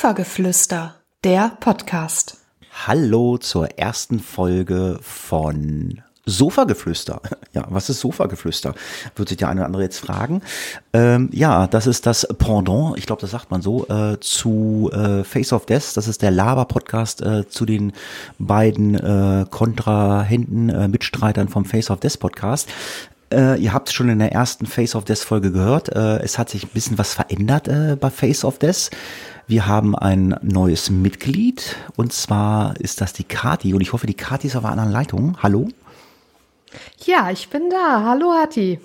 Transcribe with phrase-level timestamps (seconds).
[0.00, 0.94] Sofageflüster,
[1.24, 2.38] der Podcast.
[2.86, 7.20] Hallo zur ersten Folge von Sofageflüster.
[7.52, 8.76] Ja, was ist Sofageflüster?
[9.16, 10.40] Wird sich der eine oder andere jetzt fragen.
[10.92, 15.24] Ähm, ja, das ist das Pendant, ich glaube, das sagt man so, äh, zu äh,
[15.24, 15.96] Face of Death.
[15.96, 17.92] Das ist der Lava-Podcast äh, zu den
[18.38, 22.68] beiden äh, Kontrahenten, äh, Mitstreitern vom Face of Death Podcast.
[23.32, 25.88] Äh, ihr habt es schon in der ersten Face of Death Folge gehört.
[25.88, 28.90] Äh, es hat sich ein bisschen was verändert äh, bei Face of Death.
[29.46, 34.14] Wir haben ein neues Mitglied und zwar ist das die Kati und ich hoffe, die
[34.14, 35.36] Kati ist auf einer anderen Leitung.
[35.42, 35.68] Hallo?
[37.04, 38.04] Ja, ich bin da.
[38.04, 38.80] Hallo, Hatti.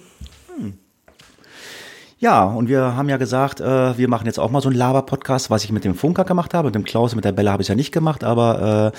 [2.18, 5.50] Ja, und wir haben ja gesagt, äh, wir machen jetzt auch mal so einen Laber-Podcast,
[5.50, 6.70] was ich mit dem Funker gemacht habe.
[6.70, 8.98] Mit dem Klaus, mit der Bella habe ich ja nicht gemacht, aber äh,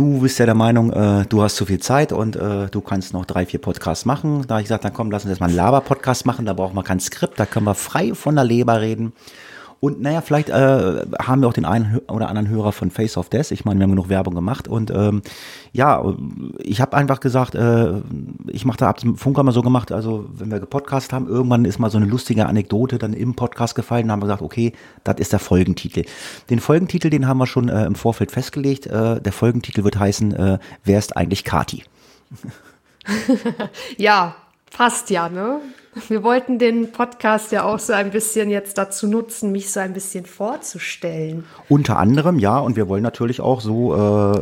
[0.00, 3.12] du bist ja der Meinung, äh, du hast zu viel Zeit und äh, du kannst
[3.12, 4.46] noch drei, vier Podcasts machen.
[4.46, 6.72] Da habe ich gesagt, dann komm, lass uns jetzt mal einen Laber-Podcast machen, da braucht
[6.72, 9.12] man kein Skript, da können wir frei von der Leber reden.
[9.80, 13.30] Und naja, vielleicht äh, haben wir auch den einen oder anderen Hörer von Face of
[13.30, 13.50] Death.
[13.50, 14.68] Ich meine, wir haben genug Werbung gemacht.
[14.68, 15.22] Und ähm,
[15.72, 16.04] ja,
[16.58, 17.94] ich habe einfach gesagt, äh,
[18.48, 21.64] ich mache da ab dem Funker mal so gemacht, also wenn wir gepodcast haben, irgendwann
[21.64, 24.02] ist mal so eine lustige Anekdote dann im Podcast gefallen.
[24.02, 26.04] Dann haben wir gesagt, okay, das ist der Folgentitel.
[26.50, 28.86] Den Folgentitel, den haben wir schon äh, im Vorfeld festgelegt.
[28.86, 31.84] Äh, der Folgentitel wird heißen, äh, wer ist eigentlich Kati?
[33.96, 34.34] ja,
[34.70, 35.60] passt ja, ne?
[36.08, 39.92] Wir wollten den Podcast ja auch so ein bisschen jetzt dazu nutzen, mich so ein
[39.92, 41.44] bisschen vorzustellen.
[41.68, 44.40] Unter anderem, ja, und wir wollen natürlich auch so, äh,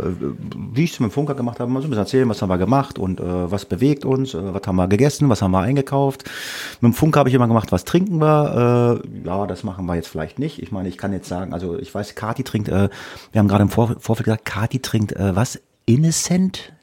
[0.72, 2.50] wie ich es mit dem Funker gemacht habe, mal so ein bisschen erzählen, was haben
[2.50, 5.60] wir gemacht und äh, was bewegt uns, äh, was haben wir gegessen, was haben wir
[5.60, 6.24] eingekauft.
[6.82, 9.02] Mit dem Funker habe ich immer gemacht, was trinken wir.
[9.02, 10.62] Äh, ja, das machen wir jetzt vielleicht nicht.
[10.62, 12.90] Ich meine, ich kann jetzt sagen, also ich weiß, Kati trinkt, äh,
[13.32, 15.58] wir haben gerade im Vor Vorfeld gesagt, Kati trinkt äh, was?
[15.86, 16.74] Innocent?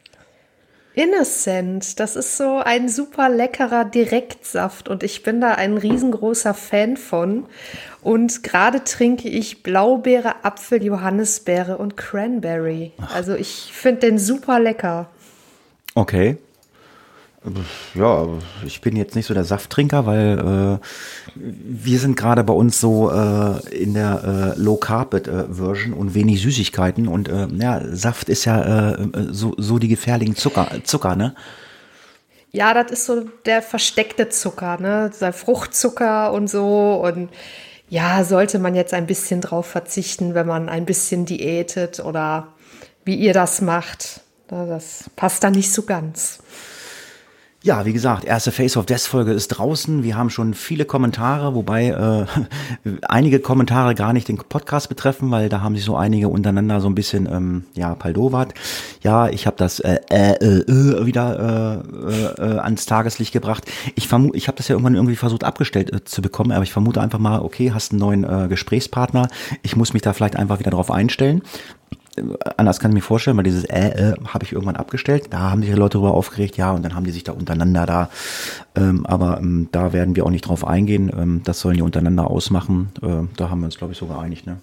[0.95, 6.95] Innocent, das ist so ein super leckerer Direktsaft und ich bin da ein riesengroßer Fan
[6.95, 7.45] von.
[8.01, 12.93] Und gerade trinke ich Blaubeere, Apfel, Johannisbeere und Cranberry.
[13.13, 15.09] Also ich finde den super lecker.
[15.95, 16.37] Okay.
[17.93, 18.27] Ja,
[18.65, 20.85] ich bin jetzt nicht so der Safttrinker, weil äh,
[21.35, 26.15] wir sind gerade bei uns so äh, in der äh, Low Carpet äh, Version und
[26.15, 31.15] wenig Süßigkeiten und äh, ja, Saft ist ja äh, so, so die gefährlichen Zucker, Zucker,
[31.15, 31.35] ne?
[32.51, 35.11] Ja, das ist so der versteckte Zucker, ne?
[35.21, 37.29] Der Fruchtzucker und so und
[37.89, 42.47] ja, sollte man jetzt ein bisschen drauf verzichten, wenn man ein bisschen diätet oder
[43.03, 44.21] wie ihr das macht.
[44.47, 46.39] Das passt da nicht so ganz.
[47.65, 50.03] Ja, wie gesagt, erste Face of Death Folge ist draußen.
[50.03, 52.25] Wir haben schon viele Kommentare, wobei äh,
[53.09, 56.87] einige Kommentare gar nicht den Podcast betreffen, weil da haben sich so einige untereinander so
[56.87, 58.53] ein bisschen ähm, ja Paldovat.
[59.01, 63.63] Ja, ich habe das äh, äh, äh, wieder äh, äh, ans Tageslicht gebracht.
[63.95, 66.71] Ich vermute, ich habe das ja irgendwann irgendwie versucht abgestellt äh, zu bekommen, aber ich
[66.71, 69.27] vermute einfach mal, okay, hast einen neuen äh, Gesprächspartner.
[69.63, 71.41] Ich muss mich da vielleicht einfach wieder drauf einstellen
[72.57, 75.27] anders kann ich mir vorstellen, weil dieses äh, äh habe ich irgendwann abgestellt.
[75.31, 78.09] Da haben sich Leute darüber aufgeregt, ja, und dann haben die sich da untereinander da.
[78.75, 81.11] Ähm, aber ähm, da werden wir auch nicht drauf eingehen.
[81.15, 82.91] Ähm, das sollen die untereinander ausmachen.
[83.01, 84.57] Äh, da haben wir uns, glaube ich, so geeinigt, ne?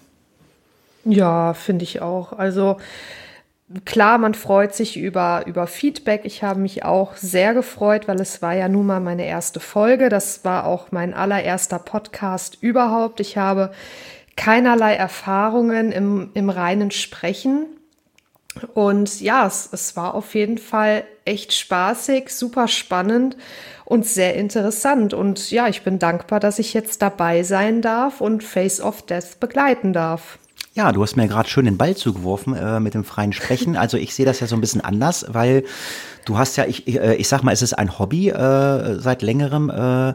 [1.05, 2.33] Ja, finde ich auch.
[2.33, 2.77] Also
[3.85, 6.21] klar, man freut sich über, über Feedback.
[6.23, 10.09] Ich habe mich auch sehr gefreut, weil es war ja nun mal meine erste Folge.
[10.09, 13.19] Das war auch mein allererster Podcast überhaupt.
[13.19, 13.71] Ich habe
[14.35, 17.65] keinerlei Erfahrungen im, im reinen Sprechen.
[18.73, 23.35] Und ja, es, es war auf jeden Fall echt spaßig, super spannend
[23.85, 25.13] und sehr interessant.
[25.13, 29.39] Und ja, ich bin dankbar, dass ich jetzt dabei sein darf und Face of Death
[29.39, 30.37] begleiten darf.
[30.75, 33.77] Ja, du hast mir gerade schön den Ball zugeworfen äh, mit dem freien Sprechen.
[33.77, 35.65] Also ich sehe das ja so ein bisschen anders, weil
[36.25, 39.21] du hast ja, ich, ich, äh, ich sag mal, es ist ein Hobby äh, seit
[39.21, 39.69] längerem.
[39.69, 40.13] Äh,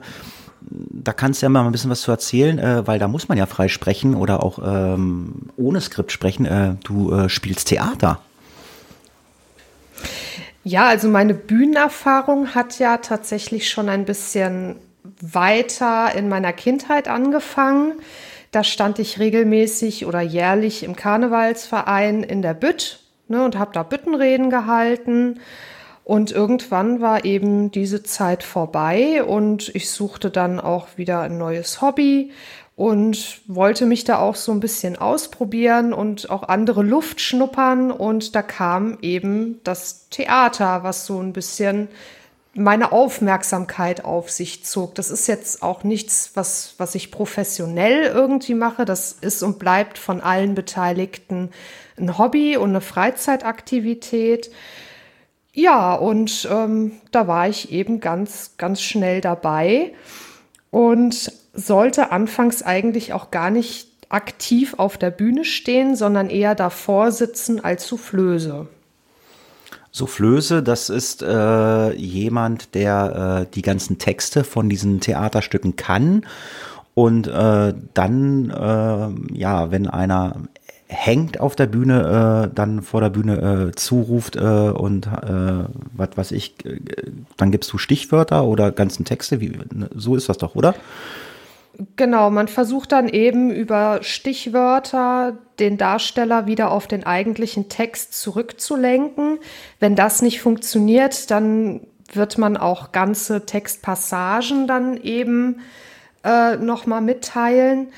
[0.60, 3.38] da kannst du ja mal ein bisschen was zu erzählen, äh, weil da muss man
[3.38, 6.46] ja frei sprechen oder auch ähm, ohne Skript sprechen.
[6.46, 8.20] Äh, du äh, spielst Theater.
[10.64, 14.76] Ja, also meine Bühnenerfahrung hat ja tatsächlich schon ein bisschen
[15.20, 17.94] weiter in meiner Kindheit angefangen.
[18.50, 23.82] Da stand ich regelmäßig oder jährlich im Karnevalsverein in der Bütt ne, und habe da
[23.82, 25.40] Büttenreden gehalten.
[26.08, 31.82] Und irgendwann war eben diese Zeit vorbei und ich suchte dann auch wieder ein neues
[31.82, 32.32] Hobby
[32.76, 37.90] und wollte mich da auch so ein bisschen ausprobieren und auch andere Luft schnuppern.
[37.90, 41.88] Und da kam eben das Theater, was so ein bisschen
[42.55, 44.94] meine Aufmerksamkeit auf sich zog.
[44.94, 48.87] Das ist jetzt auch nichts, was, was ich professionell irgendwie mache.
[48.87, 51.50] Das ist und bleibt von allen Beteiligten
[51.99, 54.50] ein Hobby und eine Freizeitaktivität.
[55.58, 59.93] Ja, und ähm, da war ich eben ganz, ganz schnell dabei
[60.70, 67.10] und sollte anfangs eigentlich auch gar nicht aktiv auf der Bühne stehen, sondern eher davor
[67.10, 68.69] sitzen als Soufflöse.
[69.90, 76.25] Soufflöse, das ist äh, jemand, der äh, die ganzen Texte von diesen Theaterstücken kann
[76.94, 80.37] und äh, dann, äh, ja, wenn einer
[80.88, 86.08] hängt auf der Bühne, äh, dann vor der Bühne äh, zuruft äh, und äh, was
[86.17, 86.81] weiß ich, äh,
[87.37, 90.75] dann gibst du Stichwörter oder ganzen Texte, wie, ne, so ist das doch, oder?
[91.96, 99.38] Genau, man versucht dann eben über Stichwörter den Darsteller wieder auf den eigentlichen Text zurückzulenken.
[99.79, 101.82] Wenn das nicht funktioniert, dann
[102.12, 105.61] wird man auch ganze Textpassagen dann eben
[106.25, 107.88] äh, nochmal mitteilen.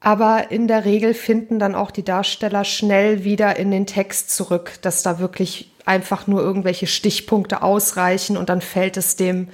[0.00, 4.74] Aber in der Regel finden dann auch die Darsteller schnell wieder in den Text zurück,
[4.82, 9.48] dass da wirklich einfach nur irgendwelche Stichpunkte ausreichen und dann fällt es dem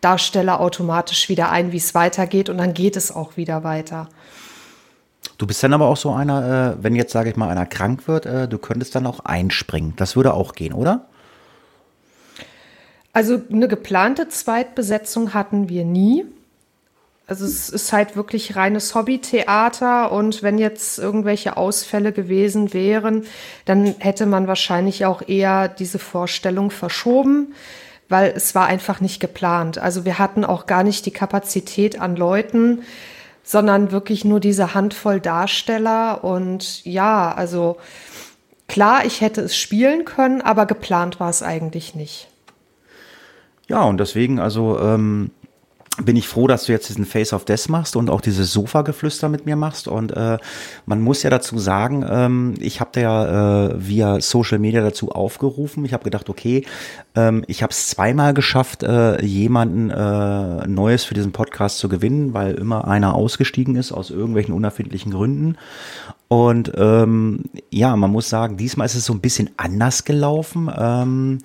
[0.00, 4.08] Darsteller automatisch wieder ein, wie es weitergeht und dann geht es auch wieder weiter.
[5.36, 8.08] Du bist dann aber auch so einer, äh, wenn jetzt, sage ich mal, einer krank
[8.08, 9.94] wird, äh, du könntest dann auch einspringen.
[9.96, 11.06] Das würde auch gehen, oder?
[13.12, 16.24] Also eine geplante Zweitbesetzung hatten wir nie.
[17.30, 23.24] Also es ist halt wirklich reines Hobbytheater und wenn jetzt irgendwelche Ausfälle gewesen wären,
[23.66, 27.54] dann hätte man wahrscheinlich auch eher diese Vorstellung verschoben,
[28.08, 29.78] weil es war einfach nicht geplant.
[29.78, 32.82] Also wir hatten auch gar nicht die Kapazität an Leuten,
[33.44, 37.76] sondern wirklich nur diese Handvoll Darsteller und ja, also
[38.66, 42.26] klar, ich hätte es spielen können, aber geplant war es eigentlich nicht.
[43.68, 45.30] Ja, und deswegen, also ähm,
[45.98, 49.28] bin ich froh, dass du jetzt diesen Face of Death machst und auch dieses Sofa-Geflüster
[49.28, 49.88] mit mir machst.
[49.88, 50.38] Und äh,
[50.86, 55.10] man muss ja dazu sagen, ähm, ich habe da ja äh, via Social Media dazu
[55.10, 55.84] aufgerufen.
[55.84, 56.64] Ich habe gedacht, okay,
[57.14, 62.34] ähm, ich habe es zweimal geschafft, äh, jemanden äh, Neues für diesen Podcast zu gewinnen,
[62.34, 65.56] weil immer einer ausgestiegen ist aus irgendwelchen unerfindlichen Gründen.
[66.28, 70.70] Und ähm, ja, man muss sagen, diesmal ist es so ein bisschen anders gelaufen.
[70.74, 71.38] Ähm,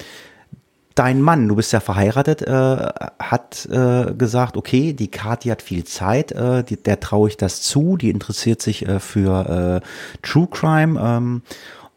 [0.95, 2.89] dein Mann, du bist ja verheiratet, äh,
[3.19, 7.61] hat äh, gesagt, okay, die Kathi hat viel Zeit, äh, die, der traue ich das
[7.61, 11.41] zu, die interessiert sich äh, für äh, True Crime ähm,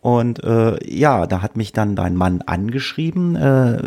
[0.09, 3.79] und äh, ja, da hat mich dann dein Mann angeschrieben äh,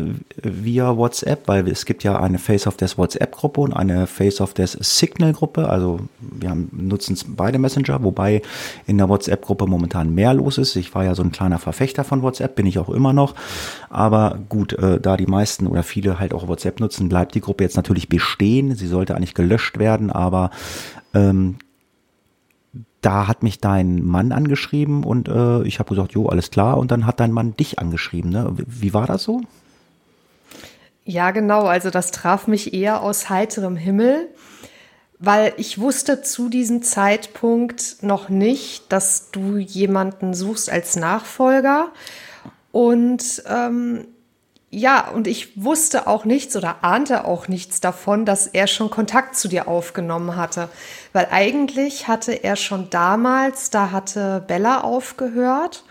[0.43, 4.53] via WhatsApp, weil es gibt ja eine Face of Death WhatsApp-Gruppe und eine Face of
[4.53, 5.67] Death Signal-Gruppe.
[5.67, 8.43] Also wir nutzen beide Messenger, wobei
[8.85, 10.75] in der WhatsApp-Gruppe momentan mehr los ist.
[10.75, 13.33] Ich war ja so ein kleiner Verfechter von WhatsApp, bin ich auch immer noch.
[13.89, 17.63] Aber gut, äh, da die meisten oder viele halt auch WhatsApp nutzen, bleibt die Gruppe
[17.63, 18.75] jetzt natürlich bestehen.
[18.75, 20.51] Sie sollte eigentlich gelöscht werden, aber
[21.15, 21.55] ähm,
[23.01, 26.77] da hat mich dein Mann angeschrieben und äh, ich habe gesagt, jo, alles klar.
[26.77, 28.31] Und dann hat dein Mann dich angeschrieben.
[28.31, 28.53] Ne?
[28.55, 29.41] Wie war das so?
[31.03, 31.65] Ja, genau.
[31.65, 34.29] Also das traf mich eher aus heiterem Himmel,
[35.17, 41.89] weil ich wusste zu diesem Zeitpunkt noch nicht, dass du jemanden suchst als Nachfolger.
[42.71, 44.05] Und ähm,
[44.73, 49.35] ja, und ich wusste auch nichts oder ahnte auch nichts davon, dass er schon Kontakt
[49.35, 50.69] zu dir aufgenommen hatte.
[51.11, 55.83] Weil eigentlich hatte er schon damals, da hatte Bella aufgehört.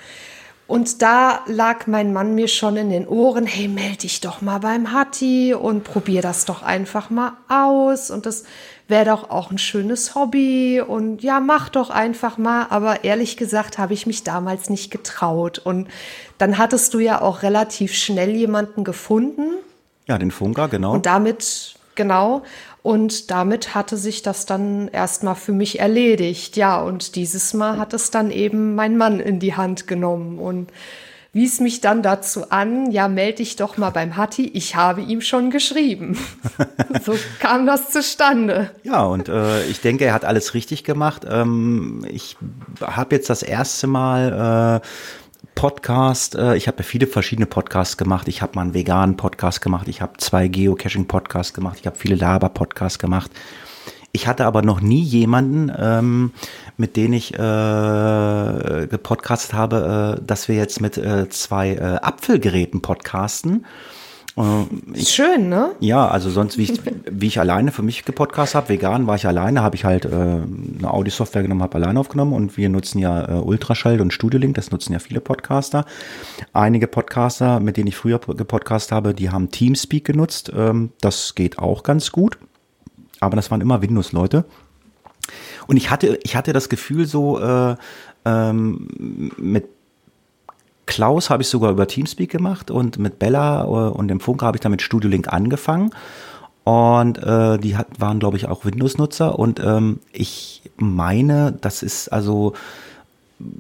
[0.66, 4.60] Und da lag mein Mann mir schon in den Ohren, hey, melde dich doch mal
[4.60, 8.10] beim Hatti und probier das doch einfach mal aus.
[8.10, 8.44] Und das
[8.90, 12.66] wäre doch auch ein schönes Hobby und ja, mach doch einfach mal.
[12.70, 15.58] Aber ehrlich gesagt habe ich mich damals nicht getraut.
[15.58, 15.88] Und
[16.38, 19.52] dann hattest du ja auch relativ schnell jemanden gefunden.
[20.06, 20.92] Ja, den Funker, genau.
[20.92, 22.42] Und damit, genau.
[22.82, 26.56] Und damit hatte sich das dann erstmal für mich erledigt.
[26.56, 30.70] Ja, und dieses Mal hat es dann eben mein Mann in die Hand genommen und
[31.32, 35.20] wies mich dann dazu an, ja, melde dich doch mal beim Hatti, ich habe ihm
[35.20, 36.18] schon geschrieben.
[37.04, 38.70] so kam das zustande.
[38.82, 41.24] Ja, und äh, ich denke, er hat alles richtig gemacht.
[41.28, 42.36] Ähm, ich
[42.80, 44.86] habe jetzt das erste Mal äh,
[45.54, 48.26] Podcast, äh, ich habe ja viele verschiedene Podcasts gemacht.
[48.28, 52.16] Ich habe mal einen veganen Podcast gemacht, ich habe zwei Geocaching-Podcasts gemacht, ich habe viele
[52.16, 53.30] Laber-Podcasts gemacht.
[54.12, 56.32] Ich hatte aber noch nie jemanden, ähm,
[56.76, 62.82] mit dem ich äh, gepodcastet habe, äh, dass wir jetzt mit äh, zwei äh, Apfelgeräten
[62.82, 63.64] podcasten.
[64.36, 64.64] Äh,
[64.94, 65.72] ich, Schön, ne?
[65.78, 69.26] Ja, also sonst, wie ich, wie ich alleine für mich gepodcast habe, vegan war ich
[69.26, 73.28] alleine, habe ich halt äh, eine Audi-Software genommen, habe alleine aufgenommen und wir nutzen ja
[73.28, 75.84] äh, Ultraschall und Studiolink, das nutzen ja viele Podcaster.
[76.52, 80.50] Einige Podcaster, mit denen ich früher gepodcast habe, die haben Teamspeak genutzt.
[80.54, 82.38] Ähm, das geht auch ganz gut
[83.20, 84.44] aber das waren immer Windows-Leute.
[85.66, 87.76] Und ich hatte, ich hatte das Gefühl so, äh,
[88.24, 89.66] ähm, mit
[90.86, 94.56] Klaus habe ich sogar über Teamspeak gemacht und mit Bella äh, und dem Funker habe
[94.56, 95.90] ich dann mit Studio angefangen.
[96.64, 99.38] Und äh, die hat, waren, glaube ich, auch Windows-Nutzer.
[99.38, 102.54] Und ähm, ich meine, das ist also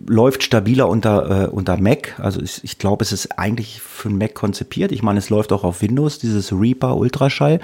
[0.06, 2.18] läuft stabiler unter, äh, unter Mac.
[2.18, 4.92] Also ich, ich glaube, es ist eigentlich für Mac konzipiert.
[4.92, 7.60] Ich meine, es läuft auch auf Windows, dieses Reaper Ultraschall.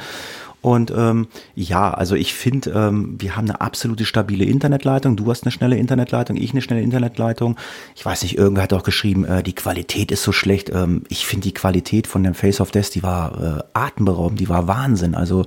[0.66, 5.14] Und ähm, ja, also ich finde, ähm, wir haben eine absolute stabile Internetleitung.
[5.14, 7.54] Du hast eine schnelle Internetleitung, ich eine schnelle Internetleitung.
[7.94, 10.68] Ich weiß nicht, irgendwer hat auch geschrieben, äh, die Qualität ist so schlecht.
[10.70, 14.48] Ähm, ich finde die Qualität von dem Face of Death, die war äh, atemberaubend, die
[14.48, 15.14] war Wahnsinn.
[15.14, 15.44] Also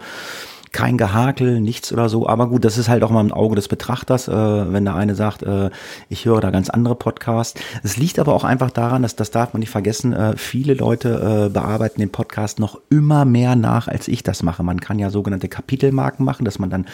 [0.71, 2.27] kein Gehakel, nichts oder so.
[2.27, 5.15] Aber gut, das ist halt auch mal im Auge des Betrachters, äh, wenn der eine
[5.15, 5.69] sagt, äh,
[6.09, 7.59] ich höre da ganz andere Podcasts.
[7.83, 11.47] Es liegt aber auch einfach daran, dass das darf man nicht vergessen, äh, viele Leute
[11.47, 14.63] äh, bearbeiten den Podcast noch immer mehr nach, als ich das mache.
[14.63, 16.85] Man kann ja sogenannte Kapitelmarken machen, dass man dann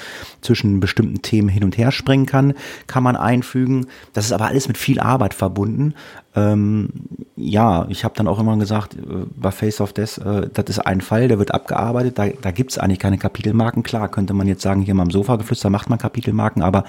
[0.41, 2.53] zwischen bestimmten Themen hin und her springen kann,
[2.88, 3.88] kann man einfügen.
[4.13, 5.94] Das ist aber alles mit viel Arbeit verbunden.
[6.36, 6.89] Ähm,
[7.38, 10.80] ja, ich habe dann auch immer gesagt, äh, bei Face of Death, äh, das ist
[10.80, 13.84] ein Fall, der wird abgearbeitet, da, da gibt es eigentlich keine Kapitelmarken.
[13.84, 16.84] Klar, könnte man jetzt sagen, hier mal am Sofa geflüstert macht man Kapitelmarken, aber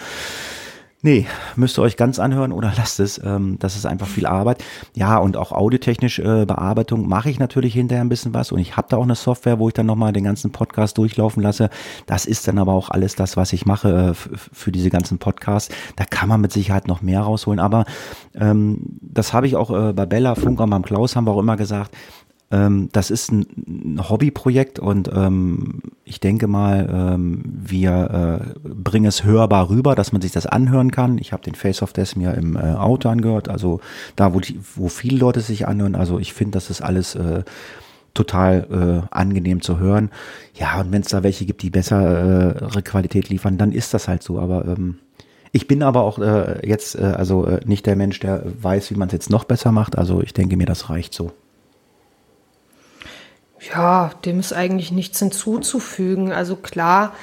[1.07, 3.23] Nee, müsst ihr euch ganz anhören oder lasst es.
[3.25, 4.65] Ähm, das ist einfach viel Arbeit.
[4.93, 8.51] Ja, und auch audiotechnisch äh, Bearbeitung mache ich natürlich hinterher ein bisschen was.
[8.51, 11.45] Und ich habe da auch eine Software, wo ich dann nochmal den ganzen Podcast durchlaufen
[11.45, 11.71] lasse.
[12.07, 15.73] Das ist dann aber auch alles das, was ich mache äh, für diese ganzen Podcasts.
[15.95, 17.61] Da kann man mit Sicherheit noch mehr rausholen.
[17.61, 17.85] Aber
[18.35, 21.57] ähm, das habe ich auch äh, bei Bella, Funker, beim Klaus haben wir auch immer
[21.57, 21.97] gesagt.
[22.51, 29.25] Ähm, das ist ein, Hobbyprojekt und ähm, ich denke mal, ähm, wir äh, bringen es
[29.25, 31.19] hörbar rüber, dass man sich das anhören kann.
[31.19, 33.81] Ich habe den Face of Death mir im äh, Auto angehört, also
[34.15, 35.97] da, wo, die, wo viele Leute sich anhören.
[35.97, 37.43] Also ich finde, das ist alles äh,
[38.15, 40.11] total äh, angenehm zu hören.
[40.55, 44.23] Ja, und wenn es da welche gibt, die bessere Qualität liefern, dann ist das halt
[44.23, 44.39] so.
[44.39, 44.99] Aber ähm,
[45.53, 48.95] ich bin aber auch äh, jetzt äh, also äh, nicht der Mensch, der weiß, wie
[48.95, 49.99] man es jetzt noch besser macht.
[49.99, 51.33] Also ich denke mir, das reicht so.
[53.73, 56.33] Ja, dem ist eigentlich nichts hinzuzufügen.
[56.33, 57.15] Also klar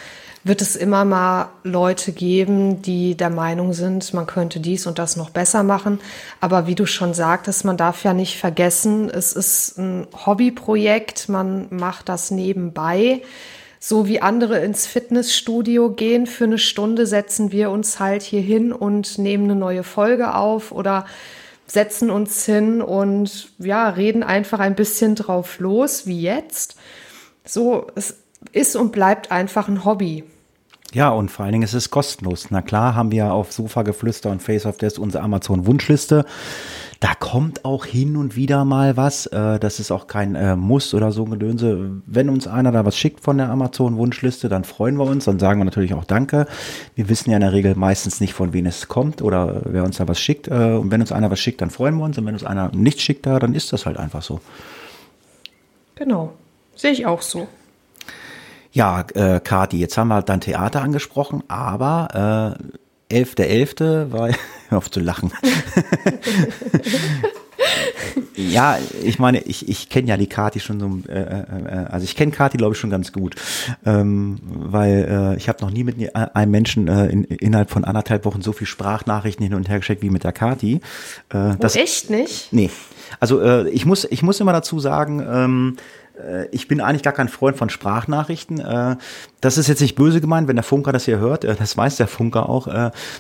[0.44, 5.16] wird es immer mal Leute geben, die der Meinung sind, man könnte dies und das
[5.16, 6.02] noch besser machen.
[6.42, 11.68] Aber wie du schon sagtest, man darf ja nicht vergessen, es ist ein Hobbyprojekt, man
[11.70, 13.22] macht das nebenbei.
[13.80, 18.74] So wie andere ins Fitnessstudio gehen, für eine Stunde setzen wir uns halt hier hin
[18.74, 21.06] und nehmen eine neue Folge auf oder
[21.74, 26.78] setzen uns hin und ja, reden einfach ein bisschen drauf los, wie jetzt.
[27.44, 28.18] So, es
[28.52, 30.24] ist und bleibt einfach ein Hobby.
[30.94, 32.48] Ja, und vor allen Dingen ist es kostenlos.
[32.52, 36.24] Na klar haben wir auf Sofa Geflüster und Face of Death unsere Amazon Wunschliste.
[37.00, 39.26] Da kommt auch hin und wieder mal was.
[39.26, 42.02] Äh, das ist auch kein äh, Muss oder so Gedönse.
[42.06, 45.26] Wenn uns einer da was schickt von der Amazon-Wunschliste, dann freuen wir uns.
[45.26, 46.46] Dann sagen wir natürlich auch Danke.
[46.94, 49.98] Wir wissen ja in der Regel meistens nicht, von wem es kommt oder wer uns
[49.98, 50.48] da was schickt.
[50.48, 52.20] Äh, und wenn uns einer was schickt, dann freuen wir uns.
[52.20, 54.40] Und wenn uns einer nichts schickt, dann ist das halt einfach so.
[55.96, 56.34] Genau.
[56.76, 57.48] Sehe ich auch so.
[58.74, 62.58] Ja, äh, Kati, jetzt haben wir dein Theater angesprochen, aber
[63.12, 64.12] äh, 11.11.
[64.12, 64.30] war,
[64.70, 65.32] hör auf zu lachen.
[68.36, 72.04] ja, ich meine, ich, ich kenne ja die Kati schon so, äh, äh, äh also
[72.04, 73.36] ich kenne Kati, glaube ich, schon ganz gut,
[73.86, 78.26] ähm, weil äh, ich habe noch nie mit einem Menschen äh, in, innerhalb von anderthalb
[78.26, 80.82] Wochen so viel Sprachnachrichten hin und her geschickt wie mit der Kati.
[81.30, 82.52] Äh, das, oh, echt nicht?
[82.52, 82.72] Nee.
[83.20, 86.03] Also äh, ich muss, ich muss immer dazu sagen, ähm, äh,
[86.52, 88.60] ich bin eigentlich gar kein Freund von Sprachnachrichten.
[88.60, 88.98] Äh,
[89.42, 91.44] das ist jetzt nicht böse gemeint, wenn der Funker das hier hört.
[91.44, 92.68] Äh, das weiß der Funker auch.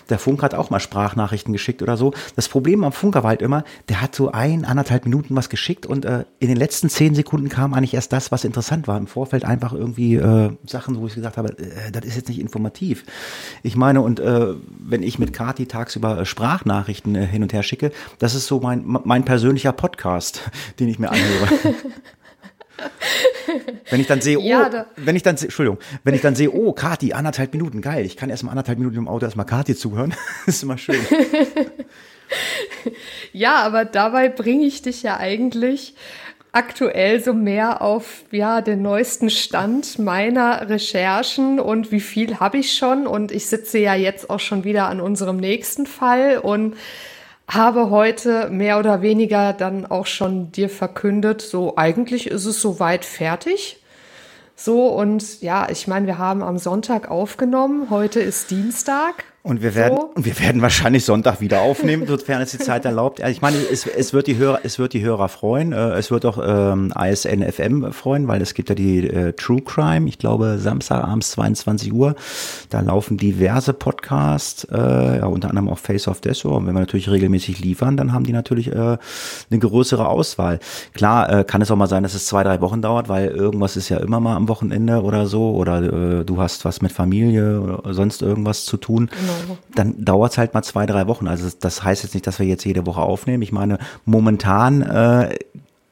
[0.09, 2.13] Der Funker hat auch mal Sprachnachrichten geschickt oder so.
[2.35, 5.85] Das Problem am Funker war halt immer, der hat so ein, anderthalb Minuten was geschickt
[5.85, 8.97] und in den letzten zehn Sekunden kam eigentlich erst das, was interessant war.
[8.97, 10.19] Im Vorfeld einfach irgendwie
[10.65, 11.55] Sachen, wo ich gesagt habe,
[11.91, 13.03] das ist jetzt nicht informativ.
[13.63, 18.47] Ich meine, und wenn ich mit Kati tagsüber Sprachnachrichten hin und her schicke, das ist
[18.47, 21.47] so mein, mein persönlicher Podcast, den ich mir anhöre.
[23.89, 26.73] Wenn ich dann sehe, oh, ja, wenn ich dann, Entschuldigung, wenn ich dann sehe, oh,
[26.73, 30.13] Kati, anderthalb Minuten, geil, ich kann erst mal anderthalb Minuten im Auto erstmal Kati zuhören,
[30.45, 30.99] das ist immer schön.
[33.33, 35.95] ja, aber dabei bringe ich dich ja eigentlich
[36.53, 42.73] aktuell so mehr auf ja den neuesten Stand meiner Recherchen und wie viel habe ich
[42.73, 46.75] schon und ich sitze ja jetzt auch schon wieder an unserem nächsten Fall und
[47.47, 53.05] habe heute mehr oder weniger dann auch schon dir verkündet, so eigentlich ist es soweit
[53.05, 53.83] fertig.
[54.55, 59.75] So und ja, ich meine, wir haben am Sonntag aufgenommen, heute ist Dienstag Und wir
[59.75, 60.11] werden, so.
[60.15, 63.19] und wir werden wahrscheinlich Sonntag wieder aufnehmen, sofern es die Zeit erlaubt.
[63.27, 65.73] Ich meine, es, es wird die Hörer, es wird die Hörer freuen.
[65.73, 69.59] Äh, es wird auch ähm, ISN FM freuen, weil es gibt ja die äh, True
[69.61, 70.07] Crime.
[70.07, 72.15] Ich glaube, Samstag abends 22 Uhr.
[72.69, 76.45] Da laufen diverse Podcasts, äh, ja, unter anderem auch Face of Death.
[76.45, 80.59] Und wenn wir natürlich regelmäßig liefern, dann haben die natürlich äh, eine größere Auswahl.
[80.93, 83.75] Klar, äh, kann es auch mal sein, dass es zwei, drei Wochen dauert, weil irgendwas
[83.75, 85.51] ist ja immer mal am Wochenende oder so.
[85.51, 85.81] Oder
[86.21, 89.09] äh, du hast was mit Familie oder sonst irgendwas zu tun.
[89.11, 89.32] Genau
[89.75, 91.27] dann dauert es halt mal zwei, drei Wochen.
[91.27, 93.43] Also das heißt jetzt nicht, dass wir jetzt jede Woche aufnehmen.
[93.43, 95.37] Ich meine, momentan äh,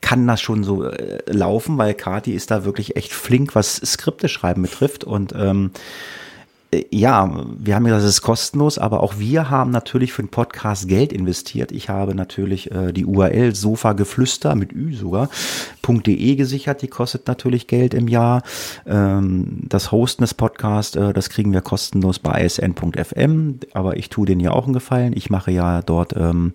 [0.01, 4.27] kann das schon so äh, laufen, weil Kati ist da wirklich echt flink, was Skripte
[4.27, 5.03] schreiben betrifft.
[5.03, 5.71] Und ähm,
[6.89, 10.87] ja, wir haben gesagt, es ist kostenlos, aber auch wir haben natürlich für den Podcast
[10.87, 11.73] Geld investiert.
[11.73, 15.29] Ich habe natürlich äh, die URL Sofageflüster mit Ü sogar
[15.85, 18.43] .de gesichert, die kostet natürlich Geld im Jahr.
[18.85, 24.25] Ähm, das Hosten des Podcasts, äh, das kriegen wir kostenlos bei isn.fm, aber ich tue
[24.25, 25.11] denen ja auch einen Gefallen.
[25.13, 26.53] Ich mache ja dort ähm,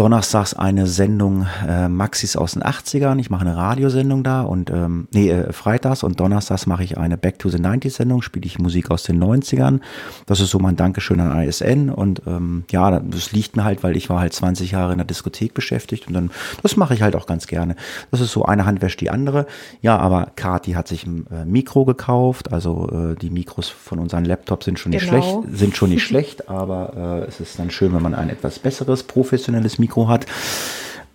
[0.00, 3.18] donnerstags eine Sendung äh, Maxis aus den 80ern.
[3.18, 7.18] Ich mache eine Radiosendung da und ähm, nee, äh, freitags und donnerstags mache ich eine
[7.18, 9.80] Back to the 90s Sendung, spiele ich Musik aus den 90ern.
[10.24, 13.94] Das ist so mein Dankeschön an ISN und ähm, ja, das liegt mir halt, weil
[13.94, 16.30] ich war halt 20 Jahre in der Diskothek beschäftigt und dann,
[16.62, 17.76] das mache ich halt auch ganz gerne.
[18.10, 19.44] Das ist so eine Hand wäscht die andere.
[19.82, 24.24] Ja, aber Kati hat sich ein äh, Mikro gekauft, also äh, die Mikros von unseren
[24.24, 25.42] Laptops sind schon nicht genau.
[25.42, 28.58] schlecht, sind schon nicht schlecht, aber äh, es ist dann schön, wenn man ein etwas
[28.58, 30.26] besseres, professionelles Mikro hat.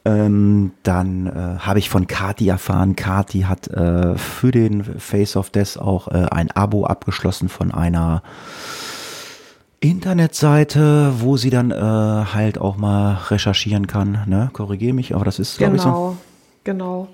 [0.08, 5.50] Ähm, dann äh, habe ich von Kati erfahren, Kati hat äh, für den Face of
[5.50, 8.22] Death auch äh, ein Abo abgeschlossen von einer
[9.79, 14.20] Internetseite, wo sie dann äh, halt auch mal recherchieren kann.
[14.27, 14.50] Ne?
[14.53, 16.17] Korrigiere mich, aber das ist genau, ich so.
[16.63, 17.08] Genau.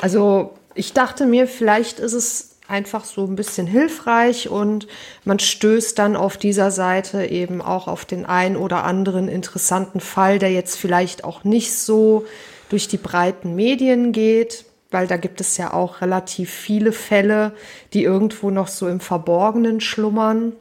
[0.00, 4.86] Also ich dachte mir, vielleicht ist es einfach so ein bisschen hilfreich und
[5.24, 10.38] man stößt dann auf dieser Seite eben auch auf den ein oder anderen interessanten Fall,
[10.38, 12.26] der jetzt vielleicht auch nicht so
[12.68, 17.52] durch die breiten Medien geht, weil da gibt es ja auch relativ viele Fälle,
[17.92, 20.52] die irgendwo noch so im Verborgenen schlummern.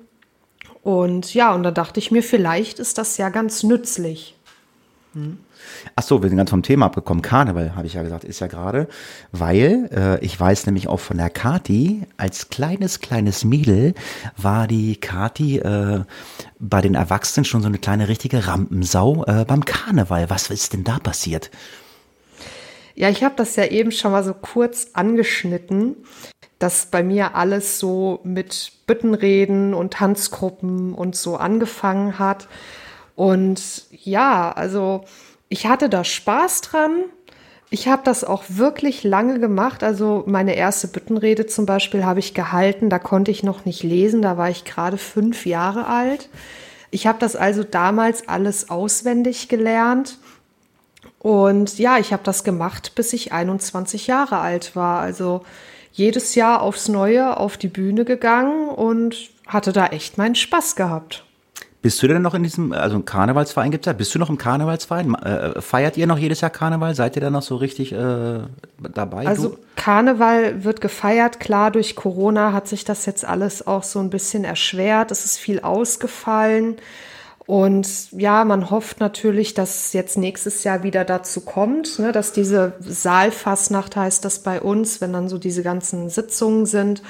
[0.83, 4.35] Und ja, und da dachte ich mir, vielleicht ist das ja ganz nützlich.
[5.13, 5.39] Hm.
[5.95, 7.21] Ach so, wir sind ganz vom Thema abgekommen.
[7.21, 8.87] Karneval, habe ich ja gesagt, ist ja gerade,
[9.31, 13.93] weil äh, ich weiß nämlich auch von der Kati, als kleines, kleines Mädel
[14.37, 16.03] war die Kati äh,
[16.59, 20.29] bei den Erwachsenen schon so eine kleine richtige Rampensau äh, beim Karneval.
[20.29, 21.51] Was ist denn da passiert?
[22.95, 25.97] Ja, ich habe das ja eben schon mal so kurz angeschnitten,
[26.59, 32.47] dass bei mir alles so mit Büttenreden und Tanzgruppen und so angefangen hat.
[33.15, 35.03] Und ja, also
[35.49, 37.03] ich hatte da Spaß dran.
[37.69, 39.83] Ich habe das auch wirklich lange gemacht.
[39.83, 42.89] Also meine erste Büttenrede zum Beispiel habe ich gehalten.
[42.89, 44.21] Da konnte ich noch nicht lesen.
[44.21, 46.29] Da war ich gerade fünf Jahre alt.
[46.91, 50.17] Ich habe das also damals alles auswendig gelernt.
[51.19, 55.01] Und ja, ich habe das gemacht, bis ich 21 Jahre alt war.
[55.01, 55.43] Also
[55.91, 61.24] jedes Jahr aufs Neue auf die Bühne gegangen und hatte da echt meinen Spaß gehabt.
[61.85, 64.31] Bist du denn noch in diesem, also ein Karnevalsverein gibt es ja, bist du noch
[64.31, 65.13] im Karnevalsverein?
[65.13, 66.95] Äh, feiert ihr noch jedes Jahr Karneval?
[66.95, 68.39] Seid ihr da noch so richtig äh,
[68.91, 69.27] dabei?
[69.27, 69.57] Also du?
[69.75, 74.45] Karneval wird gefeiert, klar, durch Corona hat sich das jetzt alles auch so ein bisschen
[74.45, 75.11] erschwert.
[75.11, 76.77] Es ist viel ausgefallen.
[77.45, 82.73] Und ja, man hofft natürlich, dass jetzt nächstes Jahr wieder dazu kommt, ne, dass diese
[82.79, 87.03] Saalfassnacht heißt das bei uns, wenn dann so diese ganzen Sitzungen sind,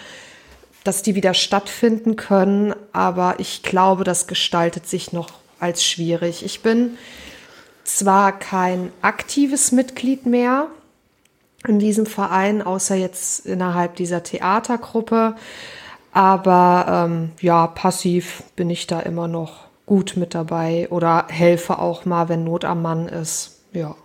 [0.86, 2.74] dass die wieder stattfinden können.
[2.94, 6.46] Aber ich glaube, das gestaltet sich noch als schwierig.
[6.46, 6.98] Ich bin
[7.84, 10.68] zwar kein aktives Mitglied mehr
[11.68, 15.36] in diesem Verein, außer jetzt innerhalb dieser Theatergruppe,
[16.12, 22.06] aber ähm, ja, passiv bin ich da immer noch gut mit dabei oder helfe auch
[22.06, 23.60] mal, wenn Not am Mann ist.
[23.74, 23.96] Ja.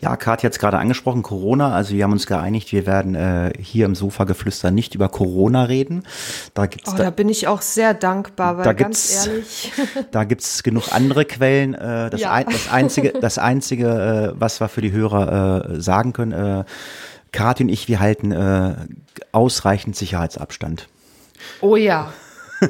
[0.00, 1.74] Ja, hat es gerade angesprochen, Corona.
[1.74, 6.04] Also wir haben uns geeinigt, wir werden äh, hier im Sofageflüster nicht über Corona reden.
[6.54, 9.72] Da gibt's oh, da, da bin ich auch sehr dankbar, weil da ganz ehrlich.
[10.12, 11.74] Da gibt's genug andere Quellen.
[11.74, 12.32] Äh, das, ja.
[12.32, 16.64] ein, das Einzige, das Einzige äh, was wir für die Hörer äh, sagen können, äh,
[17.32, 18.76] Kathi und ich, wir halten äh,
[19.32, 20.88] ausreichend Sicherheitsabstand.
[21.60, 22.12] Oh ja.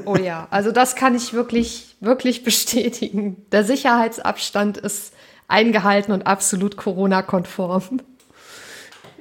[0.04, 3.44] Oh ja, also das kann ich wirklich, wirklich bestätigen.
[3.52, 5.12] Der Sicherheitsabstand ist
[5.48, 8.00] eingehalten und absolut Corona-konform.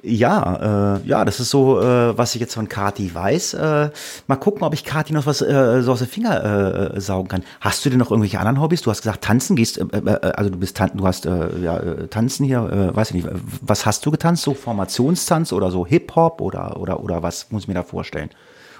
[0.04, 3.56] Ja, äh, ja, das ist so, äh, was ich jetzt von Kati weiß.
[3.56, 3.90] Äh,
[4.28, 7.44] mal gucken, ob ich Kati noch was äh, so aus den Finger äh, saugen kann.
[7.60, 8.84] Hast du denn noch irgendwelche anderen Hobbys?
[8.84, 12.08] Du hast gesagt, tanzen gehst, äh, äh, also du bist, du hast äh, ja äh,
[12.08, 13.28] tanzen hier, äh, weiß ich nicht.
[13.62, 14.44] Was hast du getanzt?
[14.44, 18.30] So Formationstanz oder so Hip Hop oder oder oder was muss ich mir da vorstellen?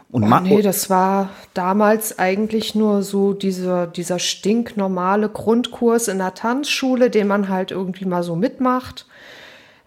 [0.10, 6.34] Und oh, nee, das war damals eigentlich nur so dieser, dieser stinknormale Grundkurs in der
[6.34, 9.06] Tanzschule, den man halt irgendwie mal so mitmacht.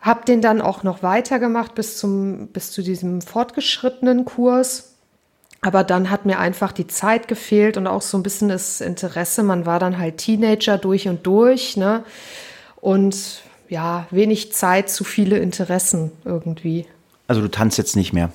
[0.01, 4.95] Hab den dann auch noch weitergemacht bis zum, bis zu diesem fortgeschrittenen Kurs.
[5.63, 9.43] Aber dann hat mir einfach die Zeit gefehlt und auch so ein bisschen das Interesse.
[9.43, 12.05] Man war dann halt Teenager durch und durch, ne?
[12.81, 16.87] Und ja, wenig Zeit, zu viele Interessen irgendwie.
[17.29, 18.31] Also du tanzt jetzt nicht mehr?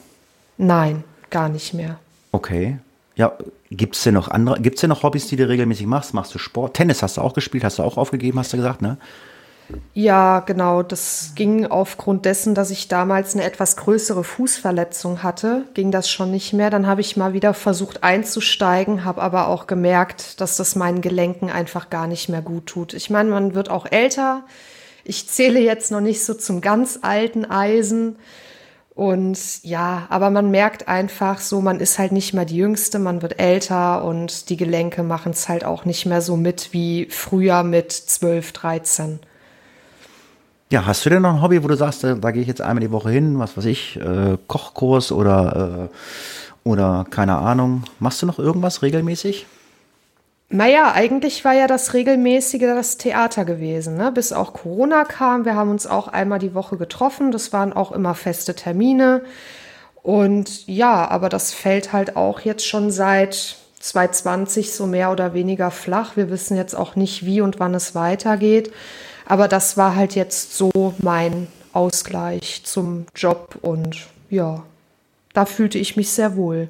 [0.57, 1.97] Nein, gar nicht mehr.
[2.31, 2.77] Okay.
[3.15, 3.33] Ja,
[3.71, 6.13] gibt es denn noch andere, gibt es denn noch Hobbys, die du regelmäßig machst?
[6.13, 6.75] Machst du Sport?
[6.75, 8.97] Tennis hast du auch gespielt, hast du auch aufgegeben, hast du gesagt, ne?
[9.93, 10.83] Ja, genau.
[10.83, 16.31] Das ging aufgrund dessen, dass ich damals eine etwas größere Fußverletzung hatte, ging das schon
[16.31, 16.69] nicht mehr.
[16.69, 21.49] Dann habe ich mal wieder versucht einzusteigen, habe aber auch gemerkt, dass das meinen Gelenken
[21.49, 22.93] einfach gar nicht mehr gut tut.
[22.93, 24.43] Ich meine, man wird auch älter.
[25.03, 28.17] Ich zähle jetzt noch nicht so zum ganz alten Eisen.
[28.95, 33.21] Und ja, aber man merkt einfach so, man ist halt nicht mehr die Jüngste, man
[33.21, 37.63] wird älter und die Gelenke machen es halt auch nicht mehr so mit wie früher
[37.63, 39.19] mit 12, 13.
[40.71, 42.61] Ja, hast du denn noch ein Hobby, wo du sagst, da, da gehe ich jetzt
[42.61, 47.83] einmal die Woche hin, was weiß ich, äh, Kochkurs oder, äh, oder keine Ahnung.
[47.99, 49.45] Machst du noch irgendwas regelmäßig?
[50.49, 54.11] Naja, eigentlich war ja das regelmäßige das Theater gewesen, ne?
[54.11, 55.43] bis auch Corona kam.
[55.43, 57.31] Wir haben uns auch einmal die Woche getroffen.
[57.31, 59.23] Das waren auch immer feste Termine.
[60.03, 65.71] Und ja, aber das fällt halt auch jetzt schon seit 2020 so mehr oder weniger
[65.71, 66.15] flach.
[66.15, 68.71] Wir wissen jetzt auch nicht, wie und wann es weitergeht.
[69.25, 74.63] Aber das war halt jetzt so mein Ausgleich zum Job und ja,
[75.33, 76.69] da fühlte ich mich sehr wohl.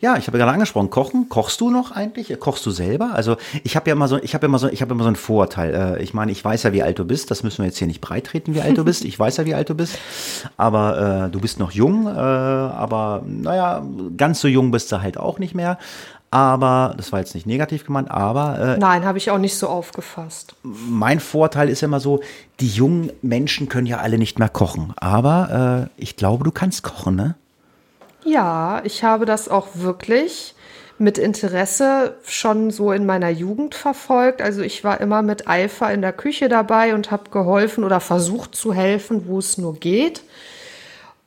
[0.00, 1.28] Ja, ich habe gerade angesprochen, kochen.
[1.28, 2.38] Kochst du noch eigentlich?
[2.38, 3.10] Kochst du selber?
[3.14, 5.16] Also ich habe ja immer so, ich habe immer so, ich habe immer so einen
[5.16, 5.74] Vorteil.
[5.74, 7.30] Äh, ich meine, ich weiß ja, wie alt du bist.
[7.30, 9.04] Das müssen wir jetzt hier nicht breitreten, wie alt du bist.
[9.04, 9.98] Ich weiß ja, wie alt du bist.
[10.56, 12.06] Aber äh, du bist noch jung.
[12.06, 13.82] Äh, aber naja,
[14.16, 15.78] ganz so jung bist du halt auch nicht mehr.
[16.34, 18.58] Aber das war jetzt nicht negativ gemeint, aber.
[18.74, 20.56] Äh, Nein, habe ich auch nicht so aufgefasst.
[20.64, 22.22] Mein Vorteil ist immer so,
[22.58, 24.94] die jungen Menschen können ja alle nicht mehr kochen.
[24.96, 27.36] Aber äh, ich glaube, du kannst kochen, ne?
[28.24, 30.54] Ja, ich habe das auch wirklich
[30.96, 34.40] mit Interesse schon so in meiner Jugend verfolgt.
[34.40, 38.54] Also ich war immer mit Eifer in der Küche dabei und habe geholfen oder versucht
[38.54, 40.22] zu helfen, wo es nur geht.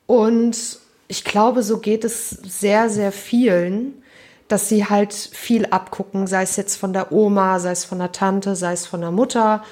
[0.06, 4.02] Und ich glaube, so geht es sehr, sehr vielen,
[4.48, 8.12] dass sie halt viel abgucken, sei es jetzt von der Oma, sei es von der
[8.12, 9.62] Tante, sei es von der Mutter.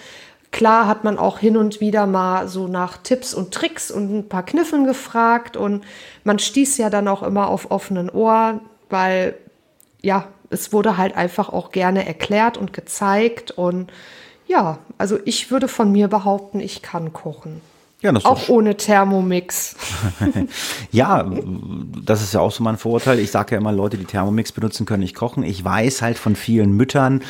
[0.57, 4.29] Klar hat man auch hin und wieder mal so nach Tipps und Tricks und ein
[4.31, 5.85] paar Kniffen gefragt und
[6.25, 9.35] man stieß ja dann auch immer auf offenen Ohr, weil
[10.01, 13.93] ja, es wurde halt einfach auch gerne erklärt und gezeigt und
[14.47, 17.61] ja, also ich würde von mir behaupten, ich kann kochen.
[18.03, 19.75] Ja, auch ohne Thermomix.
[20.93, 21.27] ja,
[22.05, 23.19] das ist ja auch so mein Vorurteil.
[23.19, 25.43] Ich sage ja immer, Leute, die Thermomix benutzen, können nicht kochen.
[25.43, 27.23] Ich weiß halt von vielen Müttern,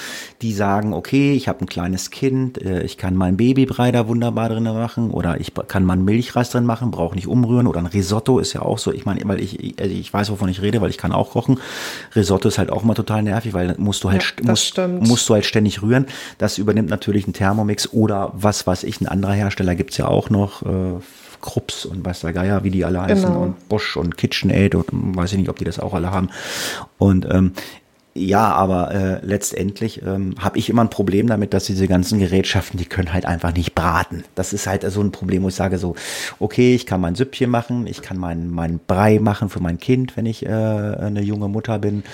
[0.42, 4.48] die sagen, okay, ich habe ein kleines Kind, äh, ich kann meinen Babybrei da wunderbar
[4.48, 7.87] drin machen oder ich kann mal einen Milchreis drin machen, brauche nicht umrühren oder ein
[7.87, 8.92] Risotto ist ja auch so.
[8.92, 11.61] Ich meine, weil ich, also ich weiß, wovon ich rede, weil ich kann auch kochen.
[12.16, 15.35] Risotto ist halt auch immer total nervig, weil musst du halt, ja, musst, musst, du
[15.35, 16.07] halt ständig rühren.
[16.38, 20.29] Das übernimmt natürlich ein Thermomix oder was weiß ich, ein anderer Hersteller gibt's ja auch
[20.29, 21.00] noch äh,
[21.40, 23.42] Krups und weiß der Geier, wie die alle heißen genau.
[23.42, 26.30] und Bosch und KitchenAid und weiß ich nicht, ob die das auch alle haben.
[26.98, 27.52] Und ähm,
[28.16, 32.78] ja, aber äh, letztendlich ähm, habe ich immer ein Problem damit, dass diese ganzen Gerätschaften,
[32.78, 34.24] die können halt einfach nicht braten.
[34.34, 35.96] Das ist halt so ein Problem, wo ich sage so,
[36.38, 40.16] okay, ich kann mein Süppchen machen, ich kann meinen mein Brei machen für mein Kind,
[40.16, 42.04] wenn ich äh, eine junge Mutter bin.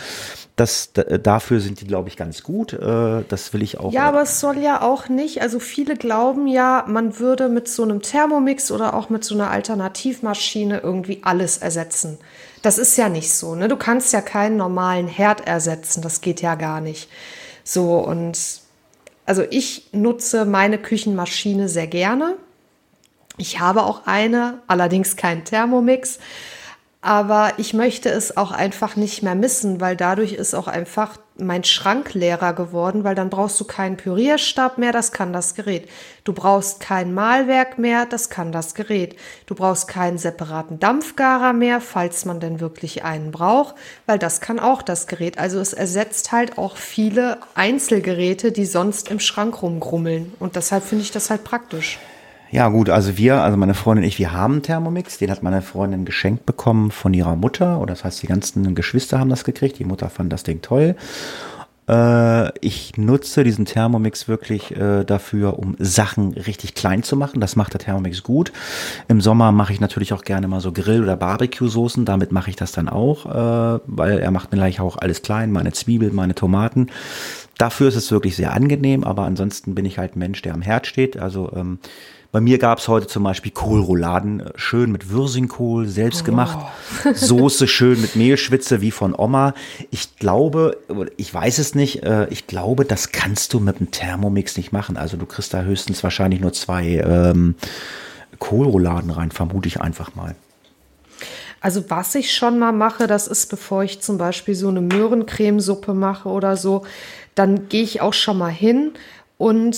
[0.57, 2.75] Das, dafür sind die, glaube ich, ganz gut.
[2.75, 3.91] Äh, das will ich auch.
[3.91, 5.41] Ja, aber es soll ja auch nicht.
[5.41, 9.51] Also viele glauben ja, man würde mit so einem Thermomix oder auch mit so einer
[9.51, 12.19] Alternativmaschine irgendwie alles ersetzen.
[12.61, 13.55] Das ist ja nicht so.
[13.55, 13.69] Ne?
[13.69, 16.03] Du kannst ja keinen normalen Herd ersetzen.
[16.03, 17.09] Das geht ja gar nicht.
[17.65, 18.39] So und
[19.25, 22.37] also ich nutze meine Küchenmaschine sehr gerne.
[23.39, 26.19] Ich habe auch eine, allerdings kein Thermomix.
[27.05, 31.65] Aber ich möchte es auch einfach nicht mehr missen, weil dadurch ist auch einfach mein
[31.65, 35.89] Schrank leerer geworden, weil dann brauchst du keinen Pürierstab mehr, das kann das Gerät.
[36.23, 39.17] Du brauchst kein Mahlwerk mehr, das kann das Gerät.
[39.47, 43.75] Du brauchst keinen separaten Dampfgarer mehr, falls man denn wirklich einen braucht,
[44.07, 45.39] weil das kann auch das Gerät.
[45.39, 50.35] Also es ersetzt halt auch viele Einzelgeräte, die sonst im Schrank rumgrummeln.
[50.39, 51.99] Und deshalb finde ich das halt praktisch.
[52.53, 55.17] Ja, gut, also wir, also meine Freundin und ich, wir haben einen Thermomix.
[55.17, 57.81] Den hat meine Freundin geschenkt bekommen von ihrer Mutter.
[57.81, 59.79] Oder das heißt, die ganzen Geschwister haben das gekriegt.
[59.79, 60.95] Die Mutter fand das Ding toll.
[61.89, 67.41] Äh, ich nutze diesen Thermomix wirklich äh, dafür, um Sachen richtig klein zu machen.
[67.41, 68.53] Das macht der Thermomix gut.
[69.09, 72.05] Im Sommer mache ich natürlich auch gerne mal so Grill- oder Barbecue-Soßen.
[72.05, 75.53] Damit mache ich das dann auch, äh, weil er macht mir gleich auch alles klein,
[75.53, 76.89] meine Zwiebeln, meine Tomaten.
[77.57, 80.61] Dafür ist es wirklich sehr angenehm, aber ansonsten bin ich halt ein Mensch, der am
[80.61, 81.17] Herd steht.
[81.17, 81.79] Also ähm,
[82.33, 86.59] bei mir gab es heute zum Beispiel Kohlrouladen, äh, schön mit Würsingkohl, selbst gemacht.
[87.05, 87.11] Oh.
[87.15, 89.53] Soße schön mit Mehlschwitze wie von Oma.
[89.91, 90.79] Ich glaube,
[91.19, 94.97] ich weiß es nicht, äh, ich glaube, das kannst du mit einem Thermomix nicht machen.
[94.97, 97.55] Also du kriegst da höchstens wahrscheinlich nur zwei ähm,
[98.39, 100.35] Kohlrouladen rein, vermute ich einfach mal.
[101.61, 105.93] Also was ich schon mal mache, das ist, bevor ich zum Beispiel so eine Möhrencremesuppe
[105.93, 106.85] mache oder so,
[107.35, 108.93] dann gehe ich auch schon mal hin
[109.37, 109.77] und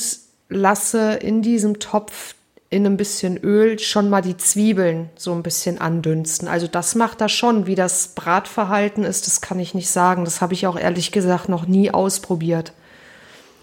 [0.48, 2.33] lasse in diesem Topf
[2.74, 6.48] in ein bisschen Öl schon mal die Zwiebeln so ein bisschen andünsten.
[6.48, 7.66] Also das macht er schon.
[7.68, 10.24] Wie das Bratverhalten ist, das kann ich nicht sagen.
[10.24, 12.72] Das habe ich auch ehrlich gesagt noch nie ausprobiert.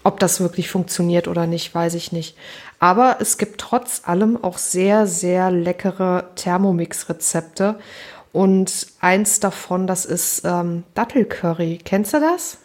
[0.02, 2.38] Ob das wirklich funktioniert oder nicht, weiß ich nicht.
[2.78, 7.78] Aber es gibt trotz allem auch sehr, sehr leckere Thermomix-Rezepte.
[8.32, 11.80] Und eins davon, das ist ähm, Dattelcurry.
[11.84, 12.56] Kennst du das?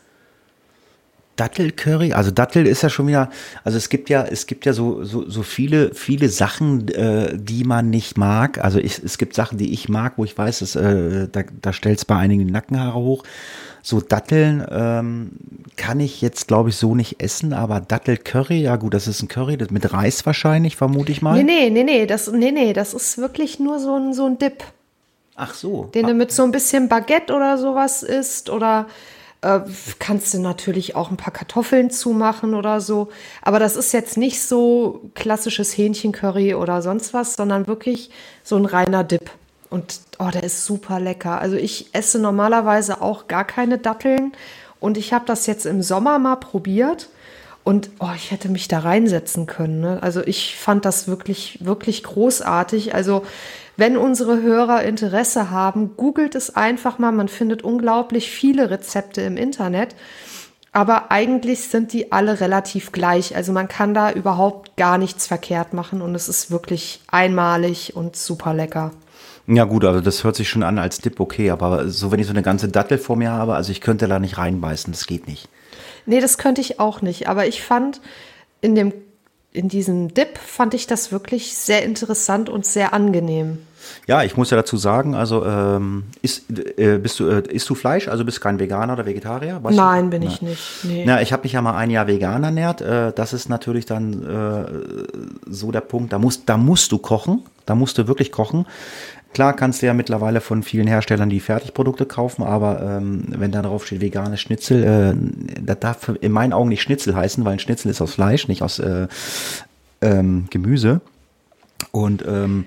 [1.38, 3.30] Dattelcurry, also Dattel ist ja schon wieder,
[3.63, 7.63] also es gibt ja, es gibt ja so, so, so viele, viele Sachen, äh, die
[7.63, 8.63] man nicht mag.
[8.63, 11.71] Also ich, es gibt Sachen, die ich mag, wo ich weiß, dass, äh, da, da
[11.71, 13.23] stellt es bei einigen die Nackenhaare hoch.
[13.84, 15.32] So Datteln ähm,
[15.78, 19.30] kann ich jetzt, glaube ich, so nicht essen, aber Dattelcurry, ja gut, das ist ein
[19.30, 21.41] Curry, das mit Reis wahrscheinlich, vermute ich mal.
[21.41, 24.39] Nee, nee, nee, nee, das, nee, nee, das ist wirklich nur so ein, so ein
[24.39, 24.63] Dip.
[25.38, 25.86] Ach so.
[25.93, 26.08] Den ah.
[26.10, 28.88] du mit so ein bisschen Baguette oder sowas isst oder
[29.41, 29.60] äh,
[30.00, 33.10] kannst du natürlich auch ein paar Kartoffeln zumachen oder so.
[33.41, 38.10] Aber das ist jetzt nicht so klassisches Hähnchencurry oder sonst was, sondern wirklich
[38.43, 39.30] so ein reiner Dip.
[39.69, 41.39] Und oh, der ist super lecker.
[41.39, 44.32] Also ich esse normalerweise auch gar keine Datteln.
[44.80, 47.10] Und ich habe das jetzt im Sommer mal probiert.
[47.63, 49.82] Und oh, ich hätte mich da reinsetzen können.
[49.82, 50.02] Ne?
[50.02, 52.95] Also ich fand das wirklich, wirklich großartig.
[52.95, 53.23] Also
[53.78, 57.12] wenn unsere Hörer Interesse haben, googelt es einfach mal.
[57.12, 59.96] Man findet unglaublich viele Rezepte im Internet.
[60.72, 63.36] Aber eigentlich sind die alle relativ gleich.
[63.36, 68.16] Also man kann da überhaupt gar nichts verkehrt machen und es ist wirklich einmalig und
[68.16, 68.92] super lecker.
[69.48, 72.28] Ja gut, also das hört sich schon an als Dip okay, aber so wenn ich
[72.28, 75.26] so eine ganze Dattel vor mir habe, also ich könnte da nicht reinbeißen, das geht
[75.28, 75.48] nicht.
[76.06, 78.02] Nee, das könnte ich auch nicht, aber ich fand
[78.62, 78.94] in dem
[79.58, 83.60] in diesem Dip fand ich das wirklich sehr interessant und sehr angenehm.
[84.06, 86.46] Ja, ich muss ja dazu sagen, also ähm, ist,
[86.78, 88.08] äh, bist du, äh, isst du Fleisch?
[88.08, 89.63] Also bist du kein Veganer oder Vegetarier?
[89.63, 90.10] Weißt Nein, du?
[90.12, 90.32] bin Nein.
[90.32, 90.63] ich nicht.
[90.84, 91.04] Nee.
[91.06, 92.82] Na, ich habe mich ja mal ein Jahr vegan ernährt.
[92.82, 96.13] Äh, das ist natürlich dann äh, so der Punkt.
[96.13, 97.43] Da musst, da musst du kochen.
[97.65, 98.65] Da musst du wirklich kochen.
[99.34, 103.62] Klar kannst du ja mittlerweile von vielen Herstellern die Fertigprodukte kaufen, aber ähm, wenn da
[103.62, 107.60] drauf steht veganes Schnitzel, äh, das darf in meinen Augen nicht Schnitzel heißen, weil ein
[107.60, 109.08] Schnitzel ist aus Fleisch, nicht aus äh,
[110.02, 111.02] ähm, Gemüse.
[111.92, 112.66] Und ähm,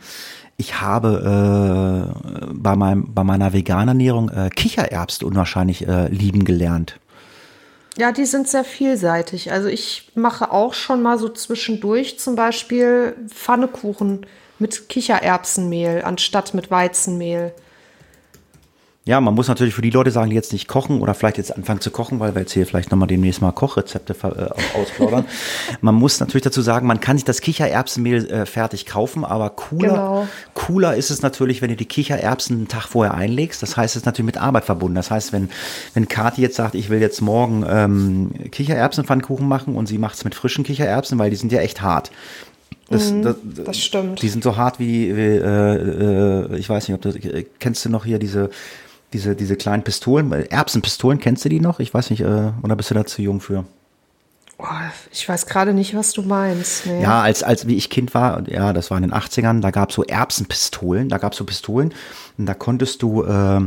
[0.57, 7.01] ich habe äh, bei, meinem, bei meiner veganen Ernährung äh, Kichererbsen unwahrscheinlich äh, lieben gelernt.
[7.97, 9.53] Ja, die sind sehr vielseitig.
[9.53, 14.27] Also ich mache auch schon mal so zwischendurch zum Beispiel Pfannekuchen
[14.61, 17.53] mit Kichererbsenmehl anstatt mit Weizenmehl.
[19.07, 21.57] Ja, man muss natürlich für die Leute sagen, die jetzt nicht kochen oder vielleicht jetzt
[21.57, 25.25] anfangen zu kochen, weil wir jetzt hier vielleicht nochmal demnächst mal Kochrezepte äh, ausplaudern.
[25.81, 29.89] man muss natürlich dazu sagen, man kann sich das Kichererbsenmehl äh, fertig kaufen, aber cooler,
[29.89, 30.29] genau.
[30.53, 33.63] cooler ist es natürlich, wenn du die Kichererbsen einen Tag vorher einlegst.
[33.63, 34.97] Das heißt, es ist natürlich mit Arbeit verbunden.
[34.97, 35.49] Das heißt, wenn,
[35.95, 40.25] wenn Kathi jetzt sagt, ich will jetzt morgen ähm, Kichererbsenpfannkuchen machen und sie macht es
[40.25, 42.11] mit frischen Kichererbsen, weil die sind ja echt hart.
[42.91, 44.21] Das, mhm, das, das, stimmt.
[44.21, 47.89] Die sind so hart wie, wie äh, äh, ich weiß nicht, ob du kennst du
[47.89, 48.51] noch hier diese
[49.13, 51.81] diese, diese kleinen Pistolen, Erbsenpistolen, kennst du die noch?
[51.81, 53.65] Ich weiß nicht, äh, oder bist du da zu jung für?
[54.59, 54.67] Oh,
[55.11, 56.87] ich weiß gerade nicht, was du meinst.
[56.87, 57.03] Nee.
[57.03, 59.89] Ja, als, als wie ich Kind war, ja, das war in den 80ern, da gab
[59.89, 61.95] es so Erbsenpistolen, da gab es so Pistolen
[62.37, 63.61] und da konntest du äh,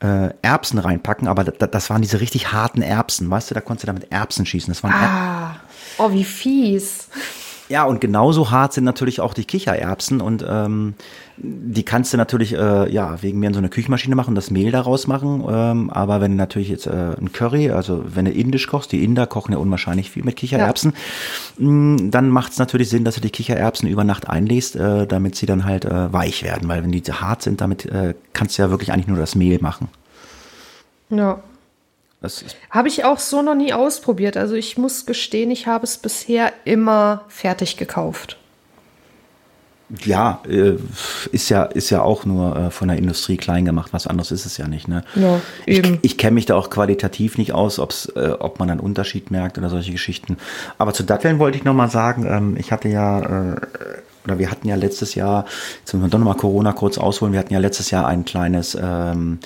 [0.00, 3.84] äh, Erbsen reinpacken, aber das, das waren diese richtig harten Erbsen, weißt du, da konntest
[3.84, 4.72] du damit Erbsen schießen.
[4.72, 5.56] Das waren ah,
[5.98, 7.06] oh, wie fies.
[7.72, 10.92] Ja, und genauso hart sind natürlich auch die Kichererbsen und ähm,
[11.38, 14.70] die kannst du natürlich äh, ja wegen mir in so eine Küchenmaschine machen, das Mehl
[14.70, 15.42] daraus machen.
[15.48, 19.02] Ähm, aber wenn du natürlich jetzt äh, ein Curry, also wenn du indisch kochst, die
[19.02, 20.92] Inder kochen ja unwahrscheinlich viel mit Kichererbsen,
[21.56, 21.64] ja.
[21.66, 25.06] mh, mm, dann macht es natürlich Sinn, dass du die Kichererbsen über Nacht einlegst, äh,
[25.06, 26.68] damit sie dann halt äh, weich werden.
[26.68, 29.62] Weil wenn die hart sind, damit äh, kannst du ja wirklich eigentlich nur das Mehl
[29.62, 29.88] machen.
[31.08, 31.42] Ja.
[32.70, 34.36] Habe ich auch so noch nie ausprobiert.
[34.36, 38.38] Also ich muss gestehen, ich habe es bisher immer fertig gekauft.
[40.04, 40.76] Ja, äh,
[41.32, 43.92] ist ja, ist ja auch nur äh, von der Industrie klein gemacht.
[43.92, 45.04] Was anderes ist es ja nicht, ne?
[45.14, 45.94] Ja, eben.
[45.96, 49.30] Ich, ich kenne mich da auch qualitativ nicht aus, ob's, äh, ob man einen Unterschied
[49.30, 50.38] merkt oder solche Geschichten.
[50.78, 53.56] Aber zu Datteln wollte ich nochmal sagen, ähm, ich hatte ja, äh,
[54.24, 55.44] oder wir hatten ja letztes Jahr,
[55.80, 58.78] jetzt müssen wir doch nochmal Corona kurz ausholen, wir hatten ja letztes Jahr ein kleines
[58.80, 59.40] ähm,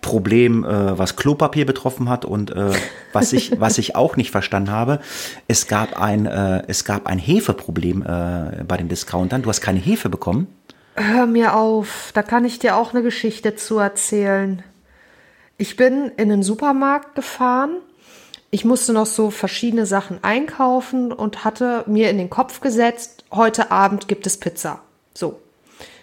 [0.00, 2.70] Problem, äh, was Klopapier betroffen hat und äh,
[3.12, 5.00] was ich was ich auch nicht verstanden habe,
[5.48, 9.42] es gab ein äh, es gab ein Hefeproblem äh, bei den Discountern.
[9.42, 10.46] Du hast keine Hefe bekommen.
[10.94, 14.62] Hör mir auf, da kann ich dir auch eine Geschichte zu erzählen.
[15.56, 17.76] Ich bin in den Supermarkt gefahren.
[18.50, 23.70] Ich musste noch so verschiedene Sachen einkaufen und hatte mir in den Kopf gesetzt, heute
[23.70, 24.80] Abend gibt es Pizza.
[25.14, 25.40] So.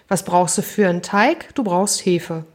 [0.07, 1.53] Was brauchst du für einen Teig?
[1.55, 2.45] Du brauchst Hefe.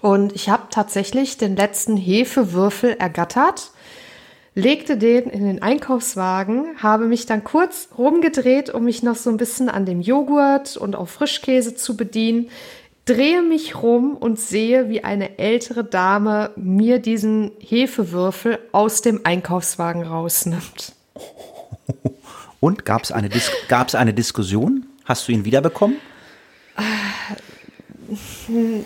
[0.00, 3.70] Und ich habe tatsächlich den letzten Hefewürfel ergattert,
[4.54, 9.36] legte den in den Einkaufswagen, habe mich dann kurz rumgedreht, um mich noch so ein
[9.36, 12.50] bisschen an dem Joghurt und auf Frischkäse zu bedienen,
[13.04, 20.04] drehe mich rum und sehe, wie eine ältere Dame mir diesen Hefewürfel aus dem Einkaufswagen
[20.04, 20.92] rausnimmt.
[22.60, 24.86] Und gab es eine, Dis gab's eine Diskussion?
[25.04, 25.98] Hast du ihn wiederbekommen?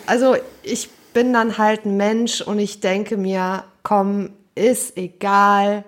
[0.05, 5.83] Also ich bin dann halt ein Mensch und ich denke mir, komm, ist egal,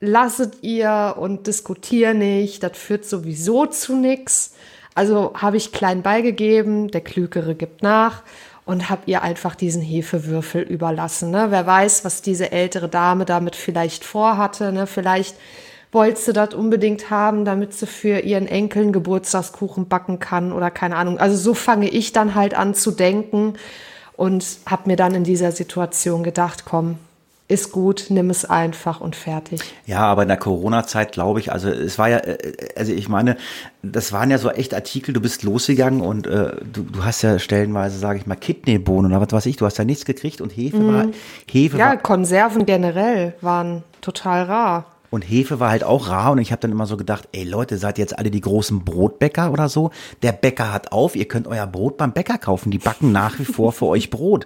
[0.00, 4.54] lasset ihr und diskutier nicht, das führt sowieso zu nichts.
[4.94, 8.22] Also habe ich klein beigegeben, der Klügere gibt nach
[8.64, 11.30] und habe ihr einfach diesen Hefewürfel überlassen.
[11.30, 11.46] Ne?
[11.50, 14.72] Wer weiß, was diese ältere Dame damit vielleicht vorhatte.
[14.72, 14.86] Ne?
[14.86, 15.36] Vielleicht
[15.90, 20.96] wollte sie das unbedingt haben, damit sie für ihren Enkeln Geburtstagskuchen backen kann oder keine
[20.96, 21.18] Ahnung.
[21.18, 23.54] Also so fange ich dann halt an zu denken
[24.16, 26.98] und habe mir dann in dieser Situation gedacht, komm,
[27.46, 29.60] ist gut, nimm es einfach und fertig.
[29.84, 32.38] Ja, aber in der Corona-Zeit glaube ich, also es war ja, äh,
[32.74, 33.36] also ich meine,
[33.82, 37.38] das waren ja so echt Artikel, du bist losgegangen und äh, du, du hast ja
[37.38, 40.56] stellenweise, sage ich mal, Kidneybohnen oder was weiß ich, du hast ja nichts gekriegt und
[40.56, 40.92] Hefe mm.
[40.92, 41.06] war,
[41.50, 44.86] Hefe Ja, war, Konserven generell waren total rar.
[45.14, 47.78] Und Hefe war halt auch rar und ich habe dann immer so gedacht, ey Leute,
[47.78, 49.92] seid ihr jetzt alle die großen Brotbäcker oder so?
[50.24, 53.44] Der Bäcker hat auf, ihr könnt euer Brot beim Bäcker kaufen, die backen nach wie
[53.44, 54.44] vor für euch Brot.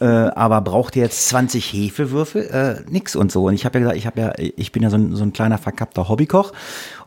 [0.00, 2.46] Äh, aber braucht ihr jetzt 20 Hefewürfel?
[2.46, 3.48] Äh, nix und so.
[3.48, 5.34] Und ich habe ja gesagt, ich habe ja, ich bin ja so ein, so ein
[5.34, 6.54] kleiner verkappter Hobbykoch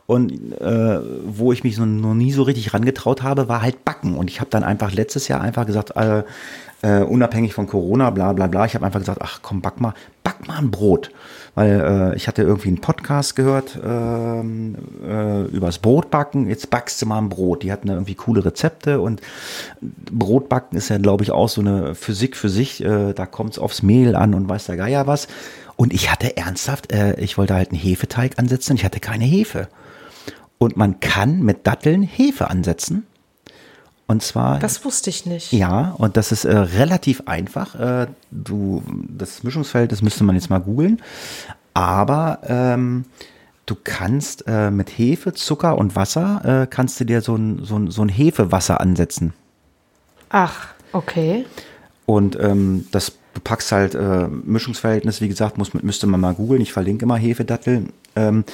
[0.06, 4.14] und äh, wo ich mich so, noch nie so richtig rangetraut habe, war halt Backen.
[4.14, 6.22] Und ich habe dann einfach letztes Jahr einfach gesagt, äh,
[6.82, 9.94] äh, unabhängig von Corona, bla bla bla, ich habe einfach gesagt, ach komm, back mal,
[10.22, 11.10] back mal ein Brot
[11.54, 16.48] weil äh, ich hatte irgendwie einen Podcast gehört ähm, äh, übers Brotbacken.
[16.48, 17.62] Jetzt backst du mal ein Brot.
[17.62, 19.20] Die hatten da irgendwie coole Rezepte und
[19.80, 22.82] Brotbacken ist ja, glaube ich, auch so eine Physik für sich.
[22.82, 25.28] Äh, da kommt es aufs Mehl an und weiß der Geier was.
[25.76, 28.76] Und ich hatte ernsthaft, äh, ich wollte halt einen Hefeteig ansetzen.
[28.76, 29.68] Ich hatte keine Hefe.
[30.58, 33.06] Und man kann mit Datteln Hefe ansetzen.
[34.12, 34.58] Und zwar.
[34.58, 35.54] Das wusste ich nicht.
[35.54, 37.74] Ja, und das ist äh, relativ einfach.
[37.80, 41.00] Äh, du, das Mischungsfeld, das müsste man jetzt mal googeln.
[41.72, 43.06] Aber ähm,
[43.64, 47.78] du kannst äh, mit Hefe, Zucker und Wasser, äh, kannst du dir so ein, so,
[47.78, 49.32] ein, so ein Hefewasser ansetzen.
[50.28, 51.46] Ach, okay.
[52.04, 56.60] Und ähm, das du packst halt äh, Mischungsverhältnis, wie gesagt, muss, müsste man mal googeln.
[56.60, 58.44] Ich verlinke immer Hefedatteln ähm,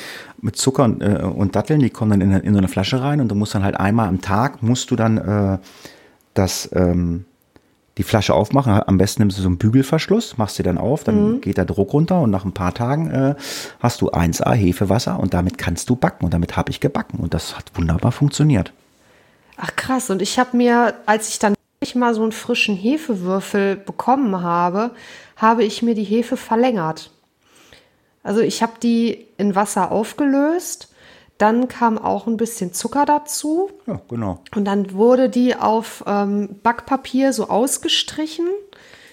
[0.40, 3.20] mit Zucker und, äh, und Datteln, die kommen dann in, in, so eine Flasche rein
[3.20, 5.58] und du musst dann halt einmal am Tag, musst du dann äh,
[6.34, 7.24] das, ähm,
[7.96, 8.72] die Flasche aufmachen.
[8.72, 11.40] Am besten nimmst du so einen Bügelverschluss, machst sie dann auf, dann mhm.
[11.40, 13.34] geht der Druck runter und nach ein paar Tagen äh,
[13.80, 17.34] hast du 1A Hefewasser und damit kannst du backen und damit habe ich gebacken und
[17.34, 18.72] das hat wunderbar funktioniert.
[19.56, 23.76] Ach krass, und ich habe mir, als ich dann ich mal so einen frischen Hefewürfel
[23.76, 24.92] bekommen habe,
[25.36, 27.10] habe ich mir die Hefe verlängert.
[28.28, 30.90] Also ich habe die in Wasser aufgelöst,
[31.38, 33.70] dann kam auch ein bisschen Zucker dazu.
[33.86, 34.42] Ja, genau.
[34.54, 38.46] Und dann wurde die auf ähm, Backpapier so ausgestrichen,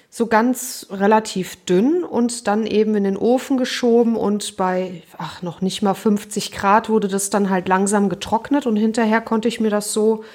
[0.10, 5.62] so ganz relativ dünn und dann eben in den Ofen geschoben und bei, ach, noch
[5.62, 9.69] nicht mal 50 Grad wurde das dann halt langsam getrocknet und hinterher konnte ich mir
[9.69, 10.25] das so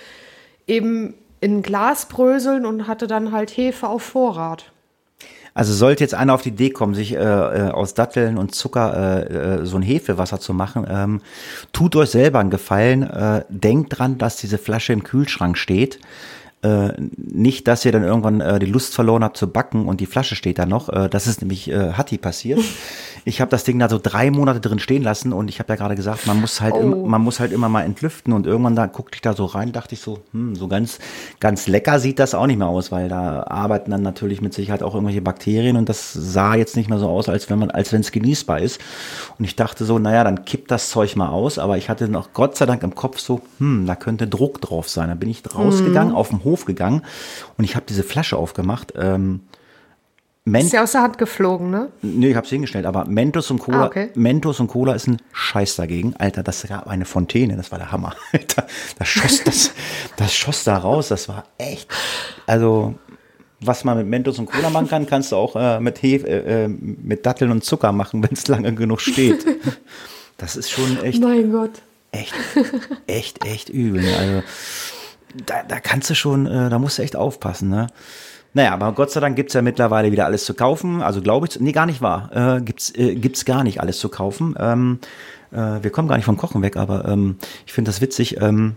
[0.66, 1.12] eben
[1.42, 4.72] in Glas bröseln und hatte dann halt Hefe auf Vorrat.
[5.54, 9.26] Also sollte jetzt einer auf die Idee kommen, sich äh, äh, aus Datteln und Zucker
[9.28, 11.20] äh, äh, so ein Hefewasser zu machen, ähm,
[11.72, 13.02] tut euch selber einen Gefallen.
[13.02, 15.98] Äh, denkt dran, dass diese Flasche im Kühlschrank steht.
[16.62, 20.06] Äh, nicht, dass ihr dann irgendwann äh, die Lust verloren habt zu backen und die
[20.06, 20.90] Flasche steht da noch.
[20.90, 22.60] Äh, das ist nämlich äh, Hatti passiert.
[23.26, 25.76] Ich habe das Ding da so drei Monate drin stehen lassen und ich habe ja
[25.76, 26.80] gerade gesagt, man muss halt, Oh.
[26.80, 29.72] im, man muss halt immer mal entlüften und irgendwann da guckte ich da so rein,
[29.72, 30.98] dachte ich so, hm, so ganz,
[31.38, 34.82] ganz lecker sieht das auch nicht mehr aus, weil da arbeiten dann natürlich mit Sicherheit
[34.82, 37.92] auch irgendwelche Bakterien und das sah jetzt nicht mehr so aus, als wenn man, als
[37.92, 38.80] wenn es genießbar ist.
[39.38, 42.32] Und ich dachte so, naja, dann kippt das Zeug mal aus, aber ich hatte noch
[42.32, 45.08] Gott sei Dank im Kopf so, hm, da könnte Druck drauf sein.
[45.10, 47.02] Dann bin ich rausgegangen, auf den Hof gegangen
[47.58, 48.92] und ich habe diese Flasche aufgemacht.
[48.96, 49.40] Ähm,
[50.46, 51.90] Ment Ist ja aus der Hand geflogen, ne?
[52.00, 54.10] Nee, ich hab's hingestellt, aber Mentos und Cola, Ah, okay.
[54.14, 56.14] Mentos und Cola ist ein Scheiß dagegen.
[56.16, 58.14] Alter, das gab eine Fontäne, das war der Hammer.
[58.32, 58.66] Alter,
[58.98, 59.72] das schoss, das,
[60.16, 61.88] das schoss da raus, das war echt,
[62.46, 62.94] also,
[63.60, 66.64] was man mit Mentos und Cola machen kann, kannst du auch äh, mit Hefe, äh,
[66.64, 69.44] äh, mit Datteln und Zucker machen, wenn es lange genug steht.
[70.38, 71.82] Das ist schon echt, Mein Gott.
[72.12, 72.32] echt,
[73.06, 74.00] echt, echt übel.
[74.00, 74.16] ne?
[74.16, 74.42] Also,
[75.46, 77.86] da, da kannst du schon, äh, da musst du echt aufpassen, ne?
[78.52, 81.02] Naja, aber Gott sei Dank gibt's ja mittlerweile wieder alles zu kaufen.
[81.02, 82.56] Also glaube ich, nee, gar nicht wahr.
[82.56, 84.56] Äh, gibt's, äh, gibt's gar nicht alles zu kaufen.
[84.58, 84.98] Ähm,
[85.52, 88.40] äh, wir kommen gar nicht vom Kochen weg, aber ähm, ich finde das witzig.
[88.40, 88.76] Ähm,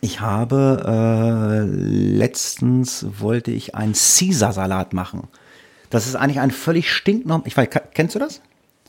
[0.00, 5.28] ich habe äh, letztens wollte ich einen Caesar-Salat machen.
[5.90, 7.42] Das ist eigentlich ein völlig stinknorm.
[7.46, 8.40] Ich weiß, kennst du das?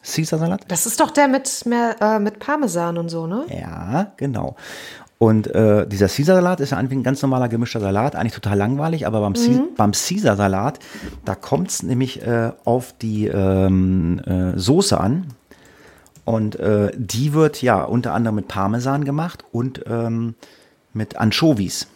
[0.03, 0.65] Caesar-Salat?
[0.69, 3.45] Das ist doch der mit, mehr, äh, mit Parmesan und so, ne?
[3.49, 4.55] Ja, genau.
[5.19, 9.07] Und äh, dieser Caesar-Salat ist ja eigentlich ein ganz normaler gemischter Salat, eigentlich total langweilig,
[9.07, 10.77] aber beim, Ca- beim Caesar-Salat,
[11.25, 15.33] da kommt es nämlich äh, auf die ähm, äh, Soße an.
[16.23, 20.35] Und äh, die wird ja unter anderem mit Parmesan gemacht und ähm,
[20.93, 21.87] mit Anchovies.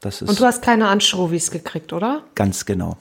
[0.00, 2.22] Das ist Und du hast keine Anchovies gekriegt, oder?
[2.34, 2.96] Ganz genau.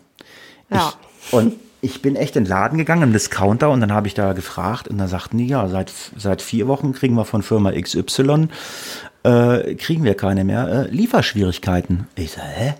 [0.70, 0.94] Ja.
[1.28, 4.14] Ich, und ich bin echt in den Laden gegangen, im Discounter, und dann habe ich
[4.14, 7.72] da gefragt, und da sagten die, ja, seit, seit vier Wochen kriegen wir von Firma
[7.72, 8.48] XY,
[9.24, 12.08] äh, kriegen wir keine mehr, äh, Lieferschwierigkeiten.
[12.16, 12.74] Ich sage, hä?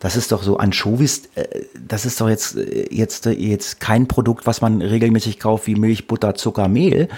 [0.00, 1.44] Das ist doch so Anchovies, äh,
[1.86, 5.74] das ist doch jetzt, äh, jetzt, äh, jetzt kein Produkt, was man regelmäßig kauft wie
[5.76, 7.08] Milch, Butter, Zucker, Mehl.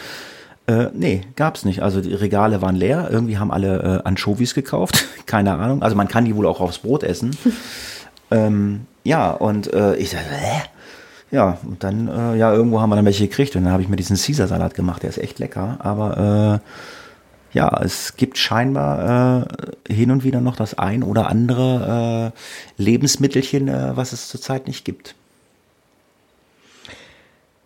[0.66, 1.82] Äh, nee, gab's nicht.
[1.82, 3.08] Also die Regale waren leer.
[3.10, 5.06] Irgendwie haben alle äh, Anchovies gekauft.
[5.26, 5.82] Keine Ahnung.
[5.82, 7.36] Also man kann die wohl auch aufs Brot essen.
[8.30, 10.62] ähm, ja, und äh, ich sage, hä?
[11.30, 13.88] Ja, und dann, äh, ja, irgendwo haben wir dann welche gekriegt und dann habe ich
[13.88, 15.02] mir diesen Caesar-Salat gemacht.
[15.02, 19.46] Der ist echt lecker, aber äh, ja, es gibt scheinbar
[19.88, 22.32] äh, hin und wieder noch das ein oder andere
[22.78, 25.14] äh, Lebensmittelchen, äh, was es zurzeit nicht gibt.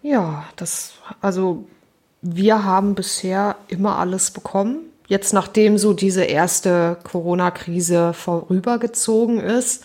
[0.02, 0.92] Ja, das,
[1.22, 1.64] also
[2.20, 4.80] wir haben bisher immer alles bekommen.
[5.06, 9.84] Jetzt nachdem so diese erste Corona-Krise vorübergezogen ist.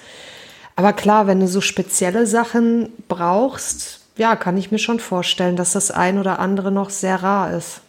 [0.80, 5.74] Aber klar, wenn du so spezielle Sachen brauchst, ja, kann ich mir schon vorstellen, dass
[5.74, 7.82] das ein oder andere noch sehr rar ist.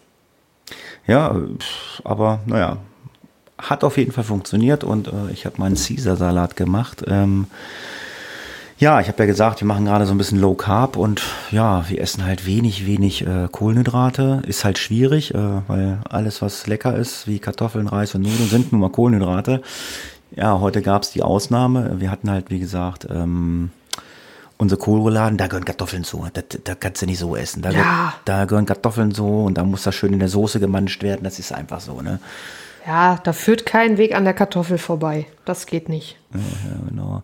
[1.06, 1.36] Ja,
[2.02, 2.78] aber naja,
[3.58, 7.04] hat auf jeden Fall funktioniert und äh, ich habe meinen Caesar-Salat gemacht.
[7.06, 7.46] Ähm,
[8.80, 11.22] ja, ich habe ja gesagt, wir machen gerade so ein bisschen Low Carb und
[11.52, 14.42] ja, wir essen halt wenig, wenig äh, Kohlenhydrate.
[14.48, 15.38] Ist halt schwierig, äh,
[15.68, 19.62] weil alles, was lecker ist, wie Kartoffeln, Reis und Nudeln, sind nun mal Kohlenhydrate.
[20.36, 22.00] Ja, heute gab's die Ausnahme.
[22.00, 23.70] Wir hatten halt, wie gesagt, ähm,
[24.58, 26.26] unsere Kohlrouladen, da gehören Kartoffeln zu.
[26.32, 27.62] Da, da kannst du nicht so essen.
[27.62, 28.14] Da, Ja.
[28.24, 31.22] da gehören Kartoffeln zu und da muss das schön in der Soße gemanscht werden.
[31.24, 32.20] Das ist einfach so, ne?
[32.86, 35.26] Ja, da führt kein Weg an der Kartoffel vorbei.
[35.44, 36.16] Das geht nicht.
[36.32, 36.40] Ja,
[36.88, 37.22] genau.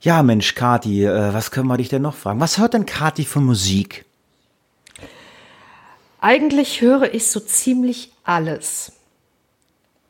[0.00, 2.40] Ja, Mensch, Kati, äh, was können wir dich denn noch fragen?
[2.40, 4.04] Was hört denn Kati für Musik?
[6.20, 8.92] Eigentlich höre ich so ziemlich alles.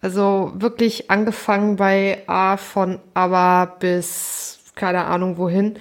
[0.01, 5.75] Also wirklich angefangen bei A von ABBA bis keine Ahnung wohin.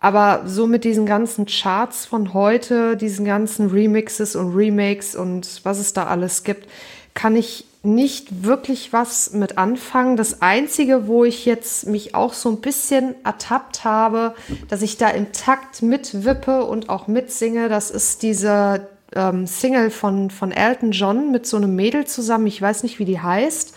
[0.00, 5.80] Aber so mit diesen ganzen Charts von heute, diesen ganzen Remixes und Remakes und was
[5.80, 6.68] es da alles gibt,
[7.14, 10.16] kann ich nicht wirklich was mit anfangen.
[10.16, 14.34] Das Einzige, wo ich jetzt mich auch so ein bisschen ertappt habe,
[14.68, 20.30] dass ich da im Takt mitwippe und auch mitsinge, das ist diese ähm, Single von,
[20.30, 22.46] von Elton John mit so einem Mädel zusammen.
[22.46, 23.74] Ich weiß nicht, wie die heißt.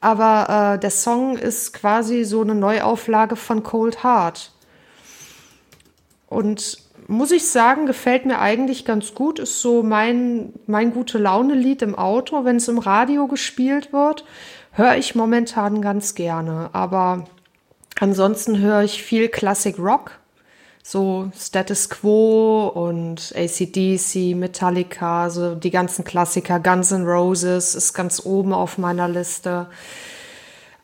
[0.00, 4.52] Aber äh, der Song ist quasi so eine Neuauflage von Cold Heart.
[6.28, 9.38] Und muss ich sagen, gefällt mir eigentlich ganz gut.
[9.38, 14.24] Ist so mein, mein gute Laune-Lied im Auto, wenn es im Radio gespielt wird.
[14.72, 16.70] Höre ich momentan ganz gerne.
[16.72, 17.24] Aber
[17.98, 20.19] ansonsten höre ich viel Classic Rock.
[20.82, 26.58] So Status Quo und ACDC, Metallica, so die ganzen Klassiker.
[26.58, 29.66] Guns N' Roses ist ganz oben auf meiner Liste.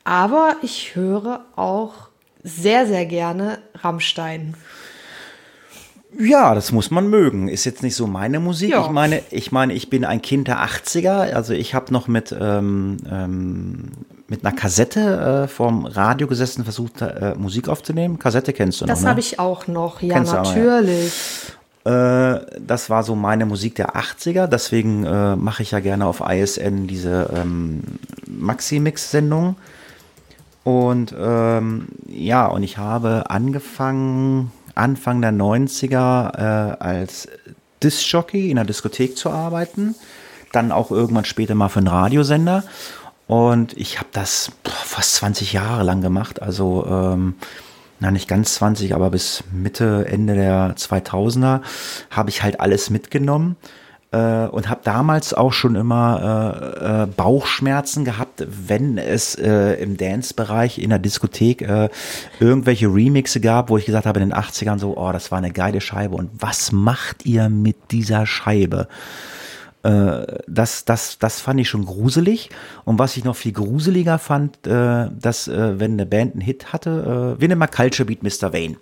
[0.05, 1.95] Aber ich höre auch
[2.43, 4.55] sehr, sehr gerne Rammstein.
[6.19, 7.49] Ja, das muss man mögen.
[7.49, 8.71] Ist jetzt nicht so meine Musik.
[8.71, 8.83] Ja.
[8.83, 11.35] Ich meine, ich meine, ich bin ein Kind der 80er.
[11.35, 13.91] Also ich habe noch mit ähm, ähm,
[14.29, 18.19] mit einer Kassette äh, vorm Radio gesessen, versucht äh, Musik aufzunehmen.
[18.19, 19.11] Kassette kennst du noch, Das ne?
[19.11, 20.43] habe ich auch noch, ja, Kennst ja.
[20.43, 21.13] natürlich.
[21.85, 26.21] Äh, das war so meine Musik der 80er, deswegen äh, mache ich ja gerne auf
[26.21, 27.83] ISN diese ähm,
[28.27, 29.57] Maxi-Mix-Sendung.
[30.65, 37.29] Und ähm, ja, und ich habe angefangen, Anfang der 90er äh, als
[37.85, 39.95] Disc-Jockey in der Diskothek zu arbeiten.
[40.51, 42.65] Dann auch irgendwann später mal für einen Radiosender.
[43.27, 46.43] Und ich habe das fast 20 Jahre lang gemacht.
[46.43, 47.35] Also ähm,
[47.99, 51.63] na nicht ganz 20, aber bis Mitte, Ende der 2000er
[52.11, 53.57] habe ich halt alles mitgenommen
[54.13, 59.97] äh, und habe damals auch schon immer äh, äh, Bauchschmerzen gehabt, wenn es äh, im
[59.97, 61.89] Dance-Bereich in der Diskothek äh,
[62.39, 65.51] irgendwelche Remixe gab, wo ich gesagt habe in den 80ern so, oh, das war eine
[65.51, 68.89] geile Scheibe und was macht ihr mit dieser Scheibe?
[69.87, 72.51] Äh, das, das, das fand ich schon gruselig.
[72.85, 76.73] Und was ich noch viel gruseliger fand, äh, dass, äh, wenn eine Band einen Hit
[76.73, 78.53] hatte, äh, wir nehmen mal Culture Beat Mr.
[78.53, 78.77] Vane.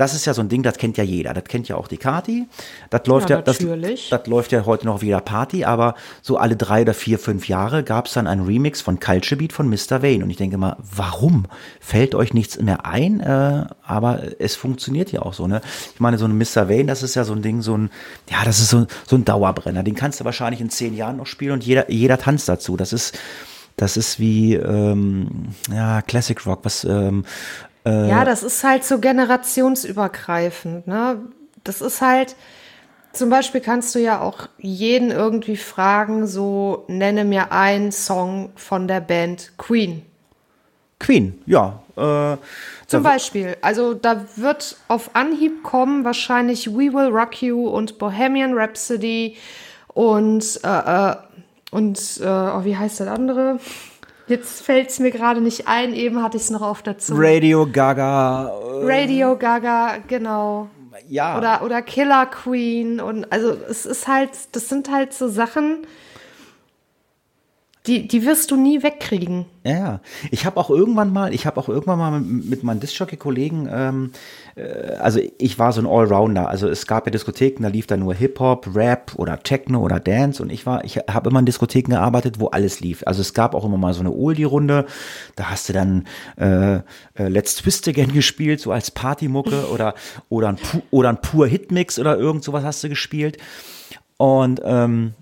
[0.00, 1.34] Das ist ja so ein Ding, das kennt ja jeder.
[1.34, 2.46] Das kennt ja auch die Kati.
[2.88, 3.58] Das läuft ja, Ja, das,
[4.08, 7.84] das läuft ja heute noch wieder Party, aber so alle drei oder vier, fünf Jahre
[7.84, 10.02] gab es dann einen Remix von Culture Beat von Mr.
[10.02, 10.24] Vane.
[10.24, 11.44] Und ich denke mal, warum?
[11.80, 13.20] Fällt euch nichts mehr ein?
[13.20, 15.60] Äh, aber es funktioniert ja auch so, ne?
[15.92, 16.70] Ich meine, so ein Mr.
[16.70, 17.90] Vane, das ist ja so ein Ding, so ein,
[18.30, 19.82] ja, das ist so, so ein Dauerbrenner.
[19.82, 22.78] Den kannst du wahrscheinlich in zehn Jahren noch spielen und jeder, jeder tanzt dazu.
[22.78, 23.18] Das ist,
[23.76, 27.24] das ist wie, ähm, ja, Classic Rock, was, ähm,
[27.84, 30.86] Ja, das ist halt so generationsübergreifend.
[30.86, 31.20] Ne?
[31.64, 32.36] Das ist halt,
[33.12, 38.86] zum Beispiel kannst du ja auch jeden irgendwie fragen, so nenne mir einen Song von
[38.86, 40.02] der Band Queen.
[40.98, 41.82] Queen, ja.
[41.96, 42.36] Äh,
[42.86, 48.52] Zum Beispiel, also da wird auf Anhieb kommen wahrscheinlich We Will Rock You und Bohemian
[48.54, 49.36] Rhapsody
[49.88, 51.16] und, äh, äh,
[51.70, 53.58] und äh, oh, wie heißt das andere?
[54.30, 57.20] Jetzt fällt es mir gerade nicht ein, eben hatte ich es noch auf Zunge.
[57.20, 60.68] Radio Gaga, äh, Radio Gaga, genau.
[61.08, 61.36] ja.
[61.36, 63.00] Oder, oder Killer Queen.
[63.00, 65.78] Und also es ist halt, das sind halt so Sachen,
[67.86, 69.46] die, die wirst du nie wegkriegen.
[69.64, 70.00] Ja, ja.
[70.30, 74.12] Ich habe auch irgendwann mal, ich habe auch irgendwann mal mit, mit meinen Discjockey-Kollegen, ähm,
[74.54, 76.48] äh, also ich war so ein Allrounder.
[76.48, 80.42] Also es gab ja Diskotheken, da lief da nur Hip-Hop, Rap oder Techno oder Dance
[80.42, 83.02] und ich war, ich habe immer in Diskotheken gearbeitet, wo alles lief.
[83.06, 84.84] Also es gab auch immer mal so eine Oldie-Runde,
[85.36, 86.06] da hast du dann
[86.36, 89.94] äh, äh, Let's Twist Again gespielt, so als Partymucke oder,
[90.28, 90.58] oder ein,
[90.90, 93.38] oder ein pur Hitmix oder irgend sowas hast du gespielt.
[94.18, 95.14] Und ähm,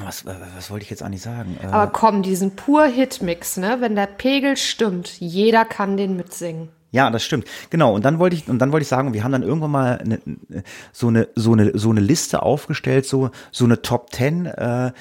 [0.00, 1.58] was, was wollte ich jetzt eigentlich sagen?
[1.62, 3.78] Äh, Aber komm, diesen pur Hitmix, ne?
[3.80, 6.68] Wenn der Pegel stimmt, jeder kann den mitsingen.
[6.92, 7.46] Ja, das stimmt.
[7.70, 7.94] Genau.
[7.94, 10.20] Und dann wollte ich, und dann wollte ich sagen, wir haben dann irgendwann mal eine,
[10.92, 14.92] so eine, so eine, so eine Liste aufgestellt, so, so eine Top Ten, äh,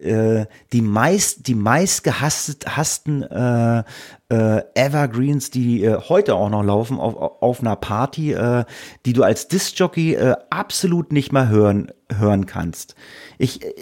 [0.00, 3.84] äh, die meist, die meist gehasst, hassten, äh,
[4.28, 8.64] äh, Evergreens, die äh, heute auch noch laufen auf, auf einer Party, äh,
[9.04, 12.96] die du als Disc-Jockey äh, absolut nicht mehr hören, hören kannst.
[13.38, 13.72] Ich, äh,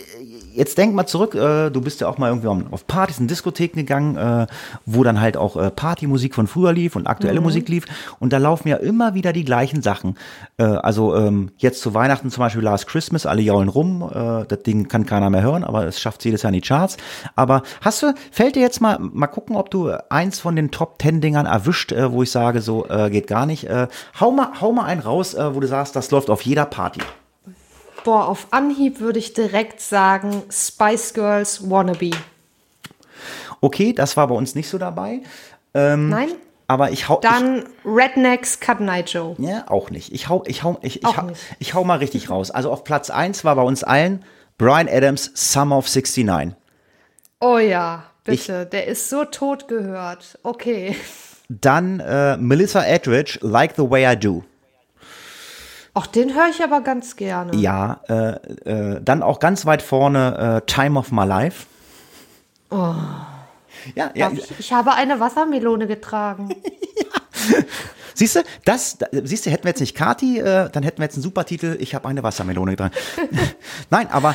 [0.55, 3.81] jetzt denk mal zurück, äh, du bist ja auch mal irgendwie auf Partys in Diskotheken
[3.81, 4.47] gegangen, äh,
[4.87, 7.85] wo dann halt auch äh, Partymusik von früher lief und aktuelle Musik lief.
[8.21, 10.17] Und da laufen ja immer wieder die gleichen Sachen.
[10.57, 14.03] Äh, also ähm, jetzt zu Weihnachten zum Beispiel Last Christmas, alle jaulen rum.
[14.03, 16.97] Äh, das Ding kann keiner mehr hören, aber es schafft jedes Jahr in die Charts.
[17.37, 20.99] Aber hast du, fällt dir jetzt mal, mal gucken, ob du eins von den Top
[20.99, 23.69] Ten Dingern erwischt, äh, wo ich sage, so geht gar nicht.
[24.21, 27.01] Hau mal, hau mal einen raus, wo du sagst, das läuft auf jeder Party.
[28.05, 32.11] Boah, auf Anhieb würde ich direkt sagen Spice Girls Wannabe.
[33.61, 35.23] Okay, das war bei uns nicht so dabei.
[35.73, 36.29] Ähm, Nein?
[36.67, 39.35] Aber ich hau, ich, Dann Rednecks Cut Night Joe.
[39.39, 40.13] Ja, auch nicht.
[40.13, 42.51] Ich hau, ich hau, ich, ich, hau, ich hau mal richtig raus.
[42.51, 44.25] Also auf Platz 1 war bei uns allen
[44.59, 46.55] Brian Adams Summer of 69.
[47.41, 48.67] Oh ja, bitte.
[48.67, 50.39] Der ist so tot gehört.
[50.43, 50.97] Okay.
[51.49, 54.45] Dann äh, Melissa Etheridge, Like the Way I Do.
[55.95, 57.57] Ach, den höre ich aber ganz gerne.
[57.57, 58.31] Ja, äh,
[58.69, 61.67] äh, dann auch ganz weit vorne äh, Time of My Life.
[62.71, 62.95] Oh.
[63.95, 64.31] Ja, ja.
[64.33, 66.49] Ich, ich habe eine Wassermelone getragen.
[68.15, 71.05] Siehst du, das, da- siehst du, hätten wir jetzt nicht Kati, äh, dann hätten wir
[71.05, 72.91] jetzt einen super Titel, ich habe eine Wassermelone dran.
[73.91, 74.35] Nein, aber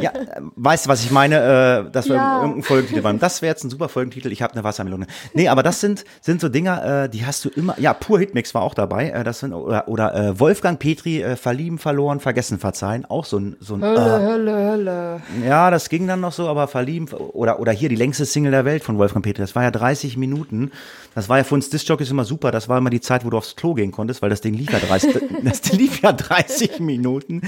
[0.00, 2.36] ja, äh, weißt du, was ich meine, äh, dass wir Ja.
[2.40, 3.18] irgendeinen Folgentitel waren.
[3.18, 5.06] Das wäre jetzt ein super Folgentitel, ich habe eine Wassermelone.
[5.34, 8.54] Nee, aber das sind, sind so Dinger, äh, die hast du immer, ja, pur Hitmix
[8.54, 12.58] war auch dabei, äh, das sind, oder, oder äh, Wolfgang Petri, äh, verlieben, verloren, vergessen,
[12.58, 15.22] verzeihen, auch so ein, so ein Hölle, Hölle, Hölle.
[15.46, 18.64] ja, das ging dann noch so, aber verlieben oder oder hier die längste Single der
[18.64, 20.70] Welt von Wolfgang Petri, das war ja 30 Minuten.
[21.14, 22.52] Das war ja für uns Discjockeys immer super.
[22.52, 24.70] Das war immer die Zeit, wo du aufs Klo gehen konntest, weil das Ding lief
[24.72, 27.42] ja 30, das lief ja 30 Minuten.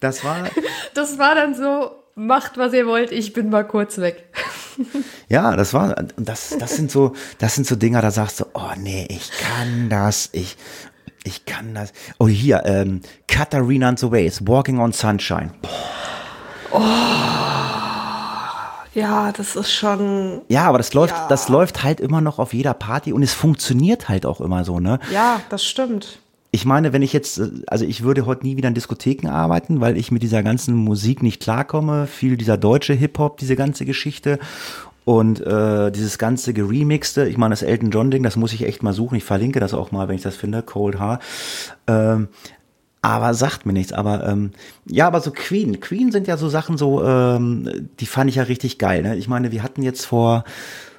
[0.00, 0.48] Das war
[0.94, 4.24] Das war dann so, macht was ihr wollt, ich bin mal kurz weg.
[5.28, 8.72] ja, das war, das, das sind so, das sind so Dinger, da sagst du, oh
[8.78, 10.56] nee, ich kann das, ich,
[11.24, 11.92] ich kann das.
[12.18, 15.52] Oh, hier, ähm, Katharina and the Ways, Walking on Sunshine.
[16.70, 17.65] Oh.
[18.96, 20.40] Ja, das ist schon.
[20.48, 21.26] Ja, aber das läuft, ja.
[21.28, 24.80] das läuft halt immer noch auf jeder Party und es funktioniert halt auch immer so,
[24.80, 24.98] ne?
[25.12, 26.18] Ja, das stimmt.
[26.50, 29.98] Ich meine, wenn ich jetzt, also ich würde heute nie wieder in Diskotheken arbeiten, weil
[29.98, 32.06] ich mit dieser ganzen Musik nicht klarkomme.
[32.06, 34.38] Viel dieser deutsche Hip-Hop, diese ganze Geschichte.
[35.04, 38.82] Und äh, dieses ganze Geremixte, ich meine, das Elton John Ding, das muss ich echt
[38.82, 39.16] mal suchen.
[39.16, 41.22] Ich verlinke das auch mal, wenn ich das finde, Cold Heart.
[41.86, 42.28] Ähm,
[43.06, 43.92] aber sagt mir nichts.
[43.92, 44.50] Aber ähm,
[44.84, 48.44] ja, aber so Queen, Queen sind ja so Sachen so, ähm, die fand ich ja
[48.44, 49.02] richtig geil.
[49.02, 49.16] Ne?
[49.16, 50.44] Ich meine, wir hatten jetzt vor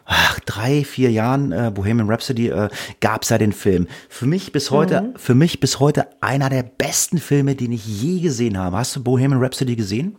[0.05, 2.69] ach, drei, vier Jahren äh, Bohemian Rhapsody äh,
[3.01, 3.87] gab's ja den Film.
[4.07, 5.17] Für mich bis heute, mhm.
[5.17, 8.77] für mich bis heute einer der besten Filme, den ich je gesehen habe.
[8.77, 10.15] Hast du Bohemian Rhapsody gesehen?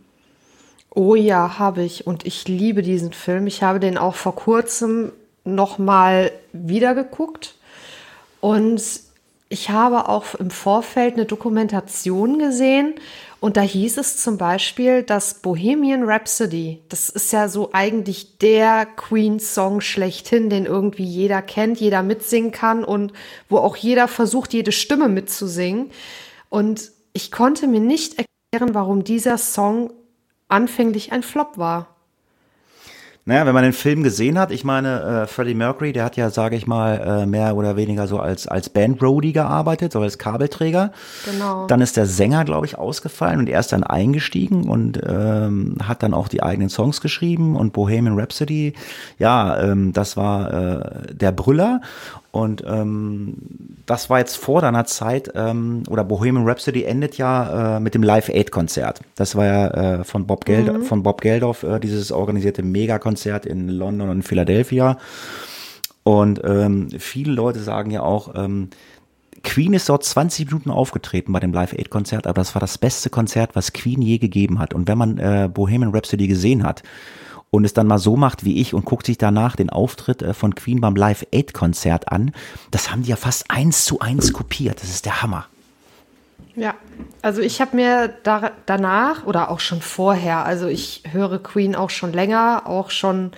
[0.91, 2.05] Oh ja, habe ich.
[2.05, 3.47] Und ich liebe diesen Film.
[3.47, 5.11] Ich habe den auch vor kurzem
[5.43, 7.55] noch mal wieder geguckt.
[8.41, 8.81] Und
[9.51, 12.93] ich habe auch im Vorfeld eine Dokumentation gesehen.
[13.39, 18.85] Und da hieß es zum Beispiel, dass Bohemian Rhapsody, das ist ja so eigentlich der
[18.85, 23.13] Queen-Song schlechthin, den irgendwie jeder kennt, jeder mitsingen kann und
[23.47, 25.89] wo auch jeder versucht, jede Stimme mitzusingen.
[26.49, 29.93] Und ich konnte mir nicht erklären, warum dieser Song
[30.47, 31.95] anfänglich ein Flop war.
[33.29, 36.31] Naja, wenn man den Film gesehen hat, ich meine, äh, Freddie Mercury, der hat ja,
[36.31, 40.91] sage ich mal, äh, mehr oder weniger so als, als Band-Roadie gearbeitet, so als Kabelträger.
[41.25, 41.67] Genau.
[41.67, 46.01] Dann ist der Sänger, glaube ich, ausgefallen und er ist dann eingestiegen und ähm, hat
[46.01, 48.73] dann auch die eigenen Songs geschrieben und Bohemian Rhapsody,
[49.19, 51.81] ja, ähm, das war äh, der Brüller.
[52.31, 53.33] Und ähm,
[53.87, 58.03] das war jetzt vor deiner Zeit, ähm, oder Bohemian Rhapsody endet ja äh, mit dem
[58.03, 59.01] Live Aid Konzert.
[59.15, 60.83] Das war ja äh, von Bob Geld mhm.
[60.83, 64.97] von Bob Geldof äh, dieses organisierte Megakonzert in London und Philadelphia.
[66.03, 68.69] Und ähm, viele Leute sagen ja auch, ähm,
[69.43, 72.77] Queen ist dort 20 Minuten aufgetreten bei dem Live Aid Konzert, aber das war das
[72.77, 74.73] beste Konzert, was Queen je gegeben hat.
[74.73, 76.83] Und wenn man äh, Bohemian Rhapsody gesehen hat,
[77.51, 80.33] und es dann mal so macht wie ich und guckt sich danach den Auftritt äh,
[80.33, 82.31] von Queen beim Live 8 Konzert an,
[82.71, 84.81] das haben die ja fast eins zu eins kopiert.
[84.81, 85.47] Das ist der Hammer.
[86.55, 86.75] Ja,
[87.21, 91.89] also ich habe mir da, danach oder auch schon vorher, also ich höre Queen auch
[91.89, 93.31] schon länger, auch schon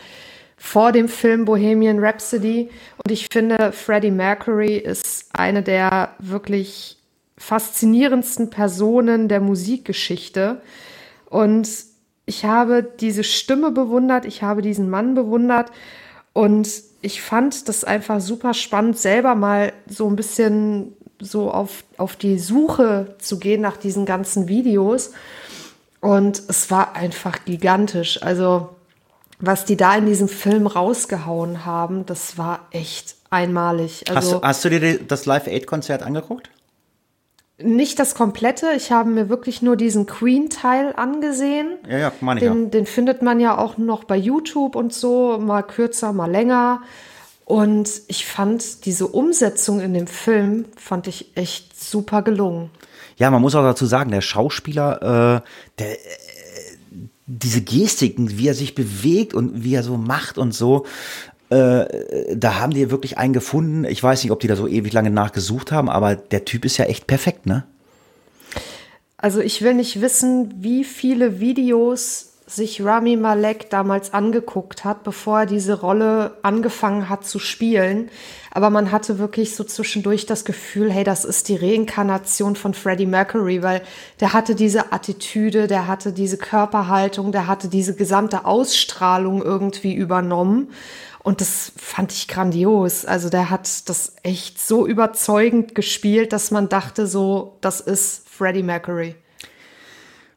[0.57, 2.69] vor dem Film Bohemian Rhapsody
[3.03, 6.97] und ich finde, Freddie Mercury ist eine der wirklich
[7.37, 10.61] faszinierendsten Personen der Musikgeschichte
[11.29, 11.67] und
[12.25, 15.71] ich habe diese Stimme bewundert, ich habe diesen Mann bewundert
[16.33, 16.69] und
[17.01, 22.39] ich fand das einfach super spannend, selber mal so ein bisschen so auf, auf die
[22.39, 25.11] Suche zu gehen nach diesen ganzen Videos.
[25.99, 28.21] Und es war einfach gigantisch.
[28.23, 28.69] Also,
[29.39, 34.05] was die da in diesem Film rausgehauen haben, das war echt einmalig.
[34.09, 36.49] Also, hast, du, hast du dir das Live-Aid-Konzert angeguckt?
[37.63, 38.67] Nicht das komplette.
[38.75, 41.77] Ich habe mir wirklich nur diesen Queen-Teil angesehen.
[41.89, 42.69] Ja, ja, meine ich den, ja.
[42.69, 46.81] den findet man ja auch noch bei YouTube und so, mal kürzer, mal länger.
[47.45, 52.69] Und ich fand diese Umsetzung in dem Film, fand ich echt super gelungen.
[53.17, 55.97] Ja, man muss auch dazu sagen, der Schauspieler, äh, der, äh,
[57.25, 60.85] diese Gestiken, wie er sich bewegt und wie er so macht und so,
[61.51, 63.83] äh, da haben die wirklich einen gefunden.
[63.83, 66.77] Ich weiß nicht, ob die da so ewig lange nachgesucht haben, aber der Typ ist
[66.77, 67.65] ja echt perfekt, ne?
[69.17, 75.41] Also ich will nicht wissen, wie viele Videos sich Rami Malek damals angeguckt hat, bevor
[75.41, 78.09] er diese Rolle angefangen hat zu spielen.
[78.51, 83.05] Aber man hatte wirklich so zwischendurch das Gefühl, hey, das ist die Reinkarnation von Freddie
[83.05, 83.81] Mercury, weil
[84.19, 90.69] der hatte diese Attitüde, der hatte diese Körperhaltung, der hatte diese gesamte Ausstrahlung irgendwie übernommen.
[91.23, 93.05] Und das fand ich grandios.
[93.05, 98.63] Also der hat das echt so überzeugend gespielt, dass man dachte so, das ist Freddie
[98.63, 99.15] Mercury.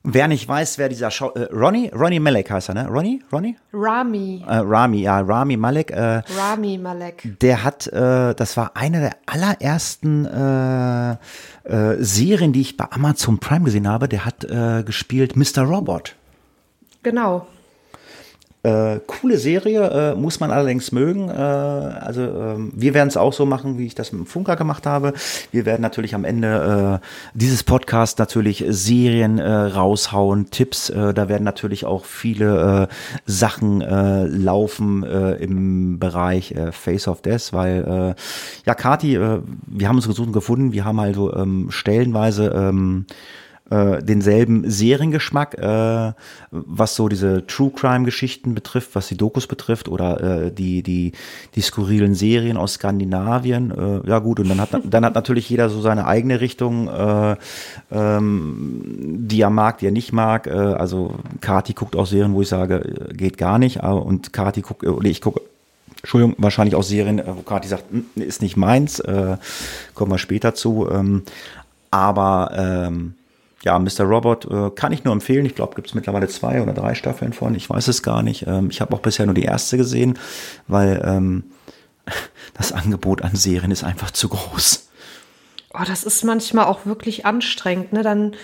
[0.07, 2.89] Wer nicht weiß, wer dieser Schau äh, Ronnie, Ronnie Malek heißt er, ne?
[2.89, 3.23] Ronnie?
[3.33, 3.57] Ronnie?
[3.73, 4.45] Rami.
[4.47, 5.93] Äh, Rami, ja, Rami Malek.
[5.93, 7.39] Äh, Rami Malek.
[7.41, 13.39] Der hat, äh, das war eine der allerersten äh, äh, Serien, die ich bei Amazon
[13.39, 14.07] Prime gesehen habe.
[14.07, 14.47] Der hat
[14.85, 15.63] gespielt Mr.
[15.63, 16.17] Robot.
[17.03, 17.47] Genau.
[18.65, 21.29] Äh, coole Serie, äh, muss man allerdings mögen.
[21.29, 24.57] Äh, also ähm, wir werden es auch so machen, wie ich das mit dem Funker
[24.57, 25.13] gemacht habe.
[25.53, 30.89] Wir werden natürlich am Ende äh, dieses Podcast natürlich Serien äh, raushauen, Tipps.
[30.89, 32.89] Äh, da werden natürlich auch viele
[33.27, 38.15] Sachen laufen im Bereich Face of Death, weil
[38.65, 40.73] ja, Kati, wir haben uns gesucht und gefunden.
[40.73, 43.07] Wir haben also ähm, stellenweise ähm,
[43.71, 46.13] äh, denselben Seriengeschmack, äh,
[46.51, 51.13] was so diese True Crime Geschichten betrifft, was die Dokus betrifft oder äh, die die
[51.55, 53.71] die skurrilen Serien aus Skandinavien.
[53.71, 57.37] Äh, ja gut, und dann hat dann hat natürlich jeder so seine eigene Richtung, äh,
[57.91, 58.83] ähm,
[59.19, 60.47] die er mag, die er nicht mag.
[60.47, 63.83] Äh, also Kati guckt auch Serien, wo ich sage, äh, geht gar nicht.
[63.83, 65.41] Und Kati guckt, oder ich gucke
[66.03, 69.39] Entschuldigung, wahrscheinlich auch Serien, äh, wo Kati sagt, hm, ist nicht meins, äh,
[69.95, 70.87] kommen wir später zu.
[70.91, 71.23] Ähm,
[71.91, 73.15] aber ähm,
[73.65, 74.05] ja, Mr.
[74.05, 75.47] Robot äh, kann ich nur empfehlen.
[75.47, 77.55] Ich glaube, gibt es mittlerweile zwei oder drei Staffeln von.
[77.55, 78.47] Ich weiß es gar nicht.
[78.47, 80.19] Ähm, ich habe auch bisher nur die erste gesehen,
[80.69, 81.45] weil ähm,
[82.55, 84.89] das Angebot an Serien ist einfach zu groß.
[85.73, 87.93] Oh, das ist manchmal auch wirklich anstrengend.
[87.93, 88.03] Ne?
[88.03, 88.37] Dann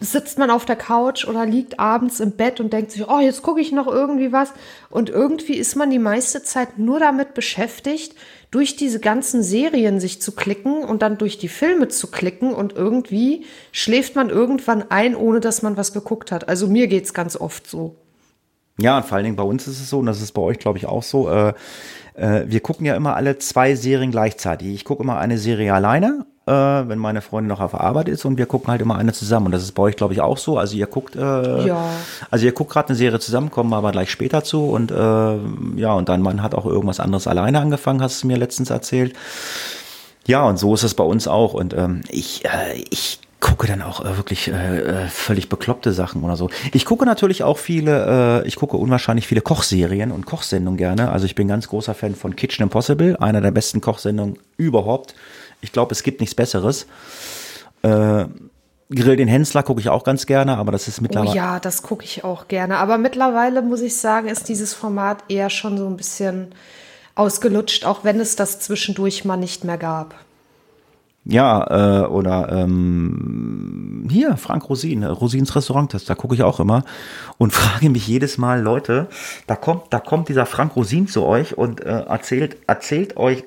[0.00, 3.42] sitzt man auf der Couch oder liegt abends im Bett und denkt sich, oh, jetzt
[3.42, 4.52] gucke ich noch irgendwie was.
[4.90, 8.14] Und irgendwie ist man die meiste Zeit nur damit beschäftigt,
[8.50, 12.74] durch diese ganzen Serien sich zu klicken und dann durch die Filme zu klicken und
[12.74, 16.48] irgendwie schläft man irgendwann ein, ohne dass man was geguckt hat.
[16.48, 17.96] Also mir geht's ganz oft so.
[18.80, 20.58] Ja, und vor allen Dingen bei uns ist es so, und das ist bei euch,
[20.58, 21.52] glaube ich, auch so, äh,
[22.14, 24.68] äh, wir gucken ja immer alle zwei Serien gleichzeitig.
[24.68, 28.38] Ich gucke immer eine Serie alleine äh, wenn meine Freundin noch auf Arbeit ist und
[28.38, 29.46] wir gucken halt immer eine zusammen.
[29.46, 30.58] Und das ist bei euch, glaube ich, auch so.
[30.58, 31.84] Also ihr guckt, äh, ja.
[32.30, 34.64] also ihr guckt gerade eine Serie zusammen, kommen aber gleich später zu.
[34.64, 34.94] Und äh,
[35.76, 39.14] ja, und dein Mann hat auch irgendwas anderes alleine angefangen, hast du mir letztens erzählt.
[40.26, 41.54] Ja, und so ist es bei uns auch.
[41.54, 46.22] Und ähm, ich, äh, ich gucke dann auch äh, wirklich äh, äh, völlig bekloppte Sachen
[46.22, 46.50] oder so.
[46.72, 51.10] Ich gucke natürlich auch viele, äh, ich gucke unwahrscheinlich viele Kochserien und Kochsendungen gerne.
[51.10, 55.14] Also ich bin ganz großer Fan von Kitchen Impossible, einer der besten Kochsendungen überhaupt.
[55.60, 56.86] Ich glaube, es gibt nichts Besseres.
[57.82, 58.26] Äh,
[58.90, 61.30] Grill den Hensler gucke ich auch ganz gerne, aber das ist mittlerweile.
[61.30, 62.78] Oh ja, das gucke ich auch gerne.
[62.78, 66.54] Aber mittlerweile muss ich sagen, ist dieses Format eher schon so ein bisschen
[67.14, 70.14] ausgelutscht, auch wenn es das zwischendurch mal nicht mehr gab.
[71.24, 76.84] Ja, äh, oder ähm, hier, Frank Rosin, Rosins Restaurant, das, da gucke ich auch immer
[77.36, 79.08] und frage mich jedes Mal, Leute,
[79.46, 83.44] da kommt, da kommt dieser Frank Rosin zu euch und äh, erzählt, erzählt euch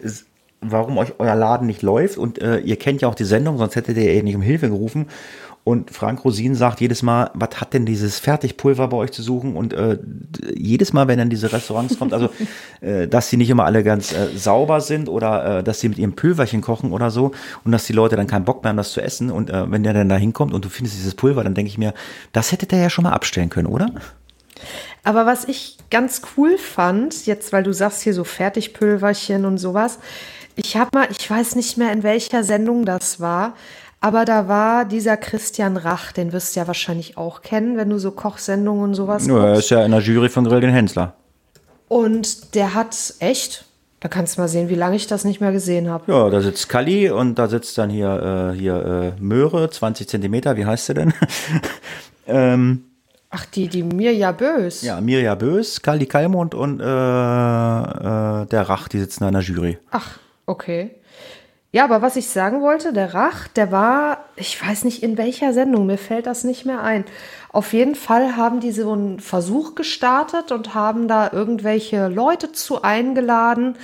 [0.62, 2.18] warum euch euer Laden nicht läuft.
[2.18, 4.70] Und äh, ihr kennt ja auch die Sendung, sonst hättet ihr eh nicht um Hilfe
[4.70, 5.08] gerufen.
[5.64, 9.56] Und Frank Rosin sagt jedes Mal, was hat denn dieses Fertigpulver bei euch zu suchen?
[9.56, 10.00] Und äh,
[10.56, 12.30] jedes Mal, wenn dann diese Restaurants kommt, also
[12.82, 16.00] äh, dass sie nicht immer alle ganz äh, sauber sind oder äh, dass sie mit
[16.00, 17.32] ihrem Pulverchen kochen oder so
[17.64, 19.30] und dass die Leute dann keinen Bock mehr haben, das zu essen.
[19.30, 21.78] Und äh, wenn der dann da hinkommt und du findest dieses Pulver, dann denke ich
[21.78, 21.94] mir,
[22.32, 23.92] das hättet ihr ja schon mal abstellen können, oder?
[25.04, 30.00] Aber was ich ganz cool fand, jetzt weil du sagst hier so Fertigpulverchen und sowas,
[30.56, 33.54] ich habe mal, ich weiß nicht mehr, in welcher Sendung das war,
[34.00, 38.00] aber da war dieser Christian Rach, den wirst du ja wahrscheinlich auch kennen, wenn du
[38.00, 41.14] so Kochsendungen und sowas Ja, er ist ja in der Jury von Grill den Hensler.
[41.88, 43.66] Und der hat echt,
[44.00, 46.12] da kannst du mal sehen, wie lange ich das nicht mehr gesehen habe.
[46.12, 50.58] Ja, da sitzt Kali und da sitzt dann hier, äh, hier äh, Möhre, 20 Zentimeter,
[50.58, 51.14] wie heißt sie denn?
[52.28, 52.86] ähm,
[53.30, 54.82] Ach, die, die Mirja Bös.
[54.82, 59.44] Ja, Mirja Bös, Kali Kalmund und äh, äh, der Rach, die sitzen da in der
[59.44, 59.78] Jury.
[59.92, 60.18] Ach,
[60.52, 60.92] Okay.
[61.72, 65.54] Ja, aber was ich sagen wollte, der Rach, der war, ich weiß nicht in welcher
[65.54, 67.06] Sendung, mir fällt das nicht mehr ein.
[67.54, 72.82] Auf jeden Fall haben die so einen Versuch gestartet und haben da irgendwelche Leute zu
[72.82, 73.78] eingeladen.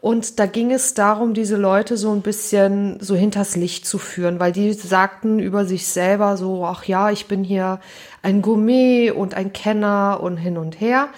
[0.00, 4.38] Und da ging es darum, diese Leute so ein bisschen so hinters Licht zu führen,
[4.38, 7.80] weil die sagten über sich selber so, ach ja, ich bin hier
[8.22, 11.08] ein Gourmet und ein Kenner und hin und her.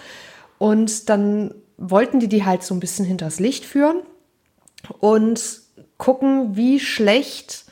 [0.56, 4.00] Und dann wollten die die halt so ein bisschen hinters Licht führen
[5.00, 5.40] und
[5.96, 7.64] gucken, wie schlecht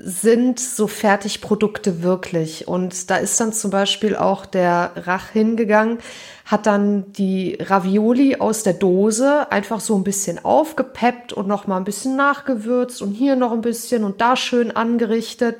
[0.00, 2.68] sind so Fertigprodukte wirklich.
[2.68, 5.98] Und da ist dann zum Beispiel auch der Rach hingegangen,
[6.44, 11.76] hat dann die Ravioli aus der Dose einfach so ein bisschen aufgepeppt und noch mal
[11.76, 15.56] ein bisschen nachgewürzt und hier noch ein bisschen und da schön angerichtet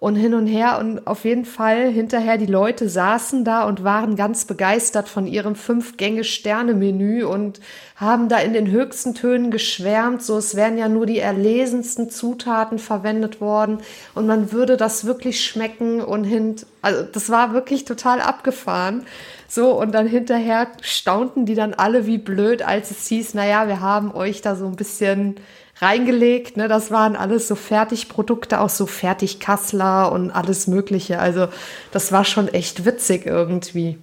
[0.00, 0.78] und hin und her.
[0.78, 5.54] Und auf jeden Fall hinterher, die Leute saßen da und waren ganz begeistert von ihrem
[5.54, 7.60] Fünf-Gänge-Sterne-Menü und
[7.96, 10.22] haben da in den höchsten Tönen geschwärmt.
[10.22, 13.78] So, es wären ja nur die erlesensten Zutaten verwendet worden
[14.14, 19.04] und man würde das wirklich schmecken und hint, also das war wirklich total abgefahren.
[19.50, 23.80] So, und dann hinterher staunten die dann alle wie blöd, als es hieß, naja, wir
[23.80, 25.36] haben euch da so ein bisschen
[25.80, 26.56] reingelegt.
[26.56, 26.68] Ne?
[26.68, 31.18] Das waren alles so Fertigprodukte, auch so Fertigkassler und alles Mögliche.
[31.18, 31.48] Also
[31.92, 33.98] das war schon echt witzig irgendwie.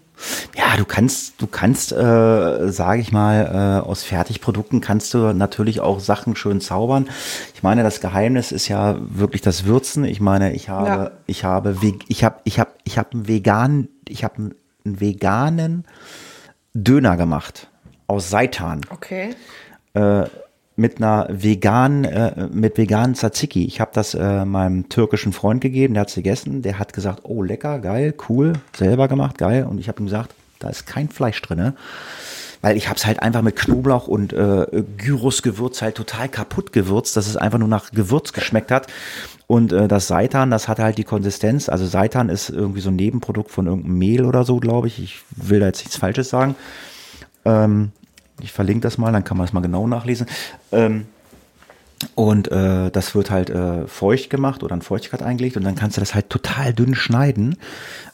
[0.55, 5.81] Ja, du kannst, du kannst, äh, sage ich mal, äh, aus Fertigprodukten kannst du natürlich
[5.81, 7.09] auch Sachen schön zaubern.
[7.53, 10.05] Ich meine, das Geheimnis ist ja wirklich das Würzen.
[10.05, 11.11] Ich meine, ich habe, ja.
[11.25, 11.75] ich habe,
[12.07, 15.85] ich habe, ich habe, ich habe einen veganen, ich habe einen veganen
[16.73, 17.67] Döner gemacht
[18.07, 18.81] aus Seitan.
[18.91, 19.35] Okay.
[19.93, 20.25] Äh,
[20.75, 23.65] mit einer veganen, äh, mit veganen Tzatziki.
[23.65, 27.43] Ich habe das äh, meinem türkischen Freund gegeben, der hat's gegessen, der hat gesagt, oh
[27.43, 29.65] lecker, geil, cool, selber gemacht, geil.
[29.65, 31.75] Und ich habe ihm gesagt, da ist kein Fleisch drinne
[32.65, 34.65] weil ich habe es halt einfach mit Knoblauch und äh,
[34.97, 38.87] Gyros-Gewürz halt total kaputt gewürzt, dass es einfach nur nach Gewürz geschmeckt hat.
[39.45, 41.69] Und äh, das Seitan, das hatte halt die Konsistenz.
[41.69, 44.97] Also Seitan ist irgendwie so ein Nebenprodukt von irgendeinem Mehl oder so, glaube ich.
[44.97, 46.55] Ich will da jetzt nichts Falsches sagen.
[47.45, 47.91] Ähm,
[48.41, 50.27] ich verlinke das mal, dann kann man das mal genau nachlesen.
[50.71, 51.05] Ähm,
[52.13, 55.97] und äh, das wird halt äh, feucht gemacht oder in Feuchtigkeit eingelegt und dann kannst
[55.97, 57.57] du das halt total dünn schneiden,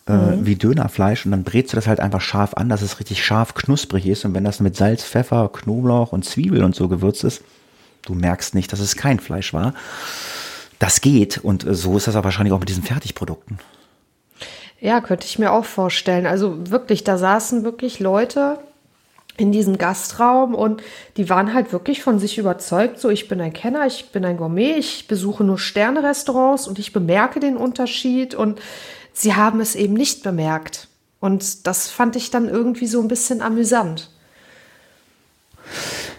[0.08, 0.46] äh, mhm.
[0.46, 3.56] wie Dönerfleisch und dann brätst du das halt einfach scharf an, dass es richtig scharf
[3.56, 7.42] knusprig ist und wenn das mit Salz, Pfeffer, Knoblauch und Zwiebel und so gewürzt ist,
[8.04, 9.74] du merkst nicht, dass es kein Fleisch war.
[10.78, 13.60] Das geht und äh, so ist das aber wahrscheinlich auch mit diesen Fertigprodukten.
[14.80, 16.26] Ja, könnte ich mir auch vorstellen.
[16.26, 18.58] Also wirklich, da saßen wirklich Leute,
[19.38, 20.84] in diesem Gastraum und
[21.18, 24.38] die waren halt wirklich von sich überzeugt, so ich bin ein Kenner, ich bin ein
[24.38, 28.60] Gourmet, ich besuche nur Sterne-Restaurants und ich bemerke den Unterschied und
[29.14, 30.88] sie haben es eben nicht bemerkt.
[31.20, 34.10] Und das fand ich dann irgendwie so ein bisschen amüsant.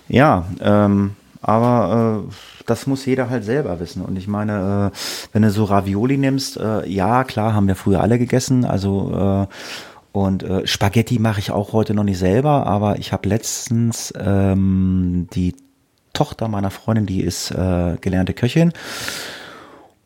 [0.08, 2.32] Ja, ähm, aber äh,
[2.66, 4.02] das muss jeder halt selber wissen.
[4.02, 4.96] Und ich meine, äh,
[5.32, 9.54] wenn du so Ravioli nimmst, äh, ja, klar, haben wir früher alle gegessen, also äh,
[10.12, 15.26] und äh, Spaghetti mache ich auch heute noch nicht selber, aber ich habe letztens ähm,
[15.32, 15.54] die
[16.12, 18.72] Tochter meiner Freundin, die ist äh, gelernte Köchin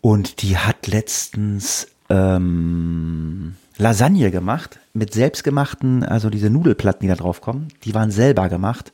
[0.00, 7.40] und die hat letztens ähm, Lasagne gemacht mit selbstgemachten, also diese Nudelplatten, die da drauf
[7.40, 8.92] kommen, die waren selber gemacht.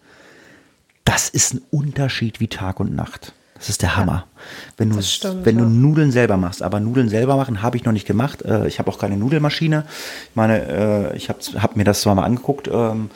[1.04, 3.34] Das ist ein Unterschied wie Tag und Nacht.
[3.62, 4.26] Das ist der Hammer.
[4.26, 4.42] Ja,
[4.76, 5.62] wenn du, stimmt, wenn ja.
[5.62, 6.64] du Nudeln selber machst.
[6.64, 8.42] Aber Nudeln selber machen habe ich noch nicht gemacht.
[8.42, 9.84] Äh, ich habe auch keine Nudelmaschine.
[10.30, 12.68] Ich meine, äh, ich habe hab mir das zwar mal angeguckt.
[12.72, 13.10] Ähm,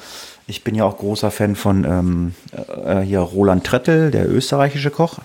[0.46, 2.34] ich bin ja auch großer Fan von ähm,
[2.84, 5.18] äh, hier Roland Trettel, der österreichische Koch.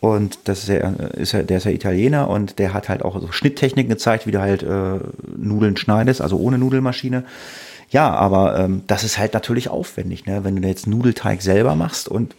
[0.00, 3.20] Und das ist ja, ist ja, der ist ja Italiener und der hat halt auch
[3.20, 4.98] so Schnitttechniken gezeigt, wie du halt äh,
[5.36, 7.22] Nudeln schneidest, also ohne Nudelmaschine.
[7.88, 10.42] Ja, aber ähm, das ist halt natürlich aufwendig, ne?
[10.42, 12.34] wenn du jetzt Nudelteig selber machst und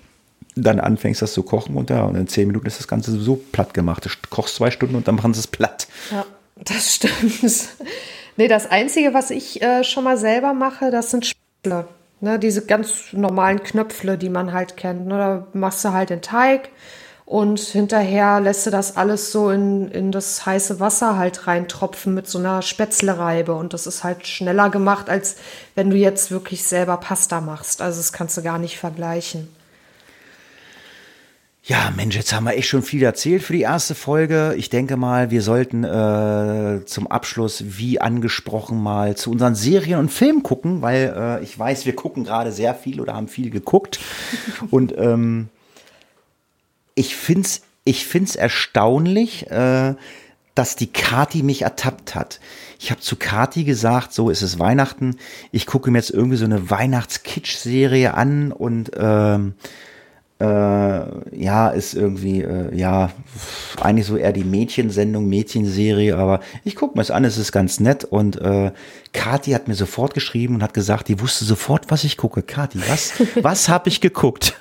[0.55, 3.35] dann anfängst, das zu kochen und, ja, und in zehn Minuten ist das Ganze so
[3.35, 4.05] platt gemacht.
[4.05, 5.87] Du kochst zwei Stunden und dann machen sie es platt.
[6.11, 6.25] Ja,
[6.63, 7.69] das stimmt.
[8.37, 11.87] nee, das Einzige, was ich äh, schon mal selber mache, das sind Spätzle.
[12.21, 15.05] Ne, diese ganz normalen Knöpfle, die man halt kennt.
[15.05, 16.69] Ne, da machst du halt den Teig
[17.25, 22.27] und hinterher lässt du das alles so in, in das heiße Wasser halt reintropfen mit
[22.27, 23.53] so einer Spätzlereibe.
[23.53, 25.35] Und das ist halt schneller gemacht, als
[25.73, 27.81] wenn du jetzt wirklich selber Pasta machst.
[27.81, 29.49] Also das kannst du gar nicht vergleichen.
[31.67, 34.53] Ja, Mensch, jetzt haben wir echt schon viel erzählt für die erste Folge.
[34.55, 40.09] Ich denke mal, wir sollten äh, zum Abschluss, wie angesprochen, mal zu unseren Serien und
[40.09, 43.99] Filmen gucken, weil äh, ich weiß, wir gucken gerade sehr viel oder haben viel geguckt.
[44.69, 45.49] und ähm,
[46.93, 49.95] ich find's, ich find's erstaunlich, äh,
[50.53, 52.41] dass die Kati mich ertappt hat.
[52.77, 55.15] Ich habe zu Kati gesagt, so ist es Weihnachten.
[55.51, 59.55] Ich gucke mir jetzt irgendwie so eine Weihnachts-Kitsch-Serie an und ähm,
[60.39, 63.11] äh, ja, ist irgendwie, äh, ja,
[63.79, 67.79] eigentlich so eher die Mädchensendung, Mädchenserie, aber ich gucke mir es an, es ist ganz
[67.79, 68.71] nett und äh,
[69.13, 72.41] Kati hat mir sofort geschrieben und hat gesagt, die wusste sofort, was ich gucke.
[72.41, 74.59] Kati, was, was habe ich geguckt?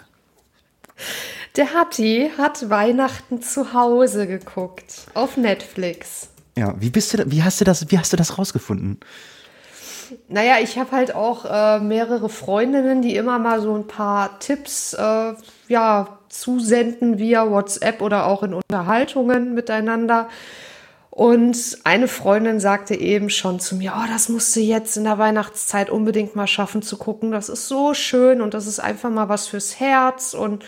[1.57, 6.29] Der Hatti hat Weihnachten zu Hause geguckt auf Netflix.
[6.57, 8.99] Ja, wie bist du, wie hast du das, wie hast du das rausgefunden?
[10.29, 14.95] Naja, ich habe halt auch äh, mehrere Freundinnen, die immer mal so ein paar Tipps
[14.95, 15.33] äh,
[15.69, 20.29] ja, zusenden via WhatsApp oder auch in Unterhaltungen miteinander.
[21.11, 25.17] Und eine Freundin sagte eben schon zu mir, oh, das musst du jetzt in der
[25.19, 27.31] Weihnachtszeit unbedingt mal schaffen zu gucken.
[27.31, 30.35] Das ist so schön und das ist einfach mal was fürs Herz.
[30.35, 30.65] Und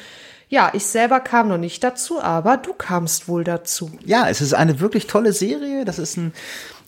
[0.49, 3.91] ja, ich selber kam noch nicht dazu, aber du kamst wohl dazu.
[4.05, 5.85] Ja, es ist eine wirklich tolle Serie.
[5.85, 6.33] Das ist ein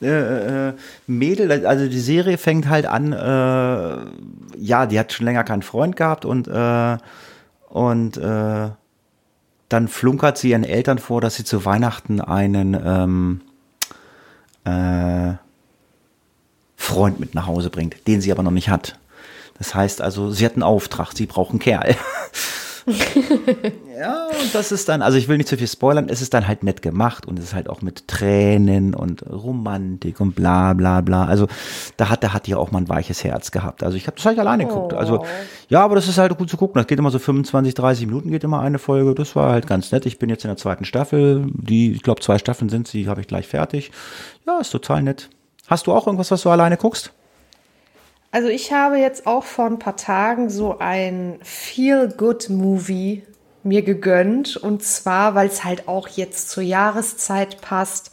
[0.01, 0.73] äh, äh,
[1.09, 5.97] Mädel, also die Serie fängt halt an, äh, ja, die hat schon länger keinen Freund
[5.97, 6.99] gehabt und, äh,
[7.69, 8.71] und äh,
[9.69, 13.41] dann flunkert sie ihren Eltern vor, dass sie zu Weihnachten einen ähm,
[14.65, 15.35] äh,
[16.77, 18.99] Freund mit nach Hause bringt, den sie aber noch nicht hat.
[19.59, 21.97] Das heißt also, sie hat einen Auftrag, sie braucht einen Kerl.
[23.99, 26.49] ja, und das ist dann, also ich will nicht zu viel spoilern, es ist dann
[26.49, 31.01] halt nett gemacht und es ist halt auch mit Tränen und Romantik und bla bla
[31.01, 31.25] bla.
[31.25, 31.49] Also
[31.97, 33.83] da hat, da hat die auch mal ein weiches Herz gehabt.
[33.83, 34.69] Also ich habe das halt alleine oh.
[34.69, 34.95] geguckt.
[34.95, 35.25] Also
[35.69, 36.79] ja, aber das ist halt gut zu gucken.
[36.81, 39.15] Das geht immer so 25, 30 Minuten geht immer eine Folge.
[39.15, 40.07] Das war halt ganz nett.
[40.07, 41.47] Ich bin jetzt in der zweiten Staffel.
[41.53, 43.91] Die, ich glaube, zwei Staffeln sind sie, habe ich gleich fertig.
[44.47, 45.29] Ja, ist total nett.
[45.67, 47.13] Hast du auch irgendwas, was du alleine guckst?
[48.31, 53.23] Also ich habe jetzt auch vor ein paar Tagen so ein Feel-Good-Movie
[53.63, 54.57] mir gegönnt.
[54.57, 58.11] Und zwar, weil es halt auch jetzt zur Jahreszeit passt.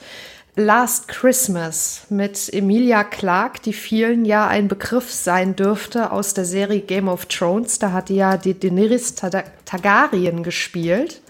[0.57, 6.79] Last Christmas mit Emilia Clarke, die vielen ja ein Begriff sein dürfte aus der Serie
[6.79, 7.77] Game of Thrones.
[7.77, 11.21] Da hat die ja die Daenerys Targaryen gespielt.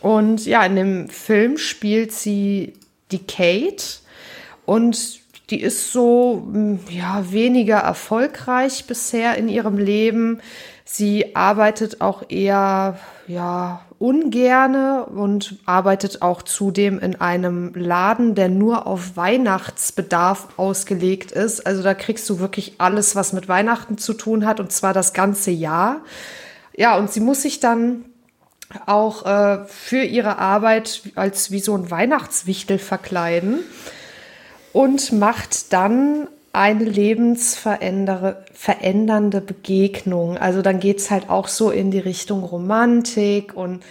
[0.00, 2.72] Und ja, in dem Film spielt sie
[3.10, 3.84] die Kate
[4.64, 5.20] und
[5.50, 10.40] die ist so hm, ja weniger erfolgreich bisher in ihrem Leben.
[10.84, 18.86] Sie arbeitet auch eher ja ungerne und arbeitet auch zudem in einem Laden, der nur
[18.86, 21.66] auf Weihnachtsbedarf ausgelegt ist.
[21.66, 25.12] Also da kriegst du wirklich alles, was mit Weihnachten zu tun hat und zwar das
[25.14, 26.02] ganze Jahr.
[26.76, 28.04] Ja, und sie muss sich dann
[28.86, 33.60] auch äh, für ihre Arbeit als wie so ein Weihnachtswichtel verkleiden
[34.72, 40.36] und macht dann eine lebensverändernde Begegnung.
[40.38, 43.82] Also dann geht es halt auch so in die Richtung Romantik und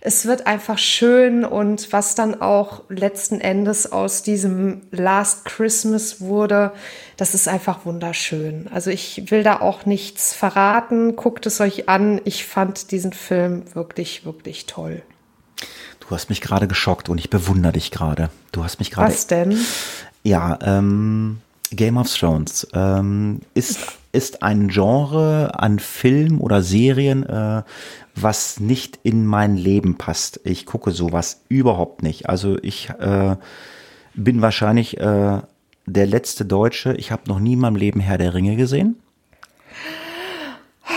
[0.00, 6.70] es wird einfach schön und was dann auch letzten Endes aus diesem Last Christmas wurde,
[7.16, 8.68] das ist einfach wunderschön.
[8.72, 11.16] Also ich will da auch nichts verraten.
[11.16, 12.20] Guckt es euch an.
[12.24, 15.02] Ich fand diesen Film wirklich, wirklich toll.
[15.98, 18.30] Du hast mich gerade geschockt und ich bewundere dich gerade.
[18.52, 19.12] Du hast mich gerade.
[19.12, 19.58] Was denn?
[20.26, 21.38] Ja, ähm,
[21.70, 23.78] Game of Thrones ähm, ist,
[24.10, 27.62] ist ein Genre an Film oder Serien, äh,
[28.16, 30.40] was nicht in mein Leben passt.
[30.42, 32.28] Ich gucke sowas überhaupt nicht.
[32.28, 33.36] Also ich äh,
[34.14, 35.42] bin wahrscheinlich äh,
[35.86, 36.94] der letzte Deutsche.
[36.94, 38.96] Ich habe noch nie in meinem Leben Herr der Ringe gesehen.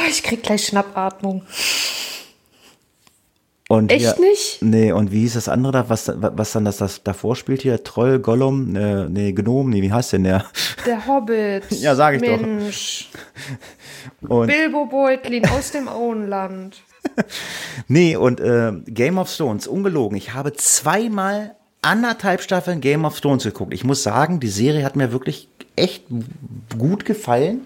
[0.10, 1.44] Ich krieg gleich Schnappatmung.
[3.72, 4.64] Und Echt hier, nicht?
[4.64, 7.84] Nee, und wie hieß das andere da, was, was dann das, das davor spielt hier?
[7.84, 10.46] Troll, Gollum, äh, nee, Gnom, nee, wie heißt denn der?
[10.88, 11.66] Der Hobbit.
[11.70, 13.10] ja, sag ich Mensch.
[14.22, 14.30] doch.
[14.32, 16.78] Und, Bilbo Beutlin aus dem Auenland.
[17.88, 20.18] nee, und äh, Game of Thrones, ungelogen.
[20.18, 23.74] Ich habe zweimal anderthalb Staffeln Game of Thrones geguckt.
[23.74, 26.06] Ich muss sagen, die Serie hat mir wirklich echt
[26.78, 27.62] gut gefallen.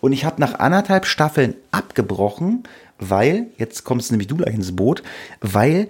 [0.00, 2.64] Und ich habe nach anderthalb Staffeln abgebrochen,
[3.10, 5.02] weil, jetzt kommst nämlich du gleich ins Boot,
[5.40, 5.88] weil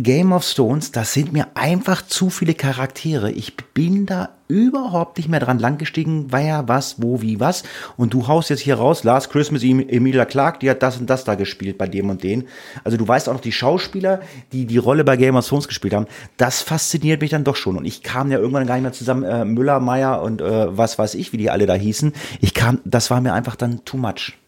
[0.00, 3.32] Game of Stones, das sind mir einfach zu viele Charaktere.
[3.32, 7.64] Ich bin da überhaupt nicht mehr dran langgestiegen, wer, was, wo, wie, was.
[7.96, 11.24] Und du haust jetzt hier raus, Last Christmas, Emilia Clark, die hat das und das
[11.24, 12.44] da gespielt bei dem und den.
[12.84, 14.20] Also du weißt auch noch, die Schauspieler,
[14.52, 17.76] die die Rolle bei Game of Thrones gespielt haben, das fasziniert mich dann doch schon.
[17.76, 20.96] Und ich kam ja irgendwann gar nicht mehr zusammen, äh, Müller, Meyer und äh, was
[20.96, 22.12] weiß ich, wie die alle da hießen.
[22.40, 24.38] Ich kam, das war mir einfach dann too much.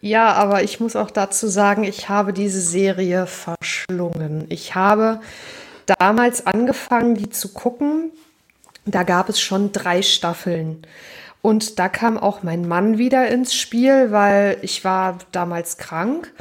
[0.00, 4.46] Ja, aber ich muss auch dazu sagen, ich habe diese Serie verschlungen.
[4.48, 5.20] Ich habe
[5.86, 8.10] damals angefangen, die zu gucken.
[8.86, 10.86] Da gab es schon drei Staffeln.
[11.42, 16.32] Und da kam auch mein Mann wieder ins Spiel, weil ich war damals krank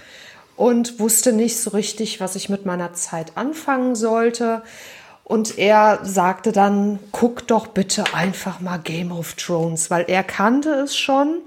[0.56, 4.62] und wusste nicht so richtig, was ich mit meiner Zeit anfangen sollte.
[5.24, 10.72] Und er sagte dann, guck doch bitte einfach mal Game of Thrones, weil er kannte
[10.72, 11.42] es schon.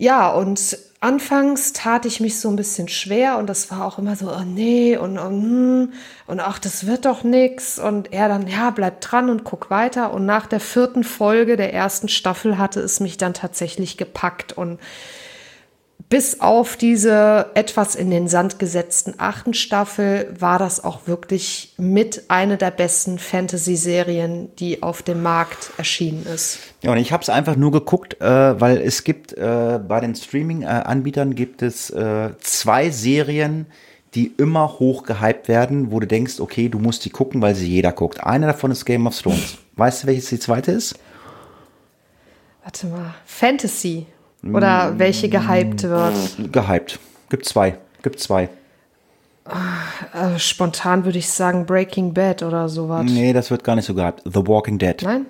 [0.00, 4.14] Ja, und anfangs tat ich mich so ein bisschen schwer und das war auch immer
[4.14, 5.92] so, oh nee, und, und,
[6.28, 7.80] und ach, das wird doch nix.
[7.80, 10.14] Und er dann, ja, bleib dran und guck weiter.
[10.14, 14.78] Und nach der vierten Folge der ersten Staffel hatte es mich dann tatsächlich gepackt und
[16.08, 22.24] bis auf diese etwas in den Sand gesetzten achten Staffel war das auch wirklich mit
[22.28, 26.60] eine der besten Fantasy-Serien, die auf dem Markt erschienen ist.
[26.82, 30.14] Ja, und ich habe es einfach nur geguckt, äh, weil es gibt äh, bei den
[30.14, 33.66] Streaming-Anbietern gibt es äh, zwei Serien,
[34.14, 37.68] die immer hoch gehypt werden, wo du denkst, okay, du musst die gucken, weil sie
[37.68, 38.24] jeder guckt.
[38.24, 39.58] Eine davon ist Game of Thrones.
[39.76, 40.98] Weißt du, welches die zweite ist?
[42.64, 43.14] Warte mal.
[43.26, 44.06] Fantasy.
[44.44, 46.52] Oder welche gehypt wird?
[46.52, 46.98] Gehypt.
[47.28, 47.76] Gibt zwei.
[48.02, 48.48] Gibt zwei.
[50.12, 53.04] Äh, spontan würde ich sagen Breaking Bad oder sowas.
[53.10, 54.22] Nee, das wird gar nicht so gehypt.
[54.24, 54.96] The Walking Dead.
[55.02, 55.26] Nein?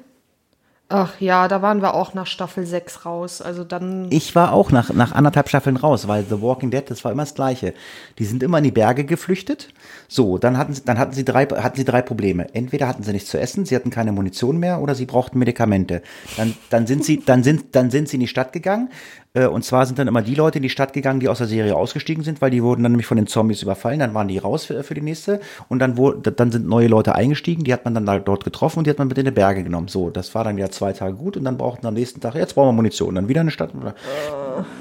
[0.90, 3.42] Ach ja, da waren wir auch nach Staffel 6 raus.
[3.42, 4.06] Also dann.
[4.10, 7.24] Ich war auch nach, nach anderthalb Staffeln raus, weil The Walking Dead, das war immer
[7.24, 7.74] das Gleiche.
[8.18, 9.68] Die sind immer in die Berge geflüchtet.
[10.08, 12.54] So, dann hatten sie, dann hatten sie drei, hatten sie drei Probleme.
[12.54, 16.00] Entweder hatten sie nichts zu essen, sie hatten keine Munition mehr oder sie brauchten Medikamente.
[16.38, 18.88] Dann, dann sind sie, dann sind, dann sind sie in die Stadt gegangen.
[19.34, 21.46] Äh, und zwar sind dann immer die Leute in die Stadt gegangen, die aus der
[21.46, 24.00] Serie ausgestiegen sind, weil die wurden dann nämlich von den Zombies überfallen.
[24.00, 25.40] Dann waren die raus für, für die nächste.
[25.68, 28.78] Und dann, wurde, dann sind neue Leute eingestiegen, die hat man dann da dort getroffen
[28.78, 29.88] und die hat man mit in die Berge genommen.
[29.88, 32.54] So, das war dann wieder zwei Tage gut und dann brauchten am nächsten Tag, jetzt
[32.54, 33.14] brauchen wir Munition.
[33.14, 33.70] Dann wieder eine Stadt.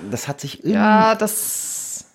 [0.10, 0.74] Das hat sich irgendwie.
[0.74, 2.06] Ja, das.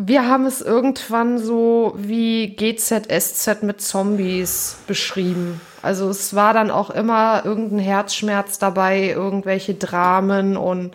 [0.00, 5.60] Wir haben es irgendwann so wie GZSZ mit Zombies beschrieben.
[5.82, 10.92] Also es war dann auch immer irgendein Herzschmerz dabei, irgendwelche Dramen und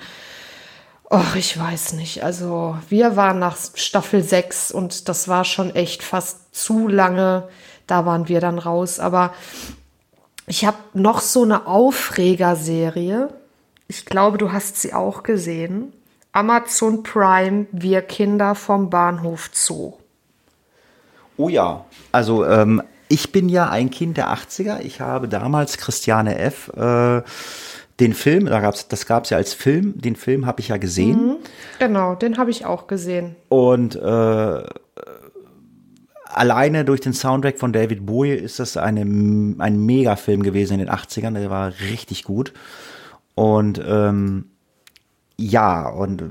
[1.13, 2.23] Och, ich weiß nicht.
[2.23, 7.47] Also, wir waren nach Staffel 6 und das war schon echt fast zu lange.
[7.85, 8.99] Da waren wir dann raus.
[8.99, 9.31] Aber
[10.47, 13.29] ich habe noch so eine Aufregerserie.
[13.87, 15.93] Ich glaube, du hast sie auch gesehen.
[16.31, 19.93] Amazon Prime, Wir Kinder vom Bahnhof Zoo.
[21.37, 21.85] Oh ja.
[22.11, 24.79] Also, ähm, ich bin ja ein Kind der 80er.
[24.79, 26.69] Ich habe damals Christiane F.
[26.69, 27.21] Äh,
[28.03, 30.77] den Film, da gab's, das gab es ja als Film, den Film habe ich ja
[30.77, 31.27] gesehen.
[31.27, 31.35] Mhm,
[31.79, 33.35] genau, den habe ich auch gesehen.
[33.49, 34.63] Und äh,
[36.25, 40.89] alleine durch den Soundtrack von David Bowie ist das eine, ein Megafilm gewesen in den
[40.89, 42.53] 80ern, der war richtig gut.
[43.35, 44.45] Und ähm,
[45.37, 46.23] ja, und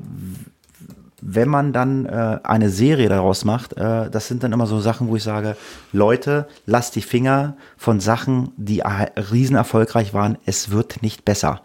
[1.25, 5.09] wenn man dann äh, eine Serie daraus macht, äh, das sind dann immer so Sachen,
[5.09, 5.57] wo ich sage,
[5.93, 8.83] Leute, lasst die Finger von Sachen, die
[9.31, 10.37] riesen erfolgreich waren.
[10.47, 11.63] Es wird nicht besser.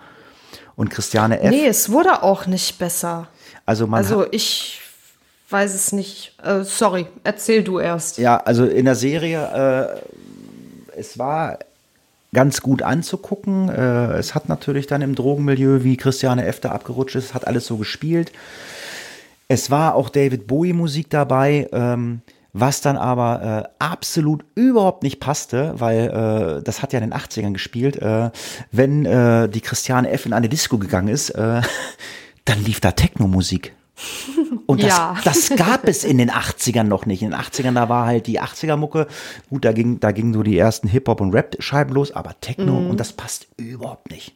[0.76, 1.50] Und Christiane F.
[1.50, 3.28] Nee, es wurde auch nicht besser.
[3.66, 4.80] Also, man also ich
[5.50, 6.36] weiß es nicht.
[6.44, 8.20] Äh, sorry, erzähl du erst.
[8.20, 10.00] Ja, also in der Serie,
[10.96, 11.58] äh, es war
[12.32, 13.70] ganz gut anzugucken.
[13.70, 16.60] Äh, es hat natürlich dann im Drogenmilieu, wie Christiane F.
[16.60, 18.32] da abgerutscht ist, hat alles so gespielt.
[19.48, 22.22] Es war auch David Bowie Musik dabei, ähm,
[22.54, 26.08] was dann aber äh, absolut überhaupt nicht passte, weil
[26.60, 27.98] äh, das hat ja in den 80ern gespielt.
[27.98, 28.32] Äh,
[28.72, 30.26] wenn äh, die Christiane F.
[30.26, 31.62] in eine Disco gegangen ist, äh,
[32.46, 33.74] dann lief da Techno-Musik.
[34.66, 35.18] Und das, ja.
[35.24, 37.22] das gab es in den 80ern noch nicht.
[37.22, 39.08] In den 80ern, da war halt die 80er-Mucke.
[39.50, 42.90] Gut, da ging, da gingen so die ersten Hip-Hop- und Rap-Scheiben los, aber Techno, mhm.
[42.92, 44.36] und das passt überhaupt nicht.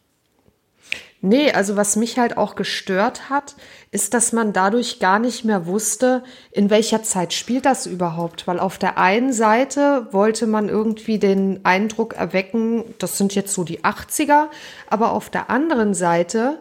[1.23, 3.55] Nee, also was mich halt auch gestört hat,
[3.91, 8.47] ist, dass man dadurch gar nicht mehr wusste, in welcher Zeit spielt das überhaupt.
[8.47, 13.63] Weil auf der einen Seite wollte man irgendwie den Eindruck erwecken, das sind jetzt so
[13.63, 14.47] die 80er,
[14.89, 16.59] aber auf der anderen Seite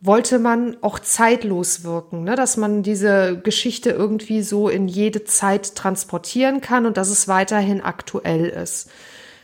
[0.00, 2.34] wollte man auch zeitlos wirken, ne?
[2.34, 7.82] dass man diese Geschichte irgendwie so in jede Zeit transportieren kann und dass es weiterhin
[7.82, 8.88] aktuell ist.